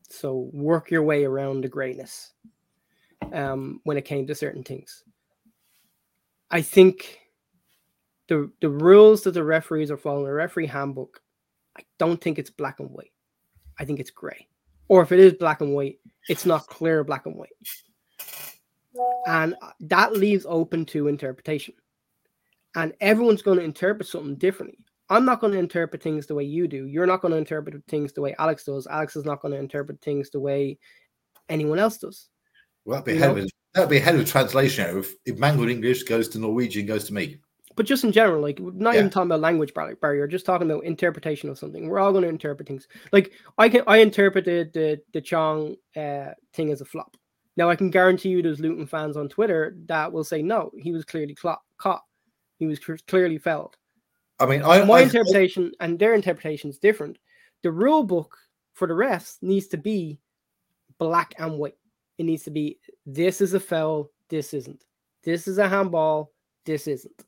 So 0.10 0.50
work 0.54 0.91
your 0.91 1.04
way 1.04 1.24
around 1.24 1.62
the 1.62 1.70
grayness 1.70 2.34
um, 3.32 3.80
when 3.84 3.98
it 3.98 4.06
came 4.06 4.28
to 4.28 4.36
certain 4.36 4.63
things. 4.63 5.04
I 6.52 6.62
think 6.62 7.20
the 8.28 8.52
the 8.62 8.70
rules 8.70 9.24
that 9.24 9.32
the 9.32 9.44
referees 9.44 9.89
are 9.91 9.98
following, 9.98 10.26
the 10.26 10.34
referee 10.34 10.68
handbook, 10.68 11.22
I 11.78 11.82
don't 12.00 12.22
think 12.22 12.40
it's 12.40 12.50
black 12.50 12.80
and 12.80 12.90
white. 12.90 13.12
I 13.80 13.86
think 13.86 14.00
it's 14.00 14.12
grey. 14.12 14.48
Or 14.88 15.02
if 15.02 15.12
it 15.12 15.20
is 15.20 15.34
black 15.34 15.62
and 15.62 15.74
white, 15.74 16.00
it's 16.30 16.46
not 16.46 16.68
clear 16.68 17.04
black 17.04 17.26
and 17.26 17.36
white. 17.36 17.50
And 19.28 19.56
that 19.82 20.14
leaves 20.14 20.46
open 20.48 20.86
to 20.88 21.08
interpretation. 21.08 21.74
And 22.76 22.94
everyone's 23.02 23.42
going 23.42 23.58
to 23.58 23.64
interpret 23.64 24.08
something 24.08 24.36
differently. 24.36 24.80
I'm 25.10 25.26
not 25.26 25.40
going 25.40 25.54
to 25.54 25.60
interpret 25.60 26.02
things 26.02 26.26
the 26.26 26.36
way 26.36 26.44
you 26.44 26.68
do. 26.68 26.86
You're 26.88 27.06
not 27.06 27.22
going 27.22 27.32
to 27.32 27.38
interpret 27.38 27.76
things 27.88 28.14
the 28.14 28.22
way 28.22 28.36
Alex 28.40 28.66
does. 28.66 28.88
Alex 28.88 29.16
is 29.16 29.26
not 29.26 29.42
going 29.42 29.54
to 29.54 29.60
interpret 29.60 30.02
things 30.02 30.30
the 30.30 30.40
way 30.40 30.78
anyone 31.50 31.80
else 31.80 31.98
does. 31.98 32.30
Well, 32.86 33.02
that'd 33.02 33.14
be 33.14 33.20
a 33.20 33.24
hell 33.24 33.38
of 33.38 33.46
a, 33.46 33.48
that'd 33.74 33.90
be 33.90 33.98
a 33.98 34.02
hell 34.02 34.16
of 34.16 34.22
a 34.22 34.26
translation 34.26 34.98
if, 34.98 35.14
if 35.26 35.38
mangled 35.38 35.70
English 35.70 36.04
goes 36.04 36.28
to 36.30 36.40
Norwegian 36.40 36.86
goes 36.86 37.06
to 37.06 37.14
me. 37.14 37.38
But 37.76 37.86
just 37.86 38.04
in 38.04 38.12
general, 38.12 38.42
like 38.42 38.60
not 38.60 38.94
Yeah. 38.94 39.00
even 39.02 39.10
talking 39.12 39.28
about 39.28 39.42
language 39.42 39.74
barrier, 39.74 40.28
just 40.28 40.46
talking 40.46 40.70
about 40.70 40.86
interpretation 40.86 41.50
of 41.50 41.58
something. 41.60 41.88
We're 41.88 42.00
all 42.00 42.12
going 42.12 42.24
to 42.24 42.30
interpret 42.30 42.68
things. 42.68 42.88
Like 43.12 43.34
I 43.58 43.70
can, 43.70 43.84
I 43.88 43.98
interpreted 43.98 44.74
the 44.74 45.02
the 45.14 45.22
Chong 45.22 45.76
uh, 45.96 46.32
thing 46.54 46.72
as 46.72 46.82
a 46.82 46.86
flop. 46.86 47.16
Now 47.58 47.70
I 47.70 47.76
can 47.76 47.90
guarantee 47.90 48.30
you, 48.30 48.42
there's 48.42 48.60
Luton 48.60 48.86
fans 48.88 49.16
on 49.18 49.30
Twitter 49.30 49.76
that 49.86 50.12
will 50.12 50.24
say 50.26 50.42
no, 50.42 50.72
he 50.78 50.92
was 50.92 51.06
clearly 51.06 51.36
cla- 51.36 51.60
caught. 51.78 52.04
He 52.60 52.66
was 52.66 52.80
cl- 52.86 52.98
clearly 53.08 53.38
fouled. 53.38 53.76
I 54.40 54.46
mean, 54.46 54.62
I, 54.64 54.84
My 54.84 55.00
I- 55.00 55.04
interpretation 55.04 55.72
and 55.80 55.98
their 55.98 56.14
interpretation 56.14 56.70
is 56.70 56.78
different. 56.80 57.18
The 57.64 57.72
rule 57.72 58.04
book 58.04 58.36
for 58.74 58.88
the 58.88 58.94
refs 58.94 59.38
needs 59.42 59.68
to 59.68 59.78
be 59.78 60.20
black 61.00 61.34
and 61.40 61.58
white. 61.58 61.78
It 62.18 62.24
needs 62.26 62.44
to 62.44 62.52
be 62.52 62.80
this 63.06 63.40
is 63.42 63.54
a 63.54 63.60
foul, 63.60 64.12
this 64.30 64.54
isn't. 64.54 64.84
This 65.24 65.48
is 65.48 65.58
a 65.58 65.68
handball, 65.68 66.32
this 66.66 66.88
isn't. 66.88 67.24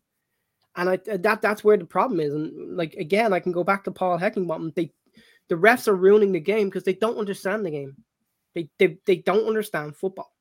And 0.77 0.89
I 0.89 0.99
uh, 1.11 1.17
that 1.17 1.41
that's 1.41 1.63
where 1.63 1.77
the 1.77 1.85
problem 1.85 2.19
is. 2.19 2.33
And 2.33 2.77
like 2.77 2.93
again, 2.95 3.33
I 3.33 3.39
can 3.39 3.51
go 3.51 3.63
back 3.63 3.83
to 3.83 3.91
Paul 3.91 4.17
Heckingbottom. 4.19 4.73
They 4.75 4.91
the 5.49 5.55
refs 5.55 5.87
are 5.87 5.95
ruining 5.95 6.31
the 6.31 6.39
game 6.39 6.67
because 6.69 6.83
they 6.83 6.93
don't 6.93 7.17
understand 7.17 7.65
the 7.65 7.71
game. 7.71 7.95
They, 8.53 8.69
they 8.79 8.97
they 9.05 9.17
don't 9.17 9.47
understand 9.47 9.95
football. 9.95 10.31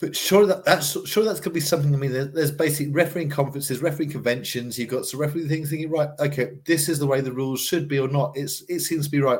But 0.00 0.16
sure 0.16 0.44
that 0.46 0.64
that's 0.64 0.90
sure 1.08 1.24
that's 1.24 1.40
going 1.40 1.50
to 1.52 1.54
be 1.54 1.60
something. 1.60 1.94
I 1.94 1.96
mean, 1.98 2.12
there's 2.12 2.50
basic 2.50 2.88
refereeing 2.90 3.30
conferences, 3.30 3.80
refereeing 3.80 4.10
conventions. 4.10 4.78
You've 4.78 4.90
got 4.90 5.06
some 5.06 5.20
refereeing 5.20 5.48
things 5.48 5.70
thinking, 5.70 5.90
right? 5.90 6.08
Okay, 6.18 6.52
this 6.66 6.88
is 6.88 6.98
the 6.98 7.06
way 7.06 7.20
the 7.20 7.32
rules 7.32 7.60
should 7.62 7.88
be 7.88 7.98
or 7.98 8.08
not. 8.08 8.32
It's 8.36 8.62
it 8.68 8.80
seems 8.80 9.06
to 9.06 9.10
be 9.10 9.20
right. 9.20 9.38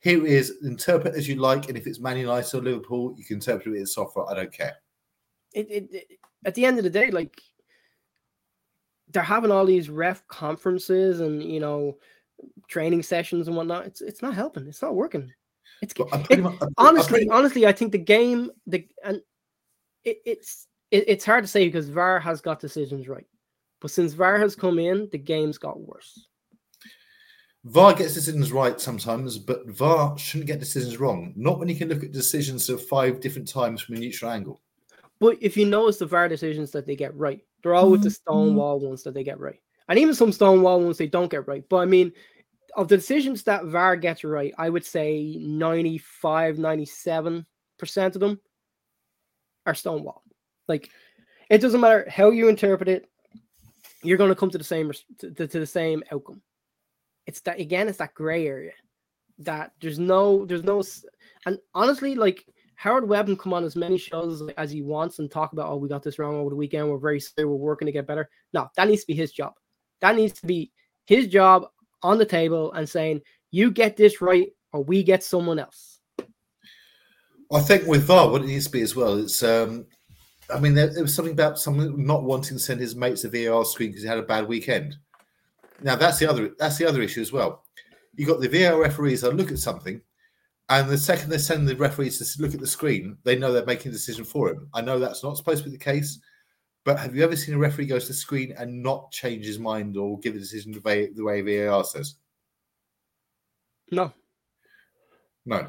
Here 0.00 0.24
it 0.24 0.32
is. 0.32 0.54
Interpret 0.62 1.14
as 1.14 1.28
you 1.28 1.34
like, 1.36 1.68
and 1.68 1.76
if 1.76 1.86
it's 1.86 2.00
Man 2.00 2.16
United 2.16 2.56
or 2.56 2.62
Liverpool, 2.62 3.14
you 3.18 3.24
can 3.24 3.36
interpret 3.36 3.74
it 3.76 3.82
as 3.82 3.92
software. 3.94 4.30
I 4.30 4.34
don't 4.34 4.52
care. 4.52 4.76
it, 5.52 5.70
it, 5.70 5.88
it- 5.92 6.06
at 6.46 6.54
the 6.54 6.64
end 6.64 6.78
of 6.78 6.84
the 6.84 6.90
day, 6.90 7.10
like 7.10 7.38
they're 9.12 9.22
having 9.22 9.50
all 9.50 9.64
these 9.66 9.90
ref 9.90 10.26
conferences 10.28 11.20
and 11.20 11.42
you 11.42 11.60
know 11.60 11.98
training 12.68 13.02
sessions 13.02 13.48
and 13.48 13.56
whatnot. 13.56 13.86
It's 13.86 14.00
it's 14.00 14.22
not 14.22 14.34
helping. 14.34 14.66
It's 14.66 14.82
not 14.82 14.94
working. 14.94 15.32
It's 15.82 15.94
But 15.94 16.08
I'm 16.12 16.22
pretty 16.22 16.42
it- 16.42 16.44
much, 16.44 16.58
honestly, 16.78 17.10
pretty- 17.10 17.30
honestly, 17.30 17.66
I 17.66 17.72
think 17.72 17.92
the 17.92 17.98
game 17.98 18.50
the 18.66 18.86
and 19.04 19.20
it, 20.04 20.18
it's 20.24 20.66
it, 20.90 21.04
it's 21.08 21.24
hard 21.24 21.44
to 21.44 21.48
say 21.48 21.66
because 21.66 21.88
VAR 21.88 22.18
has 22.20 22.40
got 22.40 22.60
decisions 22.60 23.08
right, 23.08 23.26
but 23.80 23.90
since 23.90 24.12
VAR 24.12 24.38
has 24.38 24.54
come 24.56 24.78
in, 24.78 25.08
the 25.12 25.18
game's 25.18 25.58
got 25.58 25.80
worse. 25.80 26.26
VAR 27.64 27.92
gets 27.94 28.14
decisions 28.14 28.52
right 28.52 28.80
sometimes, 28.80 29.36
but 29.38 29.66
VAR 29.68 30.16
shouldn't 30.16 30.46
get 30.46 30.60
decisions 30.60 30.98
wrong. 30.98 31.34
Not 31.36 31.58
when 31.58 31.68
you 31.68 31.76
can 31.76 31.88
look 31.90 32.02
at 32.02 32.10
decisions 32.12 32.68
of 32.70 32.84
five 32.86 33.20
different 33.20 33.48
times 33.48 33.82
from 33.82 33.96
a 33.96 33.98
neutral 33.98 34.30
angle. 34.30 34.62
But 35.20 35.36
if 35.40 35.56
you 35.56 35.66
notice 35.66 35.98
the 35.98 36.06
VAR 36.06 36.28
decisions 36.28 36.70
that 36.72 36.86
they 36.86 36.96
get 36.96 37.14
right, 37.14 37.40
they're 37.62 37.74
always 37.74 38.00
the 38.02 38.08
Mm-hmm. 38.08 38.14
stonewall 38.14 38.80
ones 38.80 39.02
that 39.02 39.14
they 39.14 39.22
get 39.22 39.38
right. 39.38 39.60
And 39.88 39.98
even 39.98 40.14
some 40.14 40.32
stonewall 40.32 40.80
ones 40.80 40.98
they 40.98 41.06
don't 41.06 41.30
get 41.30 41.46
right. 41.46 41.62
But 41.68 41.76
I 41.78 41.84
mean, 41.84 42.12
of 42.76 42.88
the 42.88 42.96
decisions 42.96 43.42
that 43.44 43.64
VAR 43.66 43.96
gets 43.96 44.24
right, 44.24 44.54
I 44.56 44.70
would 44.70 44.84
say 44.84 45.36
95, 45.38 46.56
97% 46.56 47.44
of 47.82 48.12
them 48.14 48.40
are 49.66 49.74
stonewall. 49.74 50.22
Like, 50.68 50.90
it 51.50 51.58
doesn't 51.60 51.80
matter 51.80 52.06
how 52.08 52.30
you 52.30 52.48
interpret 52.48 52.88
it, 52.88 53.06
you're 54.02 54.18
going 54.18 54.30
to 54.30 54.36
come 54.36 54.50
to 54.50 54.58
the 54.58 54.64
same 54.64 54.92
to, 55.18 55.30
to 55.32 55.46
the 55.46 55.66
same 55.66 56.02
outcome. 56.10 56.40
It's 57.26 57.40
that 57.42 57.60
again, 57.60 57.88
it's 57.88 57.98
that 57.98 58.14
gray 58.14 58.46
area 58.46 58.72
that 59.38 59.72
there's 59.80 59.98
no, 59.98 60.46
there's 60.46 60.64
no, 60.64 60.82
and 61.44 61.58
honestly, 61.74 62.14
like 62.14 62.46
Howard 62.80 63.06
Webb 63.06 63.26
can 63.26 63.36
come 63.36 63.52
on 63.52 63.62
as 63.62 63.76
many 63.76 63.98
shows 63.98 64.42
as 64.56 64.70
he 64.70 64.80
wants 64.80 65.18
and 65.18 65.30
talk 65.30 65.52
about, 65.52 65.68
oh, 65.68 65.76
we 65.76 65.86
got 65.86 66.02
this 66.02 66.18
wrong 66.18 66.36
over 66.36 66.48
the 66.48 66.56
weekend. 66.56 66.88
We're 66.88 66.96
very 66.96 67.20
sorry. 67.20 67.44
We're 67.44 67.54
working 67.54 67.84
to 67.84 67.92
get 67.92 68.06
better. 68.06 68.30
No, 68.54 68.70
that 68.74 68.88
needs 68.88 69.02
to 69.02 69.06
be 69.06 69.14
his 69.14 69.32
job. 69.32 69.52
That 70.00 70.16
needs 70.16 70.40
to 70.40 70.46
be 70.46 70.72
his 71.04 71.26
job 71.26 71.66
on 72.02 72.16
the 72.16 72.24
table 72.24 72.72
and 72.72 72.88
saying, 72.88 73.20
you 73.50 73.70
get 73.70 73.98
this 73.98 74.22
right 74.22 74.48
or 74.72 74.82
we 74.82 75.02
get 75.02 75.22
someone 75.22 75.58
else. 75.58 76.00
I 77.52 77.60
think 77.60 77.86
with 77.86 78.04
VAR, 78.04 78.30
what 78.30 78.40
it 78.40 78.46
needs 78.46 78.64
to 78.64 78.72
be 78.72 78.80
as 78.80 78.96
well, 78.96 79.18
it's 79.18 79.42
um, 79.42 79.84
I 80.48 80.58
mean, 80.58 80.72
there, 80.72 80.86
there 80.86 81.02
was 81.02 81.14
something 81.14 81.34
about 81.34 81.58
someone 81.58 82.02
not 82.06 82.22
wanting 82.22 82.56
to 82.56 82.62
send 82.62 82.80
his 82.80 82.96
mates 82.96 83.24
a 83.24 83.28
VAR 83.28 83.66
screen 83.66 83.90
because 83.90 84.04
he 84.04 84.08
had 84.08 84.16
a 84.16 84.22
bad 84.22 84.48
weekend. 84.48 84.96
Now 85.82 85.96
that's 85.96 86.18
the 86.18 86.30
other 86.30 86.54
that's 86.58 86.78
the 86.78 86.86
other 86.86 87.02
issue 87.02 87.20
as 87.20 87.30
well. 87.30 87.62
You 88.14 88.26
got 88.26 88.40
the 88.40 88.48
VAR 88.48 88.80
referees 88.80 89.20
that 89.20 89.36
look 89.36 89.52
at 89.52 89.58
something, 89.58 90.00
and 90.70 90.88
the 90.88 90.96
second 90.96 91.30
they 91.30 91.38
send 91.38 91.68
the 91.68 91.74
referees 91.76 92.18
to 92.18 92.42
look 92.42 92.54
at 92.54 92.60
the 92.60 92.66
screen, 92.66 93.18
they 93.24 93.36
know 93.36 93.52
they're 93.52 93.66
making 93.66 93.90
a 93.90 93.92
decision 93.92 94.24
for 94.24 94.48
him. 94.48 94.68
I 94.72 94.80
know 94.80 94.98
that's 94.98 95.24
not 95.24 95.36
supposed 95.36 95.64
to 95.64 95.70
be 95.70 95.76
the 95.76 95.82
case, 95.82 96.20
but 96.84 96.98
have 96.98 97.14
you 97.14 97.24
ever 97.24 97.34
seen 97.34 97.56
a 97.56 97.58
referee 97.58 97.86
go 97.86 97.98
to 97.98 98.06
the 98.06 98.14
screen 98.14 98.54
and 98.56 98.80
not 98.80 99.10
change 99.10 99.44
his 99.44 99.58
mind 99.58 99.96
or 99.96 100.18
give 100.20 100.36
a 100.36 100.38
decision 100.38 100.72
the 100.72 100.80
way 100.80 101.10
the 101.12 101.24
way 101.24 101.42
VAR 101.42 101.82
says? 101.82 102.14
No, 103.90 104.12
No, 105.44 105.66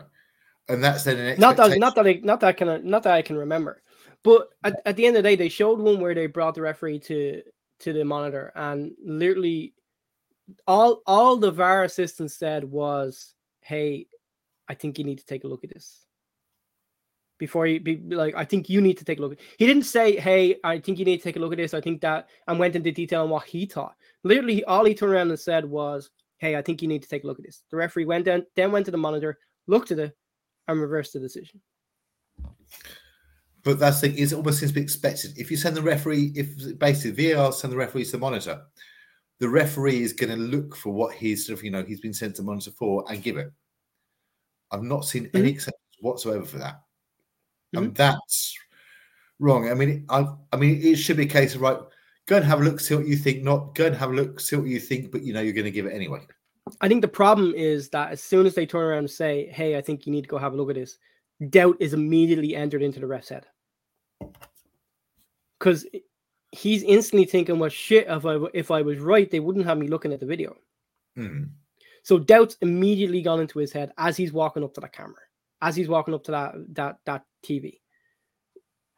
and 0.69 0.83
that's 0.83 1.03
then 1.03 1.17
an 1.17 1.39
not 1.39 1.57
that, 1.57 1.79
not 1.79 1.95
that, 1.95 2.05
I, 2.05 2.21
not 2.23 2.39
that 2.41 2.47
I 2.47 2.53
can, 2.53 2.87
not 2.87 3.03
that 3.03 3.13
I 3.13 3.23
can 3.23 3.37
remember. 3.37 3.81
But 4.23 4.49
at, 4.63 4.79
at 4.85 4.95
the 4.95 5.07
end 5.07 5.17
of 5.17 5.23
the 5.23 5.29
day, 5.29 5.35
they 5.35 5.49
showed 5.49 5.79
one 5.79 5.99
where 5.99 6.13
they 6.13 6.27
brought 6.27 6.53
the 6.53 6.61
referee 6.61 6.99
to 6.99 7.41
to 7.79 7.93
the 7.93 8.05
monitor, 8.05 8.51
and 8.53 8.91
literally, 9.03 9.73
all 10.67 11.01
all 11.07 11.37
the 11.37 11.49
VAR 11.49 11.85
assistant 11.85 12.29
said 12.29 12.63
was, 12.63 13.33
"Hey, 13.61 14.05
I 14.71 14.75
think 14.75 14.97
you 14.97 15.05
need 15.05 15.19
to 15.19 15.25
take 15.25 15.43
a 15.43 15.47
look 15.47 15.63
at 15.63 15.73
this." 15.73 16.05
Before 17.37 17.65
you 17.65 17.79
be 17.79 17.97
like, 18.23 18.35
I 18.35 18.45
think 18.45 18.69
you 18.69 18.81
need 18.81 18.97
to 18.99 19.05
take 19.05 19.19
a 19.19 19.21
look. 19.21 19.39
He 19.57 19.65
didn't 19.65 19.83
say, 19.95 20.15
"Hey, 20.15 20.43
I 20.63 20.79
think 20.79 20.99
you 20.99 21.05
need 21.05 21.17
to 21.17 21.23
take 21.23 21.35
a 21.35 21.39
look 21.39 21.53
at 21.53 21.57
this." 21.57 21.73
I 21.73 21.81
think 21.81 21.99
that, 22.01 22.29
and 22.47 22.59
went 22.59 22.75
into 22.75 22.91
detail 22.91 23.23
on 23.23 23.29
what 23.29 23.45
he 23.45 23.65
thought. 23.65 23.95
Literally, 24.23 24.63
all 24.65 24.85
he 24.85 24.93
turned 24.93 25.13
around 25.13 25.31
and 25.31 25.39
said 25.39 25.65
was, 25.65 26.11
"Hey, 26.37 26.55
I 26.55 26.61
think 26.61 26.81
you 26.81 26.87
need 26.87 27.03
to 27.03 27.09
take 27.09 27.23
a 27.23 27.27
look 27.27 27.39
at 27.39 27.45
this." 27.45 27.63
The 27.71 27.77
referee 27.77 28.05
went 28.05 28.25
down, 28.25 28.45
then 28.55 28.71
went 28.71 28.85
to 28.85 28.91
the 28.91 28.97
monitor, 28.97 29.39
looked 29.67 29.91
at 29.91 29.99
it, 29.99 30.15
and 30.67 30.79
reversed 30.79 31.13
the 31.13 31.19
decision. 31.19 31.61
But 33.63 33.79
that's 33.79 34.01
the 34.01 34.09
thing, 34.09 34.17
is 34.17 34.33
it 34.33 34.37
almost 34.37 34.59
seems 34.59 34.71
to 34.71 34.75
be 34.75 34.81
expected. 34.81 35.37
If 35.37 35.51
you 35.51 35.57
send 35.57 35.75
the 35.75 35.81
referee, 35.81 36.33
if 36.35 36.79
basically 36.79 37.33
VAR 37.33 37.51
send 37.51 37.73
the 37.73 37.77
referee 37.77 38.05
to 38.05 38.11
the 38.13 38.17
monitor, 38.17 38.61
the 39.39 39.49
referee 39.49 40.01
is 40.01 40.13
going 40.13 40.29
to 40.29 40.45
look 40.55 40.75
for 40.75 40.91
what 40.93 41.15
he's 41.15 41.45
sort 41.45 41.57
of, 41.59 41.63
you 41.65 41.71
know, 41.71 41.83
he's 41.83 42.01
been 42.01 42.13
sent 42.13 42.35
to 42.35 42.43
monitor 42.43 42.71
for 42.71 43.03
and 43.09 43.23
give 43.23 43.37
it. 43.37 43.51
I've 44.71 44.83
not 44.83 45.05
seen 45.05 45.29
any 45.33 45.49
exceptions 45.49 45.81
whatsoever 45.99 46.45
for 46.45 46.57
that. 46.59 46.81
And 47.73 47.95
that's 47.95 48.57
wrong. 49.39 49.69
I 49.69 49.73
mean, 49.73 50.05
I, 50.09 50.27
I 50.51 50.57
mean, 50.57 50.81
it 50.81 50.95
should 50.95 51.17
be 51.17 51.23
a 51.23 51.27
case 51.27 51.55
of 51.55 51.61
right, 51.61 51.77
go 52.27 52.37
and 52.37 52.45
have 52.45 52.61
a 52.61 52.63
look, 52.63 52.79
see 52.79 52.95
what 52.95 53.07
you 53.07 53.15
think. 53.15 53.43
Not 53.43 53.75
go 53.75 53.87
and 53.87 53.95
have 53.95 54.11
a 54.11 54.15
look, 54.15 54.39
see 54.39 54.55
what 54.55 54.67
you 54.67 54.79
think, 54.79 55.11
but 55.11 55.23
you 55.23 55.33
know 55.33 55.41
you're 55.41 55.53
going 55.53 55.65
to 55.65 55.71
give 55.71 55.85
it 55.85 55.93
anyway. 55.93 56.21
I 56.79 56.87
think 56.87 57.01
the 57.01 57.07
problem 57.07 57.53
is 57.55 57.89
that 57.89 58.11
as 58.11 58.21
soon 58.21 58.45
as 58.45 58.55
they 58.55 58.65
turn 58.65 58.83
around 58.83 58.99
and 58.99 59.09
say, 59.09 59.47
"Hey, 59.47 59.77
I 59.77 59.81
think 59.81 60.05
you 60.05 60.11
need 60.11 60.23
to 60.23 60.29
go 60.29 60.37
have 60.37 60.53
a 60.53 60.55
look 60.55 60.69
at 60.69 60.75
this," 60.75 60.97
doubt 61.49 61.77
is 61.79 61.93
immediately 61.93 62.55
entered 62.55 62.81
into 62.81 62.99
the 62.99 63.07
ref's 63.07 63.29
head 63.29 63.47
because 65.59 65.85
he's 66.51 66.83
instantly 66.83 67.25
thinking, 67.25 67.59
"Well, 67.59 67.69
shit, 67.69 68.07
if 68.07 68.25
I 68.25 68.37
if 68.53 68.71
I 68.71 68.81
was 68.81 68.99
right, 68.99 69.29
they 69.29 69.39
wouldn't 69.39 69.65
have 69.65 69.77
me 69.77 69.87
looking 69.87 70.13
at 70.13 70.19
the 70.19 70.25
video." 70.25 70.55
Hmm. 71.15 71.43
So 72.03 72.17
doubt's 72.17 72.57
immediately 72.61 73.21
gone 73.21 73.41
into 73.41 73.59
his 73.59 73.71
head 73.71 73.91
as 73.97 74.17
he's 74.17 74.33
walking 74.33 74.63
up 74.63 74.73
to 74.75 74.81
that 74.81 74.93
camera, 74.93 75.21
as 75.61 75.75
he's 75.75 75.87
walking 75.87 76.13
up 76.13 76.23
to 76.25 76.31
that 76.31 76.55
that 76.73 76.97
that 77.05 77.23
TV. 77.45 77.79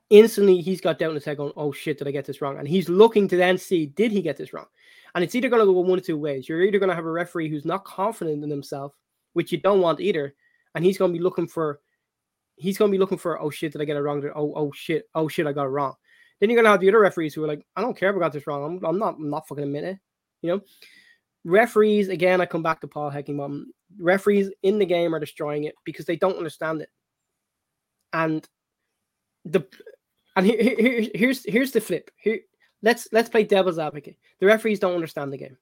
Instantly, 0.09 0.61
he's 0.61 0.81
got 0.81 0.99
doubt 0.99 1.09
in 1.09 1.15
his 1.15 1.25
head, 1.25 1.37
going, 1.37 1.53
"Oh 1.57 1.71
shit, 1.71 1.97
did 1.97 2.07
I 2.07 2.11
get 2.11 2.25
this 2.25 2.41
wrong?" 2.41 2.59
And 2.59 2.67
he's 2.67 2.87
looking 2.87 3.27
to 3.27 3.37
then 3.37 3.57
see, 3.57 3.87
did 3.87 4.11
he 4.11 4.21
get 4.21 4.37
this 4.37 4.53
wrong? 4.53 4.67
And 5.15 5.23
it's 5.23 5.35
either 5.35 5.49
going 5.49 5.59
to 5.59 5.65
go 5.65 5.79
one 5.79 5.99
of 5.99 6.05
two 6.05 6.17
ways. 6.17 6.47
You're 6.47 6.63
either 6.63 6.79
going 6.79 6.89
to 6.89 6.95
have 6.95 7.05
a 7.05 7.11
referee 7.11 7.49
who's 7.49 7.65
not 7.65 7.85
confident 7.85 8.43
in 8.43 8.49
himself, 8.49 8.93
which 9.33 9.51
you 9.51 9.59
don't 9.59 9.81
want 9.81 9.99
either, 9.99 10.33
and 10.75 10.83
he's 10.85 10.97
going 10.97 11.11
to 11.11 11.17
be 11.17 11.23
looking 11.23 11.47
for, 11.47 11.81
he's 12.55 12.77
going 12.77 12.89
to 12.89 12.95
be 12.95 12.99
looking 12.99 13.17
for, 13.17 13.41
"Oh 13.41 13.49
shit, 13.49 13.73
did 13.73 13.81
I 13.81 13.85
get 13.85 13.97
it 13.97 14.01
wrong?" 14.01 14.23
Oh 14.35 14.53
oh 14.55 14.71
shit, 14.73 15.09
oh 15.15 15.27
shit, 15.27 15.47
I 15.47 15.51
got 15.51 15.65
it 15.65 15.69
wrong. 15.69 15.95
Then 16.39 16.49
you're 16.49 16.57
going 16.57 16.65
to 16.65 16.71
have 16.71 16.79
the 16.79 16.89
other 16.89 16.99
referees 16.99 17.33
who 17.33 17.43
are 17.43 17.47
like, 17.47 17.65
"I 17.75 17.81
don't 17.81 17.97
care 17.97 18.09
if 18.09 18.15
I 18.15 18.19
got 18.19 18.33
this 18.33 18.47
wrong. 18.47 18.63
I'm, 18.63 18.85
I'm 18.85 18.99
not, 18.99 19.15
I'm 19.15 19.29
not 19.29 19.47
fucking 19.47 19.63
admitting 19.63 19.91
it," 19.91 19.99
you 20.41 20.49
know 20.49 20.61
referees 21.45 22.07
again 22.09 22.39
i 22.41 22.45
come 22.45 22.63
back 22.63 22.79
to 22.81 22.87
paul 22.87 23.11
heckingbottom. 23.11 23.65
Referees 23.99 24.49
in 24.63 24.79
the 24.79 24.85
game 24.85 25.13
are 25.13 25.19
destroying 25.19 25.65
it 25.65 25.75
because 25.85 26.05
they 26.05 26.15
don't 26.15 26.37
understand 26.37 26.81
it. 26.81 26.89
And 28.11 28.47
the 29.45 29.67
and 30.35 30.45
here, 30.47 30.57
here- 30.63 30.79
here- 31.01 31.11
here's 31.13 31.43
here's 31.45 31.71
the 31.71 31.81
flip. 31.81 32.09
Here 32.15 32.39
let's 32.81 33.07
let's 33.11 33.29
play 33.29 33.43
devil's 33.43 33.77
advocate. 33.77 34.17
The 34.39 34.47
referees 34.47 34.79
don't 34.79 34.95
understand 34.95 35.31
the 35.31 35.37
game. 35.37 35.57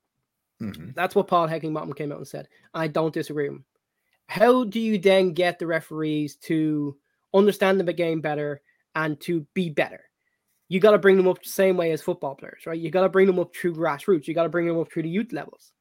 Mhm. 0.62 0.94
that's 0.94 1.16
what 1.16 1.28
paul 1.28 1.48
heckingbottom 1.48 1.96
came 1.96 2.12
out 2.12 2.20
and 2.20 2.28
said. 2.28 2.48
I 2.74 2.88
don't 2.88 3.14
disagree 3.14 3.50
with 3.50 3.58
him. 3.58 3.66
How 4.28 4.64
do 4.64 4.80
you 4.80 4.98
then 5.00 5.34
get 5.34 5.58
the 5.60 5.66
referees 5.68 6.36
to 6.48 6.98
understand 7.34 7.80
the 7.82 7.92
game 7.94 8.22
better 8.22 8.62
and 8.96 9.20
to 9.22 9.42
be 9.56 9.70
better 9.70 10.04
you 10.72 10.80
got 10.80 10.92
to 10.92 10.98
bring 10.98 11.18
them 11.18 11.28
up 11.28 11.44
the 11.44 11.50
same 11.50 11.76
way 11.76 11.92
as 11.92 12.02
football 12.02 12.34
players, 12.34 12.64
right? 12.66 12.80
You 12.80 12.90
got 12.90 13.02
to 13.02 13.10
bring 13.10 13.28
them 13.28 13.40
up 13.40 13.54
through 13.54 13.76
grassroots. 13.76 14.26
You 14.26 14.34
got 14.34 14.44
to 14.44 14.50
bring 14.50 14.66
them 14.68 14.80
up 14.80 14.90
through 14.90 15.04
the 15.04 15.10
youth 15.10 15.34
levels. 15.34 15.74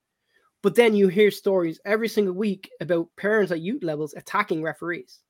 But 0.63 0.75
then 0.75 0.97
you 0.97 1.07
hear 1.07 1.31
stories 1.31 1.79
every 1.85 2.09
single 2.09 2.35
week 2.35 2.69
about 2.81 3.07
parents 3.17 3.53
at 3.53 3.61
youth 3.61 3.85
levels 3.85 4.15
attacking 4.15 4.65
referees. 4.65 5.21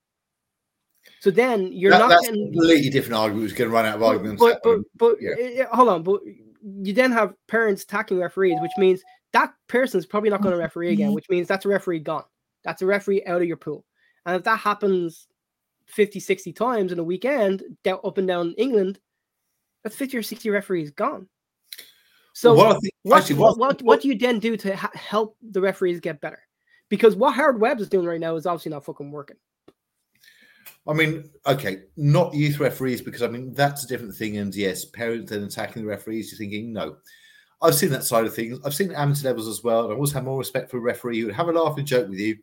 So 1.21 1.31
then 1.31 1.73
you're 1.73 1.91
That- 1.91 1.99
not 1.99 2.09
that's 2.09 2.29
a 2.29 2.31
getting. 2.33 2.53
completely 2.55 2.89
different 2.89 3.17
argument. 3.21 3.51
We're 3.51 3.57
going 3.59 3.71
to 3.71 3.75
run 3.75 3.85
out 3.85 3.97
of 3.97 4.03
arguments. 4.03 4.41
But 4.41 4.61
but 4.63 4.81
but 4.97 5.17
Yeah. 5.21 5.35
eh, 5.39 5.63
eh, 5.63 5.67
hold 5.71 5.91
on. 5.91 6.03
But 6.05 6.23
you 6.63 6.95
then 6.95 7.13
have 7.13 7.35
parents 7.47 7.83
attacking 7.83 8.19
referees, 8.19 8.59
which 8.63 8.73
means 8.79 9.03
that 9.35 9.53
person's 9.69 10.07
probably 10.07 10.31
not 10.31 10.41
going 10.41 10.55
to 10.55 10.59
referee 10.59 10.93
again, 10.93 11.13
which 11.13 11.29
means 11.29 11.47
that's 11.49 11.67
a 11.67 11.69
referee 11.69 12.01
gone. 12.01 12.25
That's 12.65 12.81
a 12.81 12.87
referee 12.87 13.25
out 13.27 13.43
of 13.43 13.47
your 13.47 13.59
pool. 13.59 13.85
And 14.25 14.37
if 14.37 14.45
that 14.45 14.59
happens 14.59 15.29
50, 15.85 16.19
60 16.19 16.53
times 16.55 16.93
in 16.93 16.99
a 16.99 17.05
weekend 17.05 17.63
down 17.85 18.01
up 18.05 18.17
and 18.17 18.27
down 18.27 18.55
England, 18.57 18.99
that's 19.83 19.97
50 19.97 20.19
or 20.19 20.23
60 20.23 20.51
referees 20.51 20.91
gone. 20.91 21.29
So 22.33 22.55
What 22.55 22.81
think- 22.81 22.95
what, 23.03 23.19
actually, 23.19 23.37
what, 23.37 23.59
what- 23.59 23.83
what, 23.83 24.01
do 24.03 24.09
you 24.09 24.17
then 24.17 24.39
do 24.39 24.57
to 24.57 24.77
ha- 24.77 24.91
help 24.95 25.37
the 25.43 25.61
referees 25.61 26.01
get 26.01 26.21
better? 26.21 26.41
Because 26.89 27.15
what 27.17 27.35
Howard 27.35 27.61
Webb 27.61 27.81
is 27.81 27.89
doing 27.89 28.07
right 28.07 28.21
now 28.21 28.37
is 28.37 28.47
obviously 28.47 28.71
not 28.71 28.85
fucking 28.85 29.11
working. 29.11 29.37
I 30.89 30.93
mean, 30.93 31.31
okay, 31.47 31.83
not 31.97 32.35
youth 32.35 32.59
referees 32.59 33.03
because 33.03 33.23
I 33.23 33.29
mean 33.29 33.53
that's 33.53 33.85
a 33.85 33.87
different 33.87 34.15
thing. 34.15 34.39
And 34.39 34.55
yes, 34.55 34.87
parents 34.87 35.31
then 35.31 35.45
attacking 35.45 35.83
the 35.83 35.89
referees. 35.89 36.33
You're 36.33 36.39
thinking, 36.39 36.73
no, 36.73 36.97
I've 37.63 37.75
seen 37.75 37.91
that 37.91 38.05
side 38.05 38.25
of 38.25 38.35
things. 38.35 38.59
I've 38.65 38.75
seen 38.75 38.93
amateur 38.93 39.29
levels 39.29 39.47
as 39.47 39.63
well. 39.63 39.85
And 39.85 39.93
I 39.93 39.95
always 39.95 40.13
have 40.13 40.25
more 40.25 40.39
respect 40.39 40.71
for 40.71 40.79
a 40.79 40.81
referee 40.81 41.21
who 41.21 41.27
would 41.27 41.35
have 41.35 41.49
a 41.49 41.53
laugh 41.53 41.77
and 41.77 41.87
joke 41.87 42.09
with 42.09 42.19
you, 42.19 42.39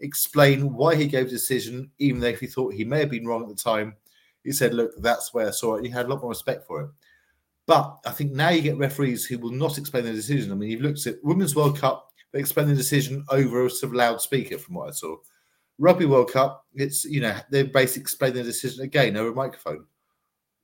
explain 0.00 0.74
why 0.74 0.94
he 0.94 1.06
gave 1.06 1.26
a 1.26 1.30
decision, 1.30 1.90
even 1.98 2.20
though 2.20 2.28
if 2.28 2.40
he 2.40 2.46
thought 2.46 2.74
he 2.74 2.84
may 2.84 3.00
have 3.00 3.10
been 3.10 3.26
wrong 3.26 3.42
at 3.42 3.48
the 3.48 3.54
time, 3.54 3.96
he 4.44 4.52
said, 4.52 4.74
"Look, 4.74 4.92
that's 4.98 5.32
where 5.34 5.48
I 5.48 5.50
saw 5.50 5.76
it." 5.76 5.84
He 5.84 5.90
had 5.90 6.06
a 6.06 6.08
lot 6.08 6.20
more 6.20 6.30
respect 6.30 6.66
for 6.66 6.82
it. 6.82 6.90
But 7.66 7.98
I 8.06 8.10
think 8.12 8.32
now 8.32 8.48
you 8.48 8.62
get 8.62 8.78
referees 8.78 9.26
who 9.26 9.38
will 9.38 9.52
not 9.52 9.76
explain 9.76 10.04
their 10.04 10.14
decision. 10.14 10.50
I 10.50 10.54
mean, 10.54 10.70
you've 10.70 10.80
looked 10.80 11.06
at 11.06 11.22
Women's 11.22 11.54
World 11.54 11.78
Cup; 11.78 12.12
they 12.32 12.38
explain 12.38 12.68
the 12.68 12.74
decision 12.74 13.24
over 13.30 13.66
a 13.66 13.70
sort 13.70 13.90
of 13.90 13.96
loudspeaker, 13.96 14.58
from 14.58 14.74
what 14.74 14.88
I 14.88 14.92
saw. 14.92 15.16
Rugby 15.78 16.06
World 16.06 16.32
Cup, 16.32 16.66
it's 16.74 17.04
you 17.04 17.20
know 17.20 17.36
they 17.50 17.62
basically 17.62 18.02
explain 18.02 18.34
the 18.34 18.42
decision 18.42 18.84
again 18.84 19.16
over 19.16 19.30
a 19.30 19.34
microphone. 19.34 19.86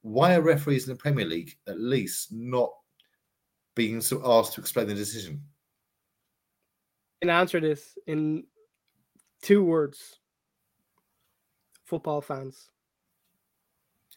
Why 0.03 0.35
are 0.35 0.43
referees 0.43 0.87
in 0.87 0.95
the 0.95 0.99
Premier 0.99 1.25
League 1.25 1.57
at 1.67 1.81
least 1.81 2.33
not 2.33 2.71
being 3.75 4.01
so 4.01 4.21
asked 4.25 4.55
to 4.55 4.61
explain 4.61 4.89
the 4.89 4.95
decision? 4.95 5.43
And 7.23 7.31
answer 7.31 7.61
this 7.61 7.97
in 8.07 8.45
two 9.41 9.65
words 9.65 10.19
football 11.85 12.21
fans. 12.21 12.71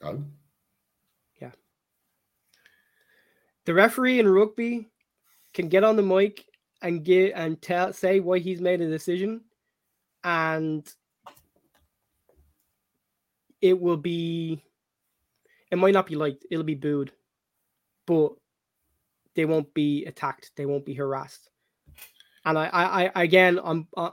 Oh, 0.04 0.24
the 3.68 3.74
referee 3.74 4.20
in 4.20 4.28
rugby 4.28 4.88
can 5.54 5.68
get 5.68 5.84
on 5.84 5.98
the 5.98 6.02
mic 6.02 6.45
and 6.82 7.04
get 7.04 7.34
and 7.36 7.62
tell 7.62 7.91
say 7.91 8.22
why 8.22 8.39
he's 8.39 8.62
made 8.62 8.80
a 8.80 8.89
decision 8.89 9.41
and 10.24 10.89
it 13.62 13.80
will 13.80 13.98
be 13.98 14.64
it 15.70 15.76
might 15.76 15.93
not 15.93 16.08
be 16.08 16.16
liked 16.16 16.45
it'll 16.50 16.64
be 16.64 16.76
booed 16.76 17.12
but 18.06 18.32
they 19.36 19.43
won't 19.43 19.72
be 19.74 20.06
attacked 20.06 20.52
they 20.56 20.66
won't 20.66 20.86
be 20.86 20.93
harassed. 20.93 21.50
And 22.45 22.58
i 22.58 22.68
i, 22.68 23.06
I 23.08 23.24
again 23.24 23.60
i'm 23.62 23.88
uh, 23.98 24.12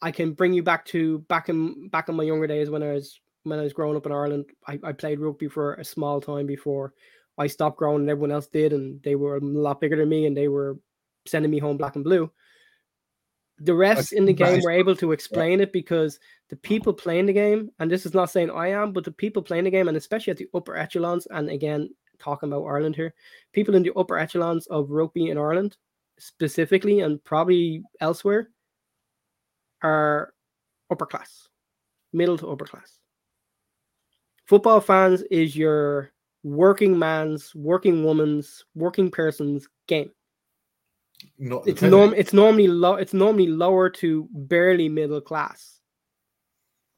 i 0.00 0.10
can 0.10 0.32
bring 0.32 0.54
you 0.54 0.62
back 0.62 0.86
to 0.86 1.18
back 1.28 1.50
in 1.50 1.88
back 1.88 2.08
in 2.08 2.16
my 2.16 2.24
younger 2.24 2.46
days 2.46 2.70
when 2.70 2.82
i 2.82 2.92
was 2.92 3.20
when 3.46 3.58
i 3.58 3.62
was 3.62 3.72
growing 3.72 3.96
up 3.96 4.06
in 4.06 4.12
ireland 4.12 4.44
i, 4.66 4.78
I 4.82 4.92
played 4.92 5.20
rugby 5.20 5.48
for 5.48 5.74
a 5.74 5.84
small 5.84 6.20
time 6.20 6.46
before 6.46 6.92
I 7.38 7.46
stopped 7.46 7.78
growing 7.78 8.00
and 8.02 8.10
everyone 8.10 8.32
else 8.32 8.46
did, 8.46 8.72
and 8.72 9.02
they 9.02 9.14
were 9.14 9.36
a 9.36 9.40
lot 9.40 9.80
bigger 9.80 9.96
than 9.96 10.08
me, 10.08 10.26
and 10.26 10.36
they 10.36 10.48
were 10.48 10.78
sending 11.26 11.50
me 11.50 11.58
home 11.58 11.76
black 11.76 11.96
and 11.96 12.04
blue. 12.04 12.30
The 13.58 13.72
refs 13.72 14.12
in 14.12 14.26
the 14.26 14.34
game 14.34 14.60
were 14.62 14.70
able 14.70 14.96
to 14.96 15.12
explain 15.12 15.60
it 15.60 15.72
because 15.72 16.18
the 16.50 16.56
people 16.56 16.92
playing 16.92 17.26
the 17.26 17.32
game, 17.32 17.70
and 17.78 17.90
this 17.90 18.04
is 18.04 18.14
not 18.14 18.30
saying 18.30 18.50
I 18.50 18.68
am, 18.68 18.92
but 18.92 19.04
the 19.04 19.12
people 19.12 19.42
playing 19.42 19.64
the 19.64 19.70
game, 19.70 19.88
and 19.88 19.96
especially 19.96 20.30
at 20.30 20.36
the 20.36 20.48
upper 20.54 20.76
echelons, 20.76 21.26
and 21.26 21.48
again, 21.48 21.90
talking 22.18 22.50
about 22.50 22.64
Ireland 22.64 22.96
here, 22.96 23.14
people 23.52 23.74
in 23.74 23.82
the 23.82 23.92
upper 23.96 24.18
echelons 24.18 24.66
of 24.66 24.90
rugby 24.90 25.30
in 25.30 25.38
Ireland 25.38 25.76
specifically, 26.18 27.00
and 27.00 27.22
probably 27.24 27.82
elsewhere, 28.00 28.50
are 29.82 30.32
upper 30.90 31.06
class, 31.06 31.48
middle 32.12 32.38
to 32.38 32.50
upper 32.50 32.66
class. 32.66 32.95
Football 34.46 34.80
fans 34.80 35.22
is 35.22 35.56
your 35.56 36.12
working 36.44 36.98
man's, 36.98 37.54
working 37.54 38.04
woman's, 38.04 38.64
working 38.74 39.10
person's 39.10 39.68
game. 39.88 40.10
not 41.38 41.66
It's 41.66 41.82
norm. 41.82 42.14
It's 42.16 42.32
normally 42.32 42.68
low. 42.68 42.94
It's 42.94 43.12
normally 43.12 43.48
lower 43.48 43.90
to 43.90 44.28
barely 44.32 44.88
middle 44.88 45.20
class. 45.20 45.80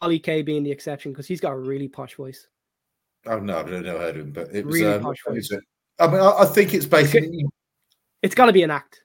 Ollie 0.01 0.19
K 0.19 0.43
being 0.43 0.63
the 0.63 0.71
exception 0.71 1.11
because 1.13 1.27
he's 1.27 1.41
got 1.41 1.53
a 1.53 1.59
really 1.59 1.89
posh 1.89 2.15
voice. 2.17 2.47
Oh 3.27 3.39
no, 3.39 3.59
I've 3.59 3.69
never 3.69 3.99
heard 3.99 4.17
of 4.17 4.27
him, 4.27 4.33
but 4.33 4.55
it 4.55 4.67
was. 4.67 4.75
Really 4.77 4.93
um, 4.93 5.03
posh 5.03 5.17
voice. 5.27 5.51
I 5.99 6.07
mean, 6.07 6.21
I, 6.21 6.41
I 6.41 6.45
think 6.45 6.75
it's 6.75 6.87
basically. 6.87 7.47
It's 8.23 8.35
got 8.35 8.47
to 8.47 8.53
be 8.53 8.63
an 8.63 8.71
act. 8.71 9.03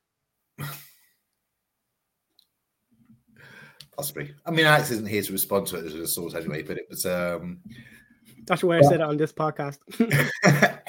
Possibly. 3.96 4.34
I 4.46 4.52
mean, 4.52 4.66
Alex 4.66 4.92
isn't 4.92 5.08
here 5.08 5.22
to 5.22 5.32
respond 5.32 5.68
to 5.68 5.78
it 5.78 5.86
as 5.86 5.94
a 5.94 6.08
source 6.08 6.36
anyway, 6.36 6.62
but 6.64 6.78
it 6.78 6.88
was. 6.90 7.06
um 7.06 7.62
That's 8.46 8.64
way 8.64 8.78
I 8.78 8.82
said 8.82 8.96
it 8.96 9.02
on 9.02 9.18
this 9.18 9.32
podcast. 9.34 9.80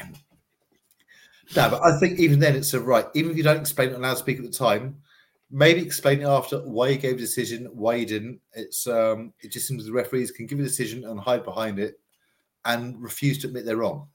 No, 1.56 1.70
but 1.70 1.82
I 1.84 1.98
think 2.00 2.18
even 2.18 2.38
then 2.40 2.56
it's 2.56 2.74
a 2.74 2.80
right. 2.80 3.06
Even 3.14 3.30
if 3.30 3.36
you 3.36 3.42
don't 3.42 3.60
explain 3.60 3.90
it 3.90 3.94
on 3.94 4.02
loudspeaker 4.02 4.42
at 4.42 4.50
the 4.50 4.56
time, 4.56 4.96
maybe 5.50 5.82
explain 5.82 6.20
it 6.20 6.26
after 6.26 6.58
why 6.60 6.88
you 6.88 6.96
gave 6.98 7.14
a 7.16 7.18
decision, 7.18 7.66
why 7.72 7.96
you 7.96 8.06
didn't. 8.06 8.40
It's 8.54 8.86
um 8.86 9.32
it 9.40 9.52
just 9.52 9.68
seems 9.68 9.84
the 9.84 9.92
referees 9.92 10.30
can 10.30 10.46
give 10.46 10.58
a 10.58 10.62
decision 10.62 11.04
and 11.04 11.20
hide 11.20 11.44
behind 11.44 11.78
it 11.78 12.00
and 12.64 13.00
refuse 13.00 13.38
to 13.38 13.46
admit 13.46 13.66
they're 13.66 13.76
wrong. 13.76 14.08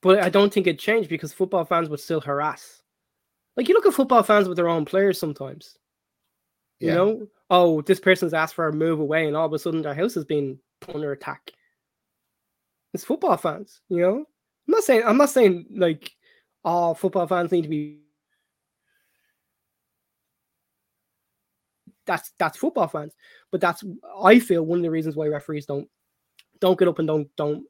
but 0.00 0.20
I 0.20 0.30
don't 0.30 0.52
think 0.52 0.66
it 0.66 0.78
changed 0.78 1.08
because 1.08 1.32
football 1.32 1.64
fans 1.64 1.88
would 1.88 2.00
still 2.00 2.20
harass. 2.20 2.82
Like 3.56 3.68
you 3.68 3.74
look 3.74 3.86
at 3.86 3.94
football 3.94 4.22
fans 4.22 4.48
with 4.48 4.56
their 4.56 4.68
own 4.68 4.84
players 4.84 5.18
sometimes. 5.18 5.76
You 6.78 6.88
Yeah. 6.88 6.94
know, 6.94 7.28
oh, 7.50 7.82
this 7.82 8.00
person's 8.00 8.34
asked 8.34 8.54
for 8.54 8.68
a 8.68 8.72
move 8.72 9.00
away, 9.00 9.26
and 9.26 9.36
all 9.36 9.46
of 9.46 9.52
a 9.52 9.58
sudden 9.58 9.82
their 9.82 9.94
house 9.94 10.16
being 10.24 10.58
put 10.80 10.94
under 10.94 11.12
attack. 11.12 11.52
It's 12.94 13.04
football 13.04 13.36
fans, 13.36 13.80
you 13.88 13.98
know. 13.98 14.16
I'm 14.68 14.72
not 14.72 14.84
saying 14.84 15.02
I'm 15.04 15.16
not 15.16 15.30
saying 15.30 15.66
like 15.74 16.12
all 16.64 16.94
football 16.94 17.26
fans 17.26 17.50
need 17.50 17.62
to 17.62 17.68
be. 17.68 17.98
That's 22.06 22.32
that's 22.38 22.58
football 22.58 22.88
fans, 22.88 23.14
but 23.50 23.60
that's 23.60 23.82
I 24.22 24.38
feel 24.38 24.64
one 24.64 24.78
of 24.78 24.82
the 24.82 24.90
reasons 24.90 25.16
why 25.16 25.26
referees 25.26 25.66
don't 25.66 25.88
don't 26.60 26.78
get 26.78 26.88
up 26.88 26.98
and 26.98 27.08
don't 27.08 27.28
don't 27.36 27.64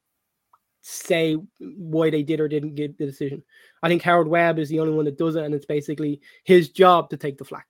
say 0.82 1.36
why 1.60 2.10
they 2.10 2.22
did 2.22 2.40
or 2.40 2.48
didn't 2.48 2.74
give 2.74 2.96
the 2.98 3.06
decision. 3.06 3.42
I 3.82 3.88
think 3.88 4.02
Howard 4.02 4.28
Webb 4.28 4.58
is 4.58 4.68
the 4.68 4.80
only 4.80 4.94
one 4.94 5.04
that 5.04 5.18
does 5.18 5.36
it, 5.36 5.44
and 5.44 5.54
it's 5.54 5.66
basically 5.66 6.20
his 6.44 6.70
job 6.70 7.10
to 7.10 7.16
take 7.16 7.38
the 7.38 7.44
flack. 7.44 7.66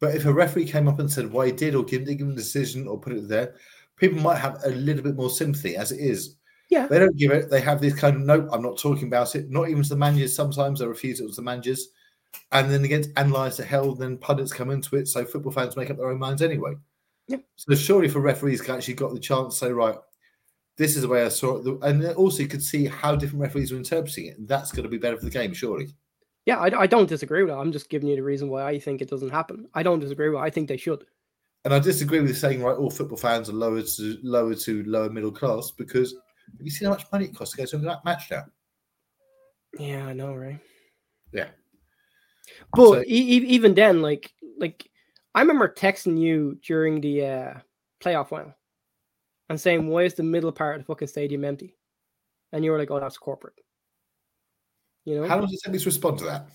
But 0.00 0.16
if 0.16 0.26
a 0.26 0.32
referee 0.32 0.66
came 0.66 0.88
up 0.88 0.98
and 0.98 1.10
said 1.10 1.30
why 1.30 1.46
he 1.46 1.52
did 1.52 1.76
or 1.76 1.84
didn't 1.84 2.06
give 2.16 2.26
him 2.26 2.32
a 2.32 2.36
decision 2.36 2.88
or 2.88 2.98
put 2.98 3.12
it 3.12 3.28
there, 3.28 3.54
people 3.96 4.20
might 4.20 4.38
have 4.38 4.60
a 4.64 4.70
little 4.70 5.02
bit 5.02 5.16
more 5.16 5.30
sympathy 5.30 5.76
as 5.76 5.92
it 5.92 6.00
is. 6.00 6.36
Yeah. 6.70 6.86
They 6.86 6.98
don't 6.98 7.16
give 7.16 7.32
it. 7.32 7.50
They 7.50 7.60
have 7.60 7.80
this 7.80 7.94
kind 7.94 8.16
of 8.16 8.22
nope, 8.22 8.48
I'm 8.50 8.62
not 8.62 8.78
talking 8.78 9.06
about 9.06 9.34
it. 9.34 9.50
Not 9.50 9.68
even 9.68 9.82
to 9.82 9.88
the 9.90 9.96
managers. 9.96 10.34
Sometimes 10.34 10.80
they 10.80 10.86
refuse 10.86 11.20
it 11.20 11.28
to 11.28 11.34
the 11.34 11.42
managers. 11.42 11.88
And 12.50 12.70
then 12.70 12.84
it 12.84 12.88
gets 12.88 13.08
analysed 13.16 13.58
to 13.58 13.64
hell, 13.64 13.94
then 13.94 14.16
pundits 14.16 14.54
come 14.54 14.70
into 14.70 14.96
it. 14.96 15.06
So 15.06 15.24
football 15.24 15.52
fans 15.52 15.76
make 15.76 15.90
up 15.90 15.98
their 15.98 16.10
own 16.10 16.18
minds 16.18 16.40
anyway. 16.40 16.72
Yeah. 17.28 17.38
So 17.56 17.74
surely 17.74 18.08
for 18.08 18.20
referees 18.20 18.66
actually 18.68 18.94
got 18.94 19.12
the 19.12 19.20
chance 19.20 19.54
to 19.54 19.66
say, 19.66 19.72
right, 19.72 19.96
this 20.78 20.96
is 20.96 21.02
the 21.02 21.08
way 21.08 21.24
I 21.24 21.28
saw 21.28 21.58
it. 21.58 21.78
And 21.82 22.04
also 22.14 22.42
you 22.42 22.48
could 22.48 22.62
see 22.62 22.86
how 22.86 23.16
different 23.16 23.42
referees 23.42 23.70
are 23.70 23.76
interpreting 23.76 24.26
it. 24.26 24.48
That's 24.48 24.72
going 24.72 24.84
to 24.84 24.88
be 24.88 24.98
better 24.98 25.18
for 25.18 25.26
the 25.26 25.30
game, 25.30 25.52
surely. 25.52 25.88
Yeah, 26.46 26.58
I, 26.58 26.80
I 26.80 26.86
don't 26.86 27.08
disagree 27.08 27.42
with 27.42 27.52
that. 27.52 27.58
I'm 27.58 27.70
just 27.70 27.88
giving 27.88 28.08
you 28.08 28.16
the 28.16 28.22
reason 28.22 28.48
why 28.48 28.66
I 28.66 28.78
think 28.78 29.00
it 29.00 29.10
doesn't 29.10 29.30
happen. 29.30 29.68
I 29.74 29.82
don't 29.82 30.00
disagree 30.00 30.30
with. 30.30 30.38
It. 30.38 30.44
I 30.44 30.50
think 30.50 30.68
they 30.68 30.76
should. 30.76 31.04
And 31.64 31.72
I 31.72 31.78
disagree 31.78 32.20
with 32.20 32.36
saying 32.36 32.62
right, 32.62 32.76
all 32.76 32.90
football 32.90 33.16
fans 33.16 33.48
are 33.48 33.52
lower 33.54 33.82
to 33.82 34.18
lower 34.22 34.54
to 34.54 34.82
lower 34.84 35.10
middle 35.10 35.30
class 35.30 35.70
because 35.70 36.12
have 36.12 36.66
you 36.66 36.70
seen 36.70 36.86
how 36.86 36.94
much 36.94 37.06
money 37.12 37.26
it 37.26 37.36
costs 37.36 37.54
to 37.54 37.62
go 37.62 37.66
to 37.66 37.78
that 37.78 38.04
match 38.04 38.30
now? 38.30 38.44
Yeah, 39.78 40.06
I 40.06 40.12
know, 40.12 40.34
right? 40.34 40.58
Yeah. 41.32 41.48
But 42.74 42.90
So- 42.90 43.02
e- 43.02 43.46
even 43.46 43.74
then, 43.74 44.02
like, 44.02 44.32
like 44.58 44.90
I 45.34 45.40
remember 45.40 45.68
texting 45.68 46.18
you 46.18 46.58
during 46.66 47.00
the 47.00 47.26
uh, 47.26 47.54
playoff 48.02 48.28
final 48.28 48.54
and 49.48 49.60
saying, 49.60 49.86
"Why 49.88 50.02
is 50.02 50.14
the 50.14 50.22
middle 50.24 50.52
part 50.52 50.76
of 50.76 50.82
the 50.82 50.86
fucking 50.86 51.08
stadium 51.08 51.44
empty?" 51.44 51.76
And 52.52 52.64
you 52.64 52.72
were 52.72 52.78
like, 52.78 52.90
"Oh, 52.90 53.00
that's 53.00 53.16
corporate." 53.16 53.54
You 55.04 55.16
know? 55.20 55.28
How 55.28 55.36
long 55.36 55.46
does 55.46 55.54
it 55.54 55.60
take 55.64 55.72
me 55.72 55.78
to 55.78 55.84
respond 55.86 56.18
to 56.18 56.24
that? 56.26 56.48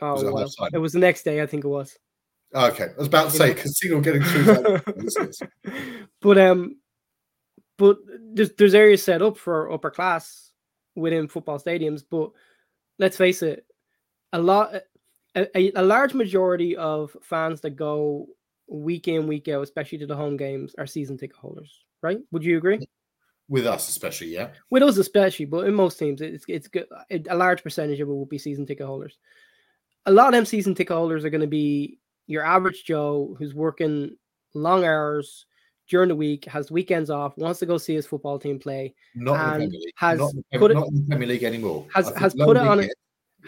oh, 0.00 0.12
was 0.12 0.22
it 0.22 0.32
well, 0.32 0.68
it 0.72 0.78
was 0.78 0.92
the 0.92 0.98
next 0.98 1.22
day, 1.24 1.42
I 1.42 1.46
think 1.46 1.64
it 1.64 1.68
was. 1.68 1.96
Okay, 2.54 2.84
I 2.84 2.98
was 2.98 3.08
about 3.08 3.30
to 3.30 3.36
say 3.36 3.52
because 3.52 3.78
signal 3.78 4.00
getting 4.00 4.22
through. 4.22 4.80
but 6.20 6.38
um, 6.38 6.76
but 7.76 7.98
there's 8.32 8.52
there's 8.52 8.74
areas 8.74 9.02
set 9.02 9.22
up 9.22 9.36
for 9.36 9.72
upper 9.72 9.90
class 9.90 10.52
within 10.94 11.26
football 11.26 11.58
stadiums. 11.58 12.04
But 12.08 12.30
let's 12.98 13.16
face 13.16 13.42
it, 13.42 13.66
a 14.32 14.38
lot, 14.38 14.72
a, 15.34 15.58
a, 15.58 15.72
a 15.74 15.82
large 15.82 16.14
majority 16.14 16.76
of 16.76 17.16
fans 17.22 17.60
that 17.62 17.70
go 17.70 18.26
week 18.68 19.08
in 19.08 19.26
week 19.26 19.48
out, 19.48 19.62
especially 19.62 19.98
to 19.98 20.06
the 20.06 20.16
home 20.16 20.36
games, 20.36 20.76
are 20.78 20.86
season 20.86 21.18
ticket 21.18 21.36
holders. 21.36 21.84
Right? 22.02 22.20
Would 22.30 22.44
you 22.44 22.56
agree? 22.56 22.86
With 23.48 23.66
us, 23.66 23.88
especially, 23.88 24.28
yeah. 24.28 24.50
with 24.70 24.82
us 24.82 24.96
especially, 24.96 25.44
but 25.44 25.66
in 25.66 25.74
most 25.74 25.98
teams, 25.98 26.22
it's 26.22 26.44
it's 26.48 26.68
good. 26.68 26.86
A 27.10 27.36
large 27.36 27.64
percentage 27.64 28.00
of 28.00 28.08
it 28.08 28.12
will 28.12 28.24
be 28.24 28.38
season 28.38 28.64
ticket 28.64 28.86
holders. 28.86 29.18
A 30.06 30.12
lot 30.12 30.28
of 30.28 30.32
them 30.32 30.46
season 30.46 30.74
ticket 30.74 30.96
holders 30.96 31.24
are 31.24 31.30
going 31.30 31.40
to 31.40 31.46
be 31.46 31.98
your 32.26 32.44
average 32.44 32.84
Joe 32.84 33.34
who's 33.38 33.54
working 33.54 34.16
long 34.54 34.84
hours 34.84 35.46
during 35.88 36.08
the 36.08 36.16
week, 36.16 36.44
has 36.46 36.70
weekends 36.70 37.10
off, 37.10 37.36
wants 37.36 37.58
to 37.60 37.66
go 37.66 37.76
see 37.76 37.94
his 37.94 38.06
football 38.06 38.38
team 38.38 38.58
play, 38.58 38.94
Not 39.14 39.60
And 39.60 39.74
has 39.96 40.18
not, 40.18 40.32
the, 40.50 40.58
put 40.58 40.70
it- 40.70 40.74
not 40.74 40.88
in 40.88 40.94
the 40.94 41.06
Premier 41.08 41.28
League 41.28 41.42
anymore. 41.42 41.86
has- 41.94 42.08
has 42.16 42.34
put 42.34 42.56
it 42.56 42.62
on 42.66 42.78
a- 42.80 42.82
yet. 42.84 42.94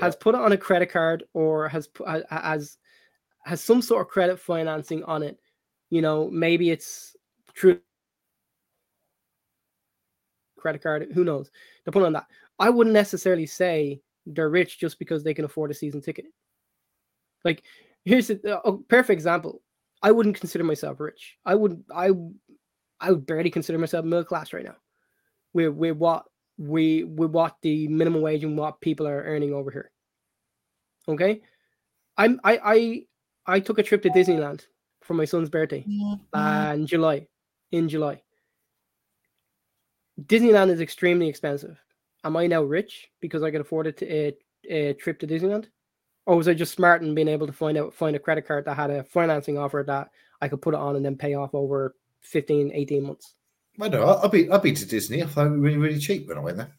has 0.00 0.14
put 0.16 0.34
it 0.34 0.40
on 0.40 0.52
a 0.52 0.56
credit 0.58 0.90
card, 0.90 1.24
or 1.32 1.68
has 1.68 1.86
pu- 1.88 2.04
ha- 2.04 2.20
ha- 2.28 2.42
has 2.42 2.76
has 3.44 3.60
some 3.62 3.80
sort 3.80 4.02
of 4.04 4.08
credit 4.12 4.38
financing 4.38 5.02
on 5.04 5.22
it. 5.22 5.38
You 5.88 6.02
know, 6.02 6.28
maybe 6.30 6.70
it's 6.70 7.16
true 7.54 7.80
credit 10.58 10.82
card. 10.82 11.08
Who 11.14 11.24
knows? 11.24 11.50
They're 11.84 11.92
putting 11.92 12.06
on 12.06 12.12
that. 12.14 12.26
I 12.58 12.70
wouldn't 12.70 12.92
necessarily 12.94 13.46
say 13.46 14.02
they're 14.26 14.50
rich 14.50 14.78
just 14.78 14.98
because 14.98 15.22
they 15.22 15.32
can 15.32 15.44
afford 15.44 15.70
a 15.70 15.74
season 15.74 16.00
ticket. 16.00 16.26
Like, 17.44 17.62
here's 18.06 18.30
a, 18.30 18.38
a 18.64 18.78
perfect 18.78 19.18
example. 19.18 19.60
I 20.02 20.12
wouldn't 20.12 20.40
consider 20.40 20.64
myself 20.64 21.00
rich. 21.00 21.36
I 21.44 21.54
would. 21.54 21.84
I 21.94 22.12
I 23.00 23.10
would 23.10 23.26
barely 23.26 23.50
consider 23.50 23.78
myself 23.78 24.06
middle 24.06 24.24
class 24.24 24.54
right 24.54 24.64
now. 24.64 24.76
With 25.52 25.74
with 25.74 25.96
what 25.96 26.24
we 26.56 27.04
with 27.04 27.30
what 27.32 27.56
the 27.60 27.88
minimum 27.88 28.22
wage 28.22 28.44
and 28.44 28.56
what 28.56 28.80
people 28.80 29.06
are 29.06 29.22
earning 29.22 29.52
over 29.52 29.70
here. 29.70 29.90
Okay, 31.08 31.42
I'm 32.16 32.40
I 32.44 32.58
I 32.64 33.06
I 33.46 33.60
took 33.60 33.78
a 33.78 33.82
trip 33.82 34.02
to 34.02 34.10
Disneyland 34.10 34.66
for 35.02 35.14
my 35.14 35.24
son's 35.24 35.50
birthday 35.50 35.84
uh, 36.32 36.72
in 36.74 36.86
July. 36.86 37.26
In 37.72 37.88
July, 37.88 38.22
Disneyland 40.22 40.70
is 40.70 40.80
extremely 40.80 41.28
expensive. 41.28 41.78
Am 42.24 42.36
I 42.36 42.46
now 42.46 42.62
rich 42.62 43.08
because 43.20 43.42
I 43.42 43.50
can 43.50 43.60
afford 43.60 43.86
it 43.86 43.96
to 43.98 44.12
a, 44.12 44.36
a 44.68 44.92
trip 44.94 45.18
to 45.20 45.26
Disneyland, 45.26 45.66
or 46.26 46.36
was 46.36 46.48
I 46.48 46.54
just 46.54 46.74
smart 46.74 47.02
and 47.02 47.14
being 47.14 47.28
able 47.28 47.46
to 47.46 47.52
find 47.52 47.78
out 47.78 47.94
find 47.94 48.14
a 48.16 48.18
credit 48.20 48.46
card 48.46 48.64
that 48.66 48.74
had 48.74 48.90
a 48.90 49.04
financing 49.04 49.56
offer 49.56 49.84
that 49.86 50.10
I 50.40 50.48
could 50.48 50.60
put 50.60 50.74
it 50.74 50.80
on 50.80 50.96
and 50.96 51.04
then 51.04 51.16
pay 51.16 51.34
off 51.34 51.54
over 51.54 51.96
15, 52.20 52.72
18 52.74 53.02
months? 53.04 53.34
I 53.80 53.88
know. 53.88 54.04
I- 54.04 54.24
I've 54.24 54.32
been, 54.32 54.52
I've 54.52 54.62
been 54.62 54.74
to 54.74 54.86
Disney. 54.86 55.22
I 55.22 55.26
found 55.26 55.54
it 55.54 55.58
really, 55.58 55.78
really 55.78 55.98
cheap 55.98 56.28
when 56.28 56.38
I 56.38 56.42
went 56.42 56.58
there. 56.58 56.72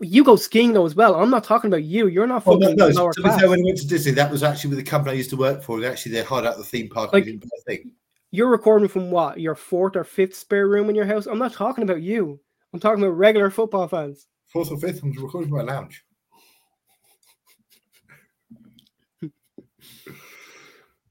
You 0.00 0.24
go 0.24 0.34
skiing 0.34 0.72
though 0.72 0.86
as 0.86 0.94
well. 0.96 1.14
I'm 1.14 1.30
not 1.30 1.44
talking 1.44 1.68
about 1.68 1.84
you. 1.84 2.08
You're 2.08 2.26
not 2.26 2.42
oh, 2.46 2.58
fucking 2.58 2.76
no, 2.76 2.88
no, 2.88 2.94
lower 2.94 3.12
to 3.12 3.20
be 3.20 3.28
class. 3.28 3.40
fair, 3.40 3.48
when 3.48 3.60
I 3.60 3.64
went 3.64 3.78
to 3.78 3.86
Disney, 3.86 4.12
that 4.12 4.30
was 4.30 4.42
actually 4.42 4.70
with 4.70 4.78
the 4.78 4.90
company 4.90 5.12
I 5.12 5.16
used 5.16 5.30
to 5.30 5.36
work 5.36 5.62
for. 5.62 5.84
Actually 5.84 6.12
they 6.12 6.22
hired 6.22 6.46
out 6.46 6.56
the 6.56 6.64
theme 6.64 6.88
park. 6.88 7.12
Like- 7.12 7.26
and 7.26 7.40
the 7.40 7.48
thing. 7.66 7.92
You're 8.30 8.48
recording 8.48 8.88
from 8.88 9.10
what? 9.10 9.40
Your 9.40 9.54
fourth 9.54 9.96
or 9.96 10.04
fifth 10.04 10.34
spare 10.34 10.68
room 10.68 10.90
in 10.90 10.94
your 10.96 11.06
house? 11.06 11.26
I'm 11.26 11.38
not 11.38 11.54
talking 11.54 11.84
about 11.84 12.02
you. 12.02 12.38
I'm 12.74 12.80
talking 12.80 13.02
about 13.02 13.16
regular 13.16 13.50
football 13.50 13.88
fans. 13.88 14.26
Fourth 14.48 14.70
or 14.70 14.78
fifth, 14.78 15.02
I'm 15.02 15.12
recording 15.12 15.48
from 15.48 15.58
my 15.66 15.72
lounge. 15.72 16.04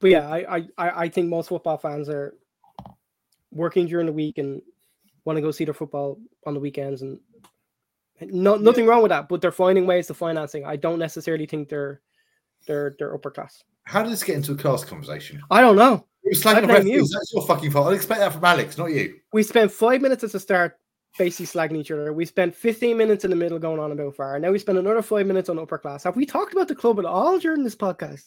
But 0.00 0.10
yeah, 0.10 0.28
I, 0.28 0.56
I, 0.56 0.68
I 0.78 0.90
I 1.02 1.08
think 1.08 1.28
most 1.28 1.48
football 1.48 1.78
fans 1.78 2.08
are 2.08 2.34
working 3.50 3.86
during 3.86 4.06
the 4.06 4.12
week 4.12 4.38
and 4.38 4.62
want 5.24 5.36
to 5.36 5.40
go 5.42 5.50
see 5.50 5.64
their 5.64 5.74
football 5.74 6.18
on 6.46 6.54
the 6.54 6.60
weekends 6.60 7.02
and 7.02 7.18
no 8.20 8.56
nothing 8.56 8.86
wrong 8.86 9.02
with 9.02 9.10
that, 9.10 9.28
but 9.28 9.40
they're 9.40 9.52
finding 9.52 9.86
ways 9.86 10.06
to 10.08 10.14
financing. 10.14 10.64
I 10.64 10.76
don't 10.76 10.98
necessarily 10.98 11.46
think 11.46 11.68
they're 11.68 12.00
they're 12.66 12.96
they're 12.98 13.14
upper 13.14 13.30
class. 13.30 13.62
How 13.84 14.02
did 14.02 14.12
this 14.12 14.24
get 14.24 14.36
into 14.36 14.52
a 14.52 14.56
class 14.56 14.84
conversation? 14.84 15.42
I 15.50 15.60
don't 15.60 15.76
know. 15.76 16.06
It 16.24 16.30
was 16.30 16.42
slagging 16.42 16.54
I 16.54 16.60
off 16.60 16.64
blame 16.64 16.84
referees. 16.84 17.10
That's 17.10 17.32
your 17.32 17.46
fucking 17.46 17.70
fault. 17.70 17.88
I'd 17.88 17.94
expect 17.94 18.20
that 18.20 18.32
from 18.32 18.44
Alex, 18.44 18.76
not 18.76 18.86
you. 18.86 19.14
We 19.32 19.42
spent 19.42 19.72
five 19.72 20.02
minutes 20.02 20.24
at 20.24 20.32
the 20.32 20.40
start 20.40 20.78
basically 21.16 21.46
slagging 21.46 21.78
each 21.78 21.90
other. 21.90 22.12
We 22.12 22.26
spent 22.26 22.54
15 22.54 22.96
minutes 22.96 23.24
in 23.24 23.30
the 23.30 23.36
middle 23.36 23.58
going 23.58 23.80
on 23.80 23.92
about 23.92 24.16
VAR. 24.16 24.38
Now 24.38 24.50
we 24.50 24.58
spend 24.58 24.78
another 24.78 25.00
five 25.00 25.26
minutes 25.26 25.48
on 25.48 25.58
upper 25.58 25.78
class. 25.78 26.04
Have 26.04 26.16
we 26.16 26.26
talked 26.26 26.52
about 26.52 26.68
the 26.68 26.74
club 26.74 26.98
at 26.98 27.06
all 27.06 27.38
during 27.38 27.64
this 27.64 27.76
podcast? 27.76 28.24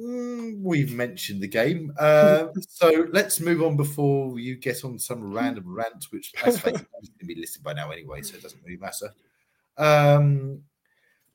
Mm, 0.00 0.62
we've 0.62 0.94
mentioned 0.94 1.42
the 1.42 1.48
game. 1.48 1.92
Uh, 1.98 2.46
so 2.68 3.06
let's 3.12 3.40
move 3.40 3.62
on 3.62 3.76
before 3.76 4.38
you 4.38 4.56
get 4.56 4.84
on 4.84 4.98
some 4.98 5.32
random 5.32 5.64
rant, 5.74 6.06
which 6.10 6.32
let's 6.44 6.60
face 6.60 6.76
it, 6.76 6.86
is 7.02 7.08
going 7.08 7.18
to 7.20 7.26
be 7.26 7.34
listed 7.34 7.62
by 7.62 7.72
now 7.72 7.90
anyway, 7.90 8.22
so 8.22 8.36
it 8.36 8.42
doesn't 8.42 8.62
really 8.64 8.78
matter. 8.78 9.12
Um, 9.76 10.62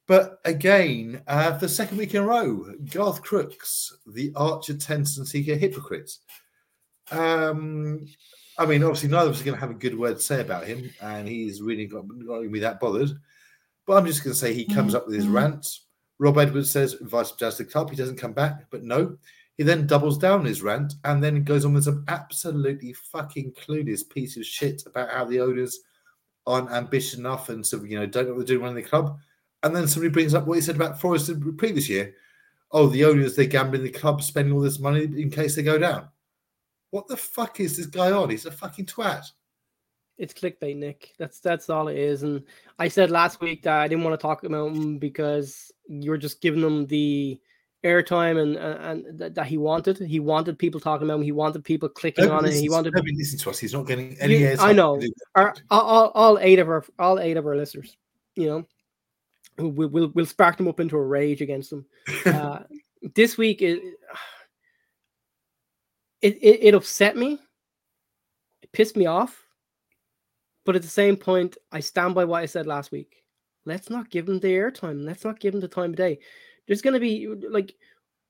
but 0.08 0.40
again, 0.46 1.22
uh, 1.28 1.54
for 1.54 1.62
the 1.66 1.70
second 1.70 1.98
week 1.98 2.14
in 2.14 2.24
a 2.24 2.26
row, 2.26 2.74
Garth 2.92 3.22
Crooks, 3.22 3.96
the 4.06 4.32
Archer 4.36 4.76
Tenson 4.76 5.26
Seeker 5.26 5.56
hypocrite. 5.56 6.12
Um, 7.12 8.06
I 8.58 8.66
mean, 8.66 8.84
obviously, 8.84 9.10
neither 9.10 9.30
of 9.30 9.36
us 9.36 9.42
are 9.42 9.46
going 9.46 9.56
to 9.56 9.62
have 9.62 9.72
a 9.72 9.76
good 9.76 9.98
word 9.98 10.18
to 10.18 10.22
say 10.22 10.42
about 10.42 10.66
him, 10.66 10.90
and 11.02 11.28
he's 11.28 11.62
really 11.62 11.88
not, 11.88 12.06
not 12.08 12.28
going 12.28 12.44
to 12.44 12.54
be 12.54 12.60
that 12.60 12.80
bothered. 12.80 13.12
But 13.86 13.98
I'm 13.98 14.06
just 14.06 14.24
going 14.24 14.34
to 14.34 14.40
say 14.40 14.54
he 14.54 14.66
comes 14.66 14.96
up 14.96 15.08
with 15.08 15.16
his 15.16 15.28
rants. 15.28 15.83
Rob 16.20 16.38
Edwards 16.38 16.72
says, 16.72 16.96
invites 16.96 17.32
down 17.34 17.52
to 17.52 17.58
the 17.58 17.66
club. 17.66 17.90
He 17.90 17.96
doesn't 17.96 18.18
come 18.18 18.34
back, 18.34 18.66
but 18.70 18.84
no. 18.84 19.18
He 19.58 19.64
then 19.64 19.86
doubles 19.86 20.18
down 20.18 20.46
his 20.46 20.62
rant 20.62 20.94
and 21.04 21.24
then 21.24 21.44
goes 21.44 21.64
on 21.64 21.74
with 21.74 21.84
some 21.84 22.06
absolutely 22.08 22.94
fucking 22.94 23.54
clueless 23.54 24.08
piece 24.08 24.36
of 24.36 24.46
shit 24.46 24.84
about 24.86 25.12
how 25.12 25.26
the 25.26 25.40
owners 25.40 25.80
aren't 26.48 26.72
ambitious 26.72 27.20
enough 27.20 27.50
and 27.50 27.66
so 27.66 27.82
you 27.84 27.98
know 27.98 28.06
don't 28.06 28.28
know 28.28 28.34
what 28.34 28.40
they're 28.40 28.58
doing 28.58 28.62
running 28.62 28.84
the 28.84 28.90
club. 28.90 29.18
And 29.62 29.76
then 29.76 29.88
somebody 29.88 30.12
brings 30.12 30.34
up 30.34 30.46
what 30.46 30.56
he 30.56 30.62
said 30.62 30.76
about 30.76 31.00
Forest 31.00 31.28
the 31.28 31.54
previous 31.58 31.88
year. 31.88 32.16
Oh, 32.72 32.88
the 32.88 33.06
owners 33.06 33.36
they're 33.36 33.46
gambling 33.46 33.84
the 33.84 33.92
club, 33.92 34.24
spending 34.24 34.54
all 34.54 34.60
this 34.60 34.80
money 34.80 35.04
in 35.04 35.30
case 35.30 35.56
they 35.56 35.64
go 35.64 35.78
down. 35.78 36.10
What 36.90 37.08
the 37.08 37.18
fuck 37.18 37.60
is 37.60 37.78
this 37.78 37.86
guy 37.86 38.12
on? 38.12 38.30
He's 38.30 38.46
a 38.46 38.52
fucking 38.52 38.88
twat. 38.88 39.26
It's 40.18 40.34
clickbait, 40.34 40.76
Nick. 40.76 41.14
That's 41.18 41.40
that's 41.40 41.70
all 41.70 41.88
it 41.88 41.98
is. 41.98 42.24
And 42.24 42.44
I 42.78 42.88
said 42.88 43.10
last 43.10 43.42
week 43.42 43.64
that 43.64 43.80
I 43.80 43.88
didn't 43.88 44.04
want 44.04 44.20
to 44.20 44.22
talk 44.22 44.44
about 44.44 44.68
him 44.68 45.00
because 45.00 45.72
you're 45.88 46.18
just 46.18 46.42
giving 46.42 46.62
him 46.62 46.86
the 46.86 47.40
airtime 47.84 48.42
and 48.42 48.56
and, 48.56 49.20
that, 49.20 49.36
that 49.36 49.48
he 49.48 49.58
wanted. 49.58 49.98
He 49.98 50.20
wanted 50.20 50.58
people 50.58 50.80
talking 50.80 51.08
about 51.08 51.16
him. 51.16 51.24
He 51.24 51.32
wanted 51.32 51.64
people 51.64 51.90
clicking 51.90 52.30
on 52.30 52.46
it. 52.46 52.54
He 52.54 52.70
wanted 52.70 52.94
nobody 52.94 53.16
listen 53.16 53.40
to 53.40 53.50
us. 53.50 53.60
He's 53.60 53.74
not 53.74 53.88
getting 53.88 54.18
any. 54.20 54.38
You- 54.38 54.56
I 54.60 54.72
know. 54.72 55.02
our, 55.36 55.56
all, 55.70 55.82
all, 55.82 56.08
all 56.10 56.40
eight 56.40 56.60
of 56.60 56.70
our 56.70 56.84
all 57.00 57.20
eight 57.20 57.38
of 57.38 57.46
our 57.46 57.56
listeners. 57.56 57.98
You 58.36 58.48
know, 58.48 58.68
we'll 59.58 59.90
we'll, 59.90 60.08
we'll 60.10 60.26
spark 60.26 60.58
them 60.58 60.68
up 60.68 60.80
into 60.80 60.96
a 60.98 61.04
rage 61.04 61.42
against 61.42 61.70
them. 61.70 61.86
Uh, 62.26 62.64
this 63.16 63.38
week 63.38 63.62
it, 63.62 63.82
it 66.22 66.38
it 66.42 66.60
it 66.64 66.74
upset 66.74 67.18
me. 67.18 67.40
It 68.62 68.72
pissed 68.72 68.96
me 68.96 69.08
off. 69.08 69.43
But 70.66 70.76
at 70.76 70.82
the 70.82 70.88
same 70.88 71.18
point, 71.18 71.58
I 71.72 71.80
stand 71.80 72.16
by 72.16 72.26
what 72.26 72.42
I 72.42 72.46
said 72.46 72.68
last 72.68 72.92
week. 72.92 73.24
Let's 73.66 73.90
not 73.90 74.10
give 74.10 74.26
them 74.26 74.40
the 74.40 74.48
airtime. 74.48 75.06
Let's 75.06 75.24
not 75.24 75.40
give 75.40 75.54
them 75.54 75.62
the 75.62 75.68
time 75.68 75.92
of 75.92 75.96
day. 75.96 76.20
There's 76.68 76.82
going 76.82 76.94
to 76.94 77.00
be 77.00 77.28
like 77.50 77.76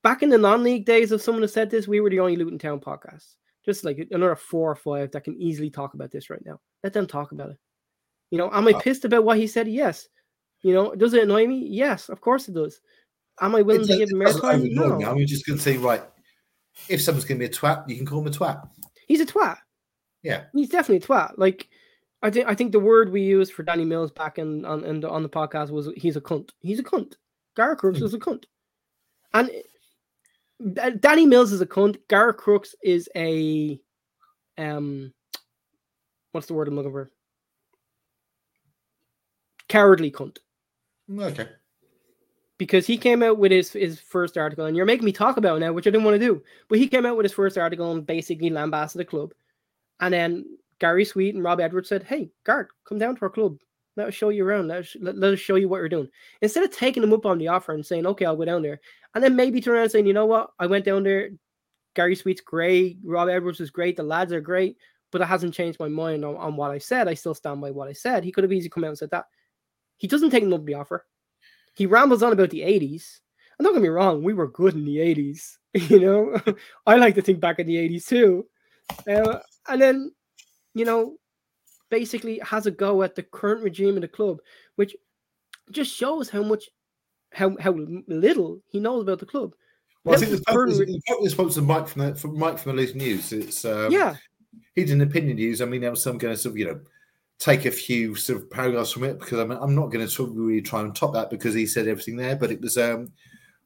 back 0.02 0.22
in 0.22 0.28
the 0.28 0.38
non-league 0.38 0.84
days. 0.84 1.12
If 1.12 1.22
someone 1.22 1.42
had 1.42 1.50
said 1.50 1.70
this, 1.70 1.88
we 1.88 2.00
were 2.00 2.10
the 2.10 2.20
only 2.20 2.36
Luton 2.36 2.58
Town 2.58 2.80
podcast. 2.80 3.34
Just 3.64 3.84
like 3.84 4.08
another 4.10 4.36
four 4.36 4.70
or 4.70 4.76
five 4.76 5.10
that 5.12 5.24
can 5.24 5.40
easily 5.40 5.70
talk 5.70 5.94
about 5.94 6.10
this 6.10 6.28
right 6.28 6.44
now. 6.44 6.60
Let 6.82 6.92
them 6.92 7.06
talk 7.06 7.32
about 7.32 7.50
it. 7.50 7.56
You 8.30 8.38
know, 8.38 8.50
am 8.52 8.68
I 8.68 8.72
Uh, 8.72 8.80
pissed 8.80 9.04
about 9.04 9.24
what 9.24 9.38
he 9.38 9.46
said? 9.46 9.68
Yes. 9.68 10.08
You 10.62 10.74
know, 10.74 10.94
does 10.94 11.14
it 11.14 11.22
annoy 11.22 11.46
me? 11.46 11.66
Yes, 11.68 12.08
of 12.08 12.20
course 12.20 12.48
it 12.48 12.54
does. 12.54 12.80
Am 13.40 13.54
I 13.54 13.62
willing 13.62 13.82
It 13.82 13.86
to 13.88 13.96
give 13.98 14.10
him 14.10 14.18
airtime? 14.18 14.70
No. 14.72 15.00
I'm 15.02 15.26
just 15.26 15.46
going 15.46 15.58
to 15.58 15.62
say, 15.62 15.76
right, 15.76 16.02
if 16.88 17.00
someone's 17.00 17.24
going 17.24 17.38
to 17.38 17.48
be 17.48 17.52
a 17.52 17.54
twat, 17.54 17.88
you 17.88 17.96
can 17.96 18.06
call 18.06 18.20
him 18.20 18.26
a 18.26 18.30
twat. 18.30 18.68
He's 19.06 19.20
a 19.20 19.26
twat. 19.26 19.58
Yeah. 20.22 20.44
He's 20.52 20.68
definitely 20.68 21.04
a 21.04 21.08
twat. 21.08 21.34
Like 21.36 21.68
I 22.24 22.30
think 22.30 22.48
I 22.48 22.54
think 22.54 22.72
the 22.72 22.80
word 22.80 23.12
we 23.12 23.22
used 23.22 23.52
for 23.52 23.62
Danny 23.62 23.84
Mills 23.84 24.10
back 24.10 24.38
in 24.38 24.64
on 24.64 24.82
in 24.84 24.98
the, 25.00 25.08
on 25.10 25.22
the 25.22 25.28
podcast 25.28 25.70
was 25.70 25.90
he's 25.96 26.16
a 26.16 26.20
cunt. 26.20 26.50
He's 26.60 26.80
a 26.80 26.82
cunt. 26.82 27.14
Garth 27.54 27.78
Crooks 27.78 27.98
Hmm. 28.00 28.04
is 28.06 28.14
a 28.14 28.18
cunt. 28.18 28.44
And 29.34 29.50
uh, 30.80 30.90
Danny 30.98 31.26
Mills 31.26 31.52
is 31.52 31.60
a 31.60 31.66
cunt. 31.66 31.98
Garth 32.08 32.38
Crooks 32.38 32.74
is 32.82 33.08
a 33.14 33.78
um 34.58 35.12
what's 36.32 36.46
the 36.48 36.54
word 36.54 36.66
I'm 36.66 36.74
looking 36.76 36.92
for? 36.92 37.10
Cowardly 39.68 40.10
cunt. 40.10 40.38
Okay. 41.18 41.48
because 42.58 42.86
he 42.86 42.96
came 42.96 43.22
out 43.22 43.38
with 43.38 43.52
his 43.52 43.72
his 43.72 44.00
first 44.00 44.38
article, 44.38 44.64
and 44.66 44.76
you're 44.76 44.86
making 44.86 45.04
me 45.04 45.12
talk 45.12 45.36
about 45.36 45.56
it 45.56 45.60
now, 45.60 45.72
which 45.72 45.86
I 45.86 45.90
didn't 45.90 46.04
want 46.04 46.18
to 46.18 46.26
do. 46.26 46.42
But 46.68 46.78
he 46.78 46.88
came 46.88 47.04
out 47.04 47.16
with 47.16 47.24
his 47.24 47.32
first 47.32 47.58
article 47.58 47.92
and 47.92 48.06
basically 48.06 48.50
lambasted 48.50 49.00
the 49.00 49.04
club. 49.04 49.32
And 50.00 50.14
then 50.14 50.44
Gary 50.78 51.04
Sweet 51.04 51.34
and 51.34 51.44
Rob 51.44 51.60
Edwards 51.60 51.88
said, 51.88 52.02
"Hey, 52.02 52.30
Gart, 52.44 52.68
come 52.86 52.98
down 52.98 53.16
to 53.16 53.22
our 53.22 53.30
club. 53.30 53.58
Let 53.96 54.08
us 54.08 54.14
show 54.14 54.30
you 54.30 54.44
around. 54.44 54.68
Let 54.68 54.80
us, 54.80 54.96
let, 55.00 55.16
let 55.16 55.32
us 55.32 55.38
show 55.38 55.56
you 55.56 55.68
what 55.68 55.78
you're 55.78 55.88
doing." 55.88 56.08
Instead 56.42 56.64
of 56.64 56.70
taking 56.70 57.02
him 57.02 57.12
up 57.12 57.26
on 57.26 57.38
the 57.38 57.48
offer 57.48 57.72
and 57.72 57.84
saying, 57.84 58.06
"Okay, 58.06 58.24
I'll 58.24 58.36
go 58.36 58.44
down 58.44 58.62
there," 58.62 58.80
and 59.14 59.22
then 59.22 59.36
maybe 59.36 59.60
turn 59.60 59.74
around 59.74 59.84
and 59.84 59.92
saying, 59.92 60.06
"You 60.06 60.12
know 60.12 60.26
what? 60.26 60.50
I 60.58 60.66
went 60.66 60.84
down 60.84 61.02
there. 61.02 61.30
Gary 61.94 62.16
Sweet's 62.16 62.40
great. 62.40 62.98
Rob 63.04 63.28
Edwards 63.28 63.60
is 63.60 63.70
great. 63.70 63.96
The 63.96 64.02
lads 64.02 64.32
are 64.32 64.40
great." 64.40 64.76
But 65.12 65.20
it 65.20 65.26
hasn't 65.26 65.54
changed 65.54 65.78
my 65.78 65.86
mind 65.86 66.24
on, 66.24 66.34
on 66.36 66.56
what 66.56 66.72
I 66.72 66.78
said. 66.78 67.06
I 67.06 67.14
still 67.14 67.34
stand 67.34 67.60
by 67.60 67.70
what 67.70 67.86
I 67.86 67.92
said. 67.92 68.24
He 68.24 68.32
could 68.32 68.42
have 68.42 68.52
easily 68.52 68.70
come 68.70 68.82
out 68.82 68.88
and 68.88 68.98
said 68.98 69.10
that. 69.10 69.26
He 69.96 70.08
doesn't 70.08 70.30
take 70.30 70.42
him 70.42 70.52
up 70.52 70.64
the 70.64 70.74
offer 70.74 71.06
he 71.74 71.86
rambles 71.86 72.22
on 72.22 72.32
about 72.32 72.50
the 72.50 72.60
80s. 72.60 73.20
And 73.58 73.64
don't 73.64 73.74
get 73.74 73.82
me 73.82 73.88
wrong, 73.88 74.22
we 74.22 74.32
were 74.32 74.48
good 74.48 74.74
in 74.74 74.84
the 74.84 74.96
80s. 74.96 75.56
You 75.90 75.98
know, 75.98 76.40
I 76.86 76.98
like 76.98 77.16
to 77.16 77.22
think 77.22 77.40
back 77.40 77.58
in 77.58 77.66
the 77.66 77.74
80s 77.74 78.06
too. 78.06 78.46
Uh, 79.10 79.40
and 79.66 79.82
then, 79.82 80.12
you 80.74 80.84
know, 80.84 81.16
basically 81.90 82.40
has 82.40 82.66
a 82.66 82.70
go 82.70 83.02
at 83.02 83.14
the 83.14 83.22
current 83.22 83.62
regime 83.62 83.96
in 83.96 84.02
the 84.02 84.08
club, 84.08 84.38
which 84.76 84.94
just 85.70 85.94
shows 85.94 86.28
how 86.28 86.42
much, 86.42 86.64
how 87.32 87.56
how 87.58 87.74
little 88.06 88.60
he 88.68 88.80
knows 88.80 89.02
about 89.02 89.20
the 89.20 89.26
club. 89.26 89.54
Well, 90.04 90.16
I 90.16 90.18
think 90.18 90.32
the 90.32 90.52
current 90.52 90.78
re- 90.78 91.28
spoke 91.28 91.52
to 91.52 91.62
Mike 91.62 91.88
from 91.88 92.02
the 92.02 92.14
from 92.14 92.38
Mike 92.38 92.58
from 92.58 92.76
the 92.76 92.92
News. 92.92 93.32
It's 93.32 93.64
um, 93.64 93.90
yeah, 93.90 94.16
he 94.74 94.84
did 94.84 94.92
an 94.92 95.00
opinion 95.00 95.36
news. 95.36 95.62
I 95.62 95.64
mean, 95.64 95.80
there 95.80 95.90
was 95.90 96.02
some 96.02 96.18
going 96.18 96.34
to 96.34 96.40
sort 96.40 96.52
of 96.52 96.58
you 96.58 96.66
know 96.66 96.80
take 97.38 97.64
a 97.64 97.70
few 97.70 98.14
sort 98.14 98.40
of 98.40 98.50
paragraphs 98.50 98.92
from 98.92 99.04
it 99.04 99.18
because 99.18 99.38
I'm 99.38 99.50
I'm 99.50 99.74
not 99.74 99.90
going 99.90 100.04
to 100.04 100.10
sort 100.10 100.30
of 100.30 100.36
really 100.36 100.62
try 100.62 100.80
and 100.80 100.94
top 100.94 101.14
that 101.14 101.30
because 101.30 101.54
he 101.54 101.66
said 101.66 101.88
everything 101.88 102.16
there. 102.16 102.36
But 102.36 102.50
it 102.50 102.60
was 102.60 102.76
um 102.76 103.12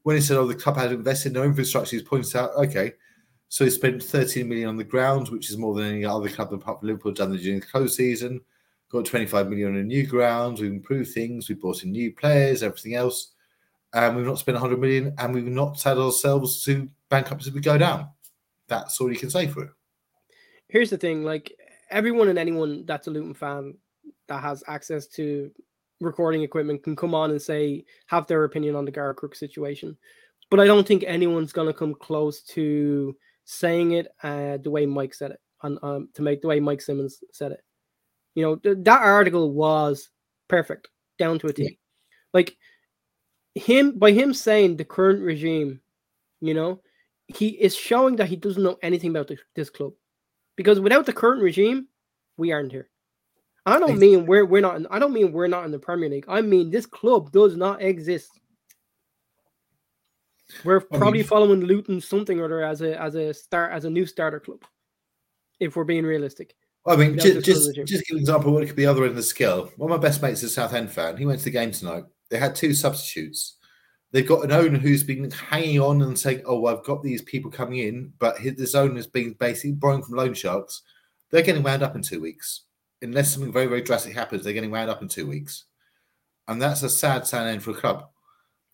when 0.03 0.17
he 0.17 0.23
said, 0.23 0.37
"Oh, 0.37 0.47
the 0.47 0.55
club 0.55 0.77
had 0.77 0.93
invested 0.93 1.29
in 1.29 1.35
their 1.35 1.45
infrastructure," 1.45 1.97
he 1.97 2.03
points 2.03 2.35
out, 2.35 2.51
okay, 2.57 2.93
so 3.49 3.65
he 3.65 3.71
spent 3.71 4.03
13 4.03 4.49
million 4.49 4.69
on 4.69 4.77
the 4.77 4.85
ground, 4.85 5.29
which 5.29 5.49
is 5.51 5.57
more 5.57 5.75
than 5.75 5.87
any 5.87 6.05
other 6.05 6.29
club 6.29 6.53
apart 6.53 6.81
from 6.81 6.89
Liverpool 6.89 7.13
done 7.13 7.35
during 7.37 7.61
the 7.61 7.67
close 7.67 7.97
season. 7.97 8.41
Got 8.91 9.07
25 9.07 9.49
million 9.49 9.77
on 9.77 9.87
new 9.87 10.07
grounds. 10.07 10.61
We've 10.61 10.71
improved 10.71 11.13
things. 11.13 11.49
We 11.49 11.55
brought 11.55 11.83
in 11.83 11.93
new 11.93 12.13
players, 12.13 12.63
everything 12.63 12.95
else. 12.95 13.33
And 13.93 14.17
we've 14.17 14.27
not 14.27 14.39
spent 14.39 14.57
100 14.57 14.79
million, 14.79 15.15
and 15.19 15.35
we've 15.35 15.45
not 15.45 15.79
set 15.79 15.97
ourselves 15.97 16.63
to 16.65 16.89
bankruptcy 17.09 17.49
if 17.49 17.55
we 17.55 17.61
go 17.61 17.79
down. 17.79 18.09
That's 18.67 19.01
all 19.01 19.11
you 19.11 19.19
can 19.19 19.31
say 19.31 19.47
for 19.47 19.65
it. 19.65 19.71
here's 20.69 20.91
the 20.91 20.99
thing: 20.99 21.25
like 21.25 21.53
everyone 21.91 22.29
and 22.29 22.39
anyone 22.39 22.85
that's 22.85 23.07
a 23.07 23.11
Luton 23.11 23.33
fan 23.33 23.75
that 24.27 24.43
has 24.43 24.63
access 24.69 25.07
to 25.07 25.51
recording 26.01 26.43
equipment 26.43 26.83
can 26.83 26.95
come 26.95 27.15
on 27.15 27.31
and 27.31 27.41
say 27.41 27.85
have 28.07 28.27
their 28.27 28.45
opinion 28.45 28.77
on 28.77 28.85
the 28.85 28.91
Garth 28.91 29.17
Crook 29.17 29.35
situation. 29.35 29.97
But 30.51 30.61
I 30.61 30.67
don't 30.67 30.87
think 30.87 31.03
anyone's 31.07 31.53
gonna 31.53 31.73
come 31.73 31.95
close 31.95 32.43
to 32.43 33.17
saying 33.51 33.93
it 33.93 34.09
uh, 34.23 34.59
the 34.59 34.71
way 34.71 34.85
Mike 34.85 35.15
said 35.15 35.31
it, 35.31 35.41
on 35.63 35.79
um, 35.83 36.09
to 36.13 36.23
make 36.23 36.43
the 36.43 36.49
way 36.49 36.61
Mike 36.61 36.83
Simmons 36.83 37.23
said 37.33 37.53
it. 37.53 37.65
You 38.35 38.43
know 38.43 38.57
th- 38.57 38.77
that 38.81 39.01
article 39.01 39.53
was 39.53 40.11
perfect 40.49 40.89
down 41.19 41.39
to 41.39 41.47
a 41.47 41.53
T. 41.53 41.63
Yeah. 41.63 41.69
Like 42.35 42.57
him 43.55 43.99
by 43.99 44.13
him 44.13 44.35
saying 44.35 44.77
the 44.77 44.85
current 44.85 45.23
regime, 45.23 45.81
you 46.41 46.53
know, 46.53 46.83
he 47.27 47.49
is 47.49 47.75
showing 47.75 48.17
that 48.17 48.29
he 48.29 48.37
doesn't 48.37 48.63
know 48.63 48.77
anything 48.83 49.11
about 49.11 49.29
this, 49.29 49.41
this 49.57 49.71
club 49.71 49.93
because 50.57 50.79
without 50.79 51.07
the 51.07 51.13
current 51.13 51.43
regime, 51.43 51.89
we 52.37 52.53
aren't 52.53 52.73
here. 52.73 52.91
I 53.65 53.79
don't 53.79 53.99
mean 53.99 54.27
we're 54.27 54.45
we're 54.45 54.61
not. 54.61 54.77
In, 54.77 54.87
I 54.91 54.99
don't 54.99 55.13
mean 55.15 55.33
we're 55.33 55.47
not 55.47 55.65
in 55.65 55.71
the 55.71 55.79
Premier 55.79 56.11
League. 56.11 56.27
I 56.29 56.43
mean 56.43 56.71
this 56.71 56.85
club 56.85 57.33
does 57.33 57.57
not 57.57 57.81
exist. 57.81 58.39
We're 60.65 60.81
I 60.93 60.97
probably 60.99 61.21
mean- 61.21 61.27
following 61.27 61.61
Luton 61.61 62.01
something 62.01 62.41
or 62.41 62.45
other 62.47 62.63
as 62.63 62.81
a 62.81 63.01
as 63.01 63.15
a 63.15 63.35
start 63.35 63.73
as 63.73 63.85
a 63.85 63.91
new 63.91 64.07
starter 64.07 64.41
club. 64.41 64.63
If 65.61 65.77
we're 65.77 65.85
being 65.85 66.05
realistic, 66.05 66.55
I 66.87 66.97
mean, 66.97 67.19
just, 67.19 67.45
just 67.45 67.75
just, 67.75 68.07
give 68.07 68.17
an 68.17 68.21
example 68.21 68.49
of 68.49 68.55
what 68.55 68.63
it 68.63 68.67
could 68.67 68.77
be 68.77 68.87
other 68.87 69.03
end 69.03 69.11
of 69.11 69.17
the 69.17 69.23
scale. 69.23 69.71
One 69.77 69.91
of 69.91 70.01
my 70.01 70.07
best 70.07 70.23
mates 70.23 70.43
is 70.43 70.53
a 70.53 70.55
Southend 70.55 70.91
fan. 70.91 71.17
He 71.17 71.27
went 71.27 71.41
to 71.41 71.45
the 71.45 71.51
game 71.51 71.73
tonight. 71.73 72.05
They 72.31 72.39
had 72.39 72.55
two 72.55 72.75
substitutes. 72.75 73.57
They've 74.11 74.27
got 74.27 74.45
an 74.45 74.53
owner 74.53 74.79
who's 74.79 75.03
been 75.03 75.31
hanging 75.31 75.81
on 75.81 76.01
and 76.01 76.19
saying, 76.19 76.43
"Oh, 76.47 76.67
I've 76.67 76.85
got 76.85 77.03
these 77.03 77.21
people 77.23 77.51
coming 77.51 77.79
in," 77.79 78.13
but 78.19 78.39
his, 78.39 78.55
this 78.57 78.75
owner's 78.75 79.07
been 79.07 79.35
basically 79.35 79.73
borrowing 79.73 80.03
from 80.03 80.17
loan 80.17 80.33
sharks. 80.33 80.83
They're 81.31 81.43
getting 81.43 81.63
wound 81.63 81.83
up 81.83 81.95
in 81.95 82.03
two 82.03 82.21
weeks, 82.21 82.63
unless 83.03 83.33
something 83.35 83.53
very, 83.53 83.67
very 83.67 83.83
drastic 83.83 84.15
happens. 84.15 84.45
They're 84.45 84.55
getting 84.55 84.71
wound 84.71 84.89
up 84.89 85.03
in 85.03 85.09
two 85.09 85.27
weeks, 85.27 85.65
and 86.47 86.63
that's 86.63 86.83
a 86.83 86.89
sad, 86.89 87.27
sad 87.27 87.49
end 87.49 87.63
for 87.63 87.73
a 87.73 87.75
club. 87.75 88.09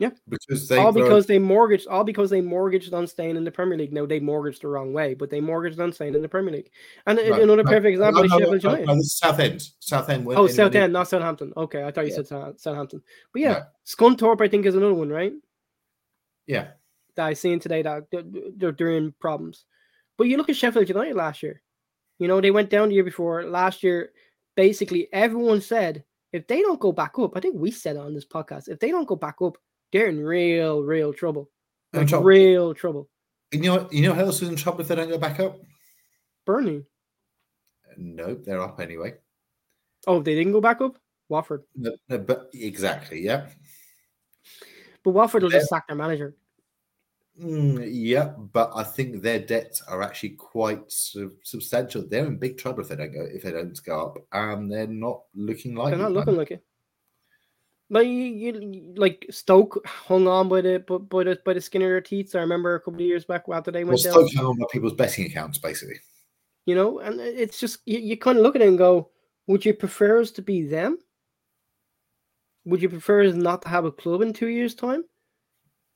Yeah. 0.00 0.10
because 0.28 0.66
they 0.68 0.76
all 0.78 0.90
because 0.92 1.26
they 1.26 1.38
mortgaged, 1.38 1.86
all 1.86 2.02
because 2.02 2.28
they 2.28 2.40
mortgaged 2.40 2.92
on 2.92 3.06
staying 3.06 3.36
in 3.36 3.44
the 3.44 3.50
Premier 3.52 3.78
League. 3.78 3.92
No, 3.92 4.06
they 4.06 4.18
mortgaged 4.18 4.62
the 4.62 4.68
wrong 4.68 4.92
way, 4.92 5.14
but 5.14 5.30
they 5.30 5.40
mortgaged 5.40 5.78
on 5.78 5.92
staying 5.92 6.14
in 6.16 6.22
the 6.22 6.28
Premier 6.28 6.52
League. 6.52 6.70
And 7.06 7.16
No, 7.16 7.22
another 7.34 7.62
no, 7.62 7.70
perfect 7.70 7.86
example 7.92 8.22
No, 8.22 8.24
is 8.24 8.30
no, 8.32 8.38
Sheffield 8.38 8.64
no, 8.64 8.70
United. 8.70 8.86
no, 8.88 8.98
Southend. 9.02 9.68
Southend. 9.78 10.26
Oh, 10.26 10.30
in 10.32 10.38
and 10.38 10.48
they- 10.48 10.52
Southend, 10.52 10.92
not 10.92 11.08
Southampton. 11.08 11.52
Okay, 11.56 11.84
I 11.84 11.92
thought 11.92 12.06
you 12.06 12.10
Yeah. 12.16 12.22
said 12.22 12.58
Southampton. 12.58 13.02
But 13.32 13.42
yeah, 13.42 13.52
No. 13.52 13.62
Scunthorpe, 13.86 14.40
I 14.40 14.48
think, 14.48 14.66
is 14.66 14.74
another 14.74 14.94
one, 14.94 15.10
right? 15.10 15.32
Yeah, 16.46 16.72
That 17.14 17.26
I 17.26 17.34
seen 17.34 17.60
today 17.60 17.82
that 17.82 18.10
they're, 18.10 18.24
they're 18.56 18.72
doing 18.72 19.14
problems. 19.20 19.64
But 20.18 20.24
you 20.24 20.36
look 20.36 20.48
at 20.48 20.56
Sheffield 20.56 20.88
United 20.88 21.14
last 21.14 21.42
year. 21.42 21.62
You 22.18 22.26
know, 22.28 22.40
they 22.40 22.50
went 22.50 22.70
down 22.70 22.88
the 22.88 22.94
year 22.96 23.04
before. 23.04 23.44
Last 23.44 23.82
year, 23.84 24.12
basically 24.56 25.08
everyone 25.12 25.60
said 25.60 26.04
if 26.32 26.46
they 26.48 26.60
don't 26.62 26.80
go 26.80 26.90
back 26.90 27.16
up, 27.20 27.36
I 27.36 27.40
think 27.40 27.54
we 27.56 27.70
said 27.70 27.94
it 27.96 28.00
on 28.00 28.12
this 28.14 28.26
podcast, 28.26 28.68
if 28.68 28.80
they 28.80 28.90
don't 28.90 29.06
go 29.06 29.14
back 29.16 29.36
up, 29.40 29.56
they're 29.94 30.08
in 30.08 30.18
real, 30.20 30.82
real 30.82 31.12
trouble. 31.14 31.48
In 31.92 32.00
Like 32.00 32.08
trouble. 32.08 32.26
real 32.26 32.74
trouble. 32.74 33.08
You 33.52 33.60
know, 33.60 33.88
you 33.92 34.02
know 34.02 34.12
who 34.12 34.22
else 34.22 34.42
is 34.42 34.48
in 34.48 34.56
trouble 34.56 34.80
if 34.80 34.88
they 34.88 34.96
don't 34.96 35.08
go 35.08 35.18
back 35.18 35.38
up? 35.38 35.56
Burnley. 36.44 36.84
No, 37.96 38.34
they're 38.34 38.60
up 38.60 38.80
anyway. 38.80 39.14
Oh, 40.08 40.20
they 40.20 40.34
didn't 40.34 40.52
go 40.52 40.60
back 40.60 40.80
up? 40.80 40.98
Watford. 41.28 41.62
No, 41.76 41.92
no, 42.08 42.18
but 42.18 42.50
exactly, 42.52 43.20
yeah, 43.22 43.46
But 45.04 45.12
Watford 45.12 45.44
will 45.44 45.50
They're- 45.50 45.60
just 45.60 45.70
sack 45.70 45.86
their 45.86 45.96
manager. 45.96 46.34
Mm, 47.40 47.88
yeah. 47.92 48.26
But 48.36 48.72
I 48.74 48.82
think 48.84 49.22
their 49.22 49.38
debts 49.40 49.80
are 49.82 50.02
actually 50.02 50.30
quite 50.30 50.82
substantial. 50.88 52.02
They're 52.06 52.26
in 52.26 52.36
big 52.38 52.58
trouble 52.58 52.80
if 52.82 52.88
they 52.88 52.96
don't 52.96 53.12
go 53.12 53.22
if 53.22 53.42
they 53.42 53.50
don't 53.52 53.84
go 53.84 54.06
up, 54.06 54.18
and 54.32 54.70
they're 54.70 54.86
not 54.86 55.22
looking 55.34 55.74
like 55.76 55.90
They're 55.90 55.98
not 56.02 56.12
looking 56.12 56.36
like 56.36 56.50
it. 56.52 56.64
Like 57.94 58.08
you, 58.08 58.12
you, 58.12 58.92
like 58.96 59.24
Stoke 59.30 59.80
hung 59.86 60.26
on 60.26 60.48
by 60.48 60.60
the 60.60 60.80
by, 60.80 60.98
by 60.98 61.24
the 61.24 61.38
by 61.44 61.54
the 61.54 61.60
skin 61.60 61.80
of 61.82 61.86
their 61.88 62.00
teeth. 62.00 62.34
I 62.34 62.40
remember 62.40 62.74
a 62.74 62.80
couple 62.80 62.94
of 63.00 63.06
years 63.06 63.24
back 63.24 63.44
after 63.52 63.70
they 63.70 63.84
Well, 63.84 63.92
went 63.92 64.02
down. 64.02 64.12
Stoke 64.14 64.32
hang 64.34 64.44
on 64.44 64.58
by 64.58 64.66
people's 64.72 64.94
betting 64.94 65.26
accounts, 65.26 65.58
basically. 65.58 66.00
you 66.66 66.74
know 66.74 66.98
and 66.98 67.20
it's 67.20 67.60
just 67.60 67.78
you, 67.86 67.98
you 68.00 68.16
kind 68.16 68.36
of 68.38 68.42
look 68.42 68.56
at 68.56 68.62
it 68.62 68.68
and 68.68 68.78
go 68.78 69.10
would 69.46 69.64
you 69.64 69.74
prefer 69.74 70.20
us 70.20 70.30
to 70.32 70.42
be 70.42 70.66
them 70.66 70.98
would 72.64 72.80
you 72.82 72.88
prefer 72.88 73.22
us 73.24 73.34
not 73.34 73.60
to 73.62 73.68
have 73.68 73.84
a 73.84 73.92
club 73.92 74.22
in 74.22 74.32
two 74.32 74.48
years 74.48 74.74
time 74.74 75.04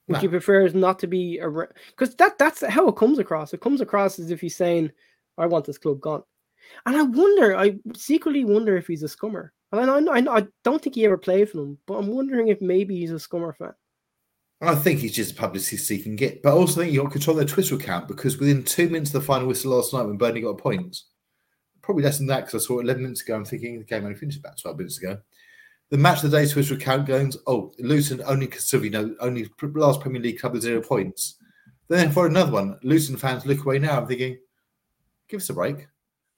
would 0.07 0.17
No. 0.19 0.23
you 0.23 0.29
prefer 0.29 0.67
us 0.67 0.75
not 0.75 0.99
to 1.01 1.07
be 1.07 1.39
a 1.39 1.49
because 1.49 2.15
that 2.17 2.37
that's 2.39 2.63
how 2.67 2.87
it 2.89 2.97
comes 2.97 3.19
across 3.19 3.55
it 3.55 3.61
comes 3.63 3.81
across 3.81 4.19
as 4.19 4.31
if 4.31 4.41
he's 4.43 4.57
saying 4.57 4.93
i 5.39 5.47
want 5.47 5.65
this 5.65 5.79
club 5.79 6.01
gone 6.01 6.23
and 6.85 6.97
i 6.97 7.03
wonder 7.03 7.57
i 7.57 7.77
secretly 7.97 8.45
wonder 8.45 8.77
if 8.77 8.87
he's 8.87 9.03
a 9.03 9.07
scummer 9.07 9.51
and 9.73 9.91
I, 9.91 10.19
I, 10.19 10.39
I 10.39 10.47
don't 10.65 10.83
think 10.83 10.95
he 10.95 11.05
ever 11.05 11.19
played 11.19 11.51
for 11.51 11.59
them 11.59 11.79
but 11.87 11.99
i'm 11.99 12.09
wondering 12.09 12.49
if 12.49 12.61
maybe 12.61 12.97
he's 12.97 13.13
a 13.13 13.15
scummer 13.15 13.57
fan 13.57 13.75
I 14.61 14.75
think 14.75 15.01
he's 15.01 15.15
just 15.15 15.33
a 15.33 15.37
publicity 15.37 16.03
can 16.03 16.17
get, 16.17 16.43
but 16.43 16.51
I 16.51 16.53
also 16.53 16.81
think 16.81 16.93
you 16.93 17.03
got 17.03 17.13
control 17.13 17.37
their 17.37 17.47
Twitter 17.47 17.77
account 17.77 18.09
because 18.09 18.39
within 18.39 18.65
two 18.65 18.89
minutes 18.89 19.15
of 19.15 19.21
the 19.21 19.27
final 19.27 19.47
whistle 19.47 19.73
last 19.73 19.95
night 19.95 20.03
when 20.03 20.17
Burnley 20.17 20.41
got 20.41 20.49
a 20.49 20.57
point, 20.57 20.97
probably 21.81 22.03
less 22.03 22.19
than 22.19 22.27
that 22.27 22.47
because 22.47 22.65
I 22.65 22.67
saw 22.67 22.81
it 22.81 22.83
11 22.83 23.03
minutes 23.03 23.23
ago. 23.23 23.37
I'm 23.37 23.45
thinking 23.45 23.79
the 23.79 23.85
game 23.85 24.05
only 24.05 24.17
finished 24.17 24.41
about 24.41 24.59
12 24.61 24.79
minutes 24.79 24.99
ago. 24.99 25.19
The 25.91 25.97
match 25.97 26.25
of 26.25 26.31
the 26.31 26.39
day 26.39 26.49
Twitter 26.49 26.75
account 26.75 27.07
goes, 27.07 27.39
oh, 27.47 27.73
Luton 27.79 28.21
only 28.27 28.47
because 28.47 28.71
you 28.73 28.91
know 28.91 29.15
only 29.21 29.49
last 29.63 30.01
Premier 30.01 30.21
League 30.21 30.41
club 30.41 30.55
with 30.55 30.63
zero 30.63 30.83
points. 30.83 31.37
Then 31.89 32.11
for 32.11 32.27
another 32.27 32.53
one, 32.53 32.79
Luton 32.83 33.17
fans 33.17 33.47
look 33.47 33.65
away 33.65 33.79
now. 33.79 33.99
I'm 33.99 34.07
thinking, 34.09 34.39
give 35.29 35.41
us 35.41 35.51
a 35.51 35.55
break. 35.55 35.87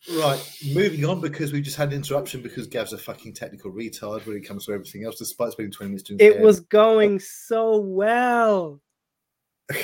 Right, 0.08 0.40
moving 0.72 1.04
on 1.04 1.20
because 1.20 1.52
we 1.52 1.60
just 1.60 1.76
had 1.76 1.88
an 1.88 1.94
interruption 1.94 2.40
because 2.40 2.66
Gav's 2.66 2.94
a 2.94 2.98
fucking 2.98 3.34
technical 3.34 3.70
retard 3.70 4.26
when 4.26 4.36
it 4.36 4.46
comes 4.46 4.64
to 4.64 4.72
everything 4.72 5.04
else, 5.04 5.18
despite 5.18 5.52
spending 5.52 5.72
20 5.72 5.90
minutes 5.90 6.08
doing 6.08 6.20
it 6.20 6.40
was 6.40 6.60
going 6.60 7.16
oh. 7.16 7.18
so 7.18 7.76
well 7.76 8.80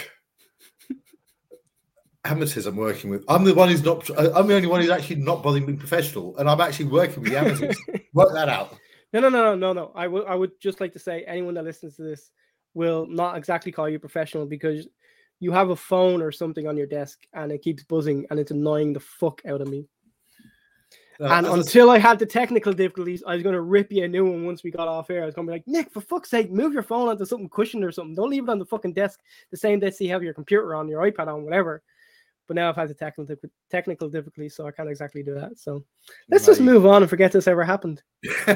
amateurs 2.24 2.66
I'm 2.66 2.76
working 2.76 3.10
with. 3.10 3.24
I'm 3.28 3.44
the 3.44 3.54
one 3.54 3.68
who's 3.68 3.84
not. 3.84 4.08
I'm 4.18 4.46
the 4.46 4.56
only 4.56 4.68
one 4.68 4.80
who's 4.80 4.90
actually 4.90 5.16
not 5.16 5.42
bothering 5.42 5.66
being 5.66 5.78
professional, 5.78 6.36
and 6.38 6.48
I'm 6.48 6.60
actually 6.60 6.86
working 6.86 7.22
with 7.22 7.30
the 7.32 7.38
amateurs. 7.38 7.76
Work 8.12 8.32
that 8.34 8.48
out. 8.48 8.76
No, 9.12 9.20
no, 9.20 9.28
no, 9.28 9.54
no, 9.54 9.54
no, 9.54 9.72
no. 9.72 9.92
I 9.94 10.08
would, 10.08 10.26
I 10.26 10.34
would 10.34 10.52
just 10.60 10.80
like 10.80 10.92
to 10.94 10.98
say, 10.98 11.24
anyone 11.26 11.54
that 11.54 11.64
listens 11.64 11.96
to 11.96 12.02
this 12.02 12.30
will 12.74 13.06
not 13.06 13.36
exactly 13.36 13.72
call 13.72 13.88
you 13.88 13.98
professional 13.98 14.46
because 14.46 14.86
you 15.40 15.52
have 15.52 15.70
a 15.70 15.76
phone 15.76 16.22
or 16.22 16.32
something 16.32 16.66
on 16.66 16.76
your 16.76 16.86
desk 16.86 17.20
and 17.32 17.52
it 17.52 17.62
keeps 17.62 17.84
buzzing 17.84 18.26
and 18.30 18.40
it's 18.40 18.50
annoying 18.50 18.92
the 18.92 19.00
fuck 19.00 19.40
out 19.46 19.60
of 19.60 19.68
me. 19.68 19.86
And 21.18 21.46
until 21.46 21.90
I 21.90 21.98
had 21.98 22.18
the 22.18 22.26
technical 22.26 22.72
difficulties, 22.72 23.22
I 23.26 23.34
was 23.34 23.42
going 23.42 23.54
to 23.54 23.62
rip 23.62 23.90
you 23.90 24.04
a 24.04 24.08
new 24.08 24.24
one 24.24 24.44
once 24.44 24.62
we 24.62 24.70
got 24.70 24.88
off 24.88 25.10
air. 25.10 25.22
I 25.22 25.26
was 25.26 25.34
going 25.34 25.46
to 25.46 25.50
be 25.50 25.56
like, 25.56 25.66
Nick, 25.66 25.90
for 25.90 26.00
fuck's 26.00 26.30
sake, 26.30 26.50
move 26.50 26.72
your 26.72 26.82
phone 26.82 27.08
onto 27.08 27.24
something 27.24 27.48
cushioned 27.48 27.84
or 27.84 27.92
something. 27.92 28.14
Don't 28.14 28.30
leave 28.30 28.44
it 28.44 28.50
on 28.50 28.58
the 28.58 28.66
fucking 28.66 28.92
desk 28.92 29.20
the 29.50 29.56
same 29.56 29.80
day 29.80 29.92
you 29.98 30.10
have 30.10 30.22
your 30.22 30.34
computer 30.34 30.74
on, 30.74 30.88
your 30.88 31.02
iPad 31.02 31.28
on, 31.28 31.44
whatever. 31.44 31.82
But 32.46 32.56
now 32.56 32.68
I've 32.68 32.76
had 32.76 32.88
the 32.88 32.94
technical 32.94 33.34
technical 33.70 34.08
difficulties, 34.08 34.54
so 34.54 34.66
I 34.66 34.70
can't 34.70 34.88
exactly 34.88 35.22
do 35.22 35.34
that. 35.34 35.58
So 35.58 35.84
let's 36.30 36.46
just 36.46 36.60
move 36.60 36.86
on 36.86 37.02
and 37.02 37.10
forget 37.10 37.32
this 37.32 37.48
ever 37.48 37.64
happened. 37.64 38.02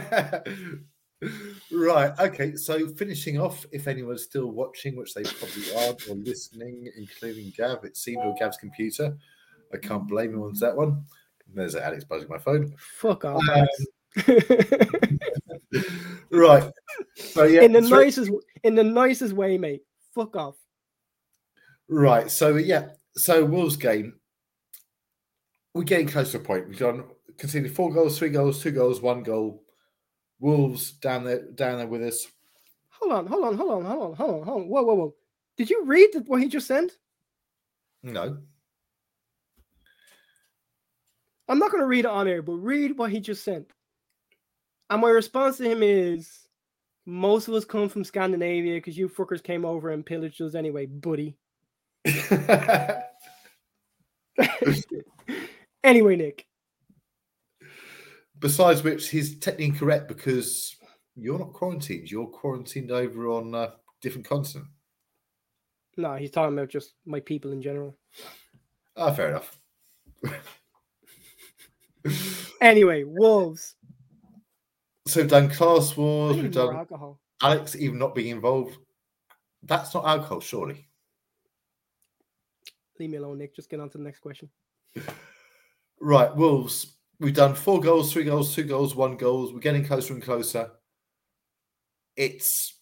right. 1.72 2.12
Okay. 2.20 2.54
So 2.54 2.88
finishing 2.88 3.40
off, 3.40 3.66
if 3.72 3.88
anyone's 3.88 4.22
still 4.22 4.46
watching, 4.46 4.94
which 4.96 5.14
they 5.14 5.24
probably 5.24 5.74
are, 5.74 5.96
or 6.08 6.14
listening, 6.14 6.88
including 6.96 7.52
Gav, 7.56 7.84
it 7.84 7.96
seemed 7.96 8.24
or 8.24 8.34
Gav's 8.38 8.58
computer. 8.58 9.16
I 9.72 9.78
can't 9.78 10.06
blame 10.06 10.34
him 10.34 10.42
on 10.42 10.54
that 10.60 10.76
one. 10.76 11.04
There's 11.54 11.74
Alex 11.76 12.04
buzzing 12.04 12.28
my 12.28 12.38
phone. 12.38 12.74
Fuck 12.98 13.24
off. 13.24 13.42
Um, 13.48 13.66
Right. 16.30 16.70
So 17.16 17.44
yeah. 17.44 17.62
in 17.62 17.72
the 17.72 17.80
nicest 17.80 18.30
in 18.62 18.74
the 18.74 18.84
nicest 18.84 19.34
way, 19.34 19.58
mate. 19.58 19.82
Fuck 20.14 20.36
off. 20.36 20.56
Right. 21.88 22.30
So 22.30 22.56
yeah. 22.56 22.90
So 23.16 23.44
Wolves 23.44 23.76
game. 23.76 24.14
we're 25.74 25.82
getting 25.82 26.06
close 26.06 26.32
to 26.32 26.38
a 26.38 26.40
point. 26.40 26.68
We've 26.68 26.78
done 26.78 27.04
conceded 27.38 27.74
four 27.74 27.92
goals, 27.92 28.18
three 28.18 28.30
goals, 28.30 28.62
two 28.62 28.70
goals, 28.70 29.00
one 29.00 29.22
goal. 29.22 29.62
Wolves 30.38 30.92
down 30.92 31.24
there, 31.24 31.42
down 31.52 31.78
there 31.78 31.86
with 31.86 32.02
us. 32.02 32.26
Hold 32.90 33.12
on, 33.12 33.26
hold 33.26 33.44
on, 33.44 33.56
hold 33.56 33.70
on, 33.70 33.84
hold 33.84 34.02
on, 34.02 34.14
hold 34.14 34.34
on, 34.40 34.42
hold 34.46 34.60
on. 34.62 34.68
Whoa, 34.68 34.82
whoa, 34.82 34.94
whoa. 34.94 35.14
Did 35.56 35.68
you 35.68 35.84
read 35.84 36.08
what 36.26 36.40
he 36.40 36.48
just 36.48 36.66
sent? 36.66 36.92
No, 38.02 38.38
I'm 41.50 41.58
not 41.58 41.70
going 41.70 41.82
to 41.82 41.86
read 41.86 42.06
it 42.06 42.10
on 42.10 42.28
air, 42.28 42.40
but 42.40 42.52
read 42.54 42.96
what 42.96 43.10
he 43.10 43.20
just 43.20 43.44
sent. 43.44 43.66
And 44.88 45.02
my 45.02 45.10
response 45.10 45.58
to 45.58 45.64
him 45.64 45.82
is 45.82 46.30
most 47.04 47.48
of 47.48 47.54
us 47.54 47.64
come 47.64 47.88
from 47.88 48.04
Scandinavia 48.04 48.76
because 48.76 48.96
you 48.96 49.08
fuckers 49.08 49.42
came 49.42 49.64
over 49.64 49.90
and 49.90 50.06
pillaged 50.06 50.40
us 50.40 50.54
anyway, 50.54 50.86
buddy. 50.86 51.36
Anyway, 55.82 56.14
Nick, 56.14 56.46
Besides 58.38 58.82
which, 58.82 59.08
he's 59.10 59.38
technically 59.38 59.78
correct 59.78 60.08
because 60.08 60.76
you're 61.14 61.38
not 61.38 61.52
quarantined. 61.52 62.10
You're 62.10 62.26
quarantined 62.26 62.90
over 62.90 63.28
on 63.28 63.54
a 63.54 63.74
different 64.00 64.26
continent. 64.26 64.68
no, 65.96 66.16
he's 66.16 66.30
talking 66.30 66.56
about 66.56 66.68
just 66.68 66.94
my 67.04 67.20
people 67.20 67.52
in 67.52 67.60
general. 67.62 67.96
Ah, 68.96 69.12
fair 69.12 69.28
enough. 69.28 69.58
Anyway, 72.60 73.04
Wolves. 73.04 73.74
So 75.06 75.20
we've 75.20 75.30
done 75.30 75.48
class 75.48 75.96
wars. 75.96 76.36
We've 76.36 76.52
done 76.52 76.76
alcohol. 76.76 77.18
Alex 77.42 77.74
even 77.74 77.98
not 77.98 78.14
being 78.14 78.28
involved. 78.28 78.76
That's 79.62 79.94
not 79.94 80.06
alcohol, 80.06 80.40
surely. 80.40 80.86
Leave 82.98 83.10
me 83.10 83.16
alone, 83.16 83.38
Nick. 83.38 83.56
Just 83.56 83.70
get 83.70 83.80
on 83.80 83.88
to 83.90 83.98
the 83.98 84.04
next 84.04 84.20
question. 84.20 84.50
Right, 86.02 86.34
Wolves. 86.34 86.96
We've 87.18 87.34
done 87.34 87.54
four 87.54 87.78
goals, 87.78 88.10
three 88.10 88.24
goals, 88.24 88.54
two 88.54 88.64
goals, 88.64 88.96
one 88.96 89.18
goals. 89.18 89.52
We're 89.52 89.58
getting 89.60 89.84
closer 89.84 90.14
and 90.14 90.22
closer. 90.22 90.70
It's. 92.16 92.80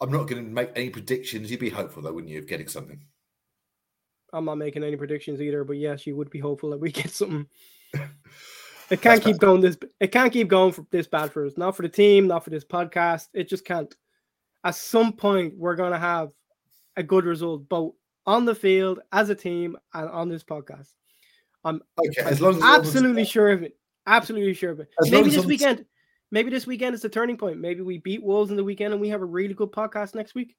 I'm 0.00 0.10
not 0.10 0.26
going 0.26 0.42
to 0.42 0.50
make 0.50 0.70
any 0.74 0.88
predictions. 0.88 1.50
You'd 1.50 1.60
be 1.60 1.68
hopeful, 1.68 2.02
though, 2.02 2.14
wouldn't 2.14 2.32
you, 2.32 2.38
of 2.38 2.46
getting 2.46 2.68
something? 2.68 3.04
I'm 4.32 4.46
not 4.46 4.56
making 4.56 4.82
any 4.82 4.96
predictions 4.96 5.42
either, 5.42 5.62
but 5.62 5.76
yes, 5.76 6.06
you 6.06 6.16
would 6.16 6.30
be 6.30 6.38
hopeful 6.38 6.70
that 6.70 6.80
we 6.80 6.90
get 6.92 7.10
something. 7.10 7.46
It 8.90 9.00
can't 9.00 9.22
keep 9.22 9.38
going 9.38 9.60
this. 9.60 9.78
It 10.00 10.08
can't 10.08 10.32
keep 10.32 10.48
going 10.48 10.72
for 10.72 10.84
this 10.90 11.06
bad 11.06 11.32
for 11.32 11.46
us. 11.46 11.56
Not 11.56 11.76
for 11.76 11.82
the 11.82 11.88
team, 11.88 12.26
not 12.26 12.42
for 12.42 12.50
this 12.50 12.64
podcast. 12.64 13.28
It 13.32 13.48
just 13.48 13.64
can't. 13.64 13.94
At 14.64 14.74
some 14.74 15.12
point, 15.12 15.54
we're 15.56 15.76
gonna 15.76 15.98
have 15.98 16.30
a 16.96 17.02
good 17.02 17.24
result, 17.24 17.68
both 17.68 17.94
on 18.26 18.44
the 18.44 18.54
field 18.54 19.00
as 19.12 19.30
a 19.30 19.34
team 19.34 19.76
and 19.94 20.08
on 20.10 20.28
this 20.28 20.42
podcast. 20.42 20.88
I'm 21.64 21.80
Okay, 21.98 22.22
as 22.22 22.40
long 22.40 22.54
as 22.54 22.60
you're 22.60 22.68
able 22.68 22.82
to- 22.82 22.88
absolutely 22.88 23.24
sure 23.24 23.50
of 23.50 23.62
it. 23.62 23.76
Absolutely 24.06 24.54
sure 24.54 24.70
of 24.72 24.80
it. 24.80 24.88
As 25.00 25.10
Maybe 25.10 25.30
this 25.30 25.46
weekend. 25.46 25.86
Maybe 26.32 26.50
this 26.50 26.66
weekend 26.66 26.94
is 26.94 27.02
the 27.02 27.08
turning 27.08 27.36
point. 27.36 27.58
Maybe 27.58 27.82
we 27.82 27.98
beat 27.98 28.22
Wolves 28.22 28.50
in 28.50 28.56
the 28.56 28.64
weekend 28.64 28.92
and 28.92 29.00
we 29.00 29.08
have 29.08 29.20
a 29.20 29.24
really 29.26 29.54
good 29.54 29.72
podcast 29.72 30.14
next 30.14 30.34
week. 30.34 30.56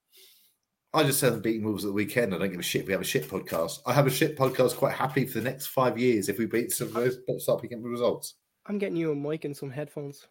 I 0.93 1.03
just 1.03 1.19
said 1.19 1.31
I'm 1.31 1.41
beating 1.41 1.63
Wolves 1.63 1.85
at 1.85 1.87
the 1.87 1.93
weekend. 1.93 2.35
I 2.35 2.37
don't 2.37 2.51
give 2.51 2.59
a 2.59 2.63
shit. 2.63 2.85
We 2.85 2.91
have 2.91 3.01
a 3.01 3.05
shit 3.05 3.29
podcast. 3.29 3.79
I 3.85 3.93
have 3.93 4.07
a 4.07 4.11
shit 4.11 4.37
podcast 4.37 4.75
quite 4.75 4.93
happy 4.93 5.25
for 5.25 5.39
the 5.39 5.49
next 5.49 5.67
five 5.67 5.97
years 5.97 6.27
if 6.27 6.37
we 6.37 6.45
beat 6.45 6.71
some 6.71 6.87
of 6.87 6.93
those, 6.93 7.17
start 7.37 7.61
picking 7.61 7.77
up 7.77 7.83
the 7.83 7.89
results. 7.89 8.33
I'm 8.65 8.77
getting 8.77 8.97
you 8.97 9.11
a 9.11 9.15
mic 9.15 9.45
and 9.45 9.55
some 9.55 9.71
headphones. 9.71 10.27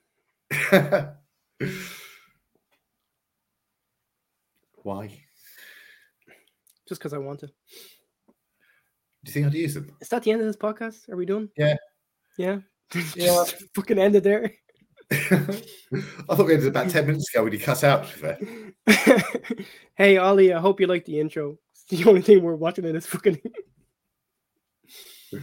Why? 4.82 5.24
Just 6.88 7.00
because 7.00 7.14
I 7.14 7.18
want 7.18 7.40
to. 7.40 7.46
Do 7.46 7.52
you 9.26 9.32
think 9.32 9.46
I'd 9.46 9.54
use 9.54 9.74
them? 9.74 9.94
Is 10.00 10.08
that 10.08 10.22
the 10.24 10.32
end 10.32 10.40
of 10.40 10.46
this 10.46 10.56
podcast? 10.56 11.08
Are 11.08 11.16
we 11.16 11.24
done? 11.26 11.48
Yeah. 11.56 11.76
Yeah. 12.36 12.58
Yeah. 13.14 13.44
Fucking 13.74 13.98
end 13.98 14.16
it 14.16 14.24
there. 14.24 14.52
I 15.12 16.34
thought 16.36 16.46
we 16.46 16.54
ended 16.54 16.68
about 16.68 16.88
10 16.88 17.06
minutes 17.06 17.28
ago 17.34 17.42
when 17.44 17.52
you 17.52 17.58
cut 17.58 17.82
out. 17.82 18.06
to 18.06 18.14
be 18.14 18.20
fair. 18.20 18.38
hey 19.96 20.16
Ollie, 20.18 20.52
I 20.52 20.60
hope 20.60 20.80
you 20.80 20.86
like 20.86 21.04
the 21.04 21.18
intro. 21.18 21.58
It's 21.72 21.84
the 21.84 22.08
only 22.08 22.22
thing 22.22 22.42
we're 22.42 22.54
watching 22.54 22.84
in 22.84 22.94
this 22.94 23.06
fucking 23.06 23.40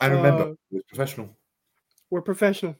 I 0.00 0.06
remember, 0.06 0.42
Uh, 0.42 0.54
we're 0.70 0.82
professional. 0.88 1.36
we're 2.10 2.22
professional. 2.22 2.74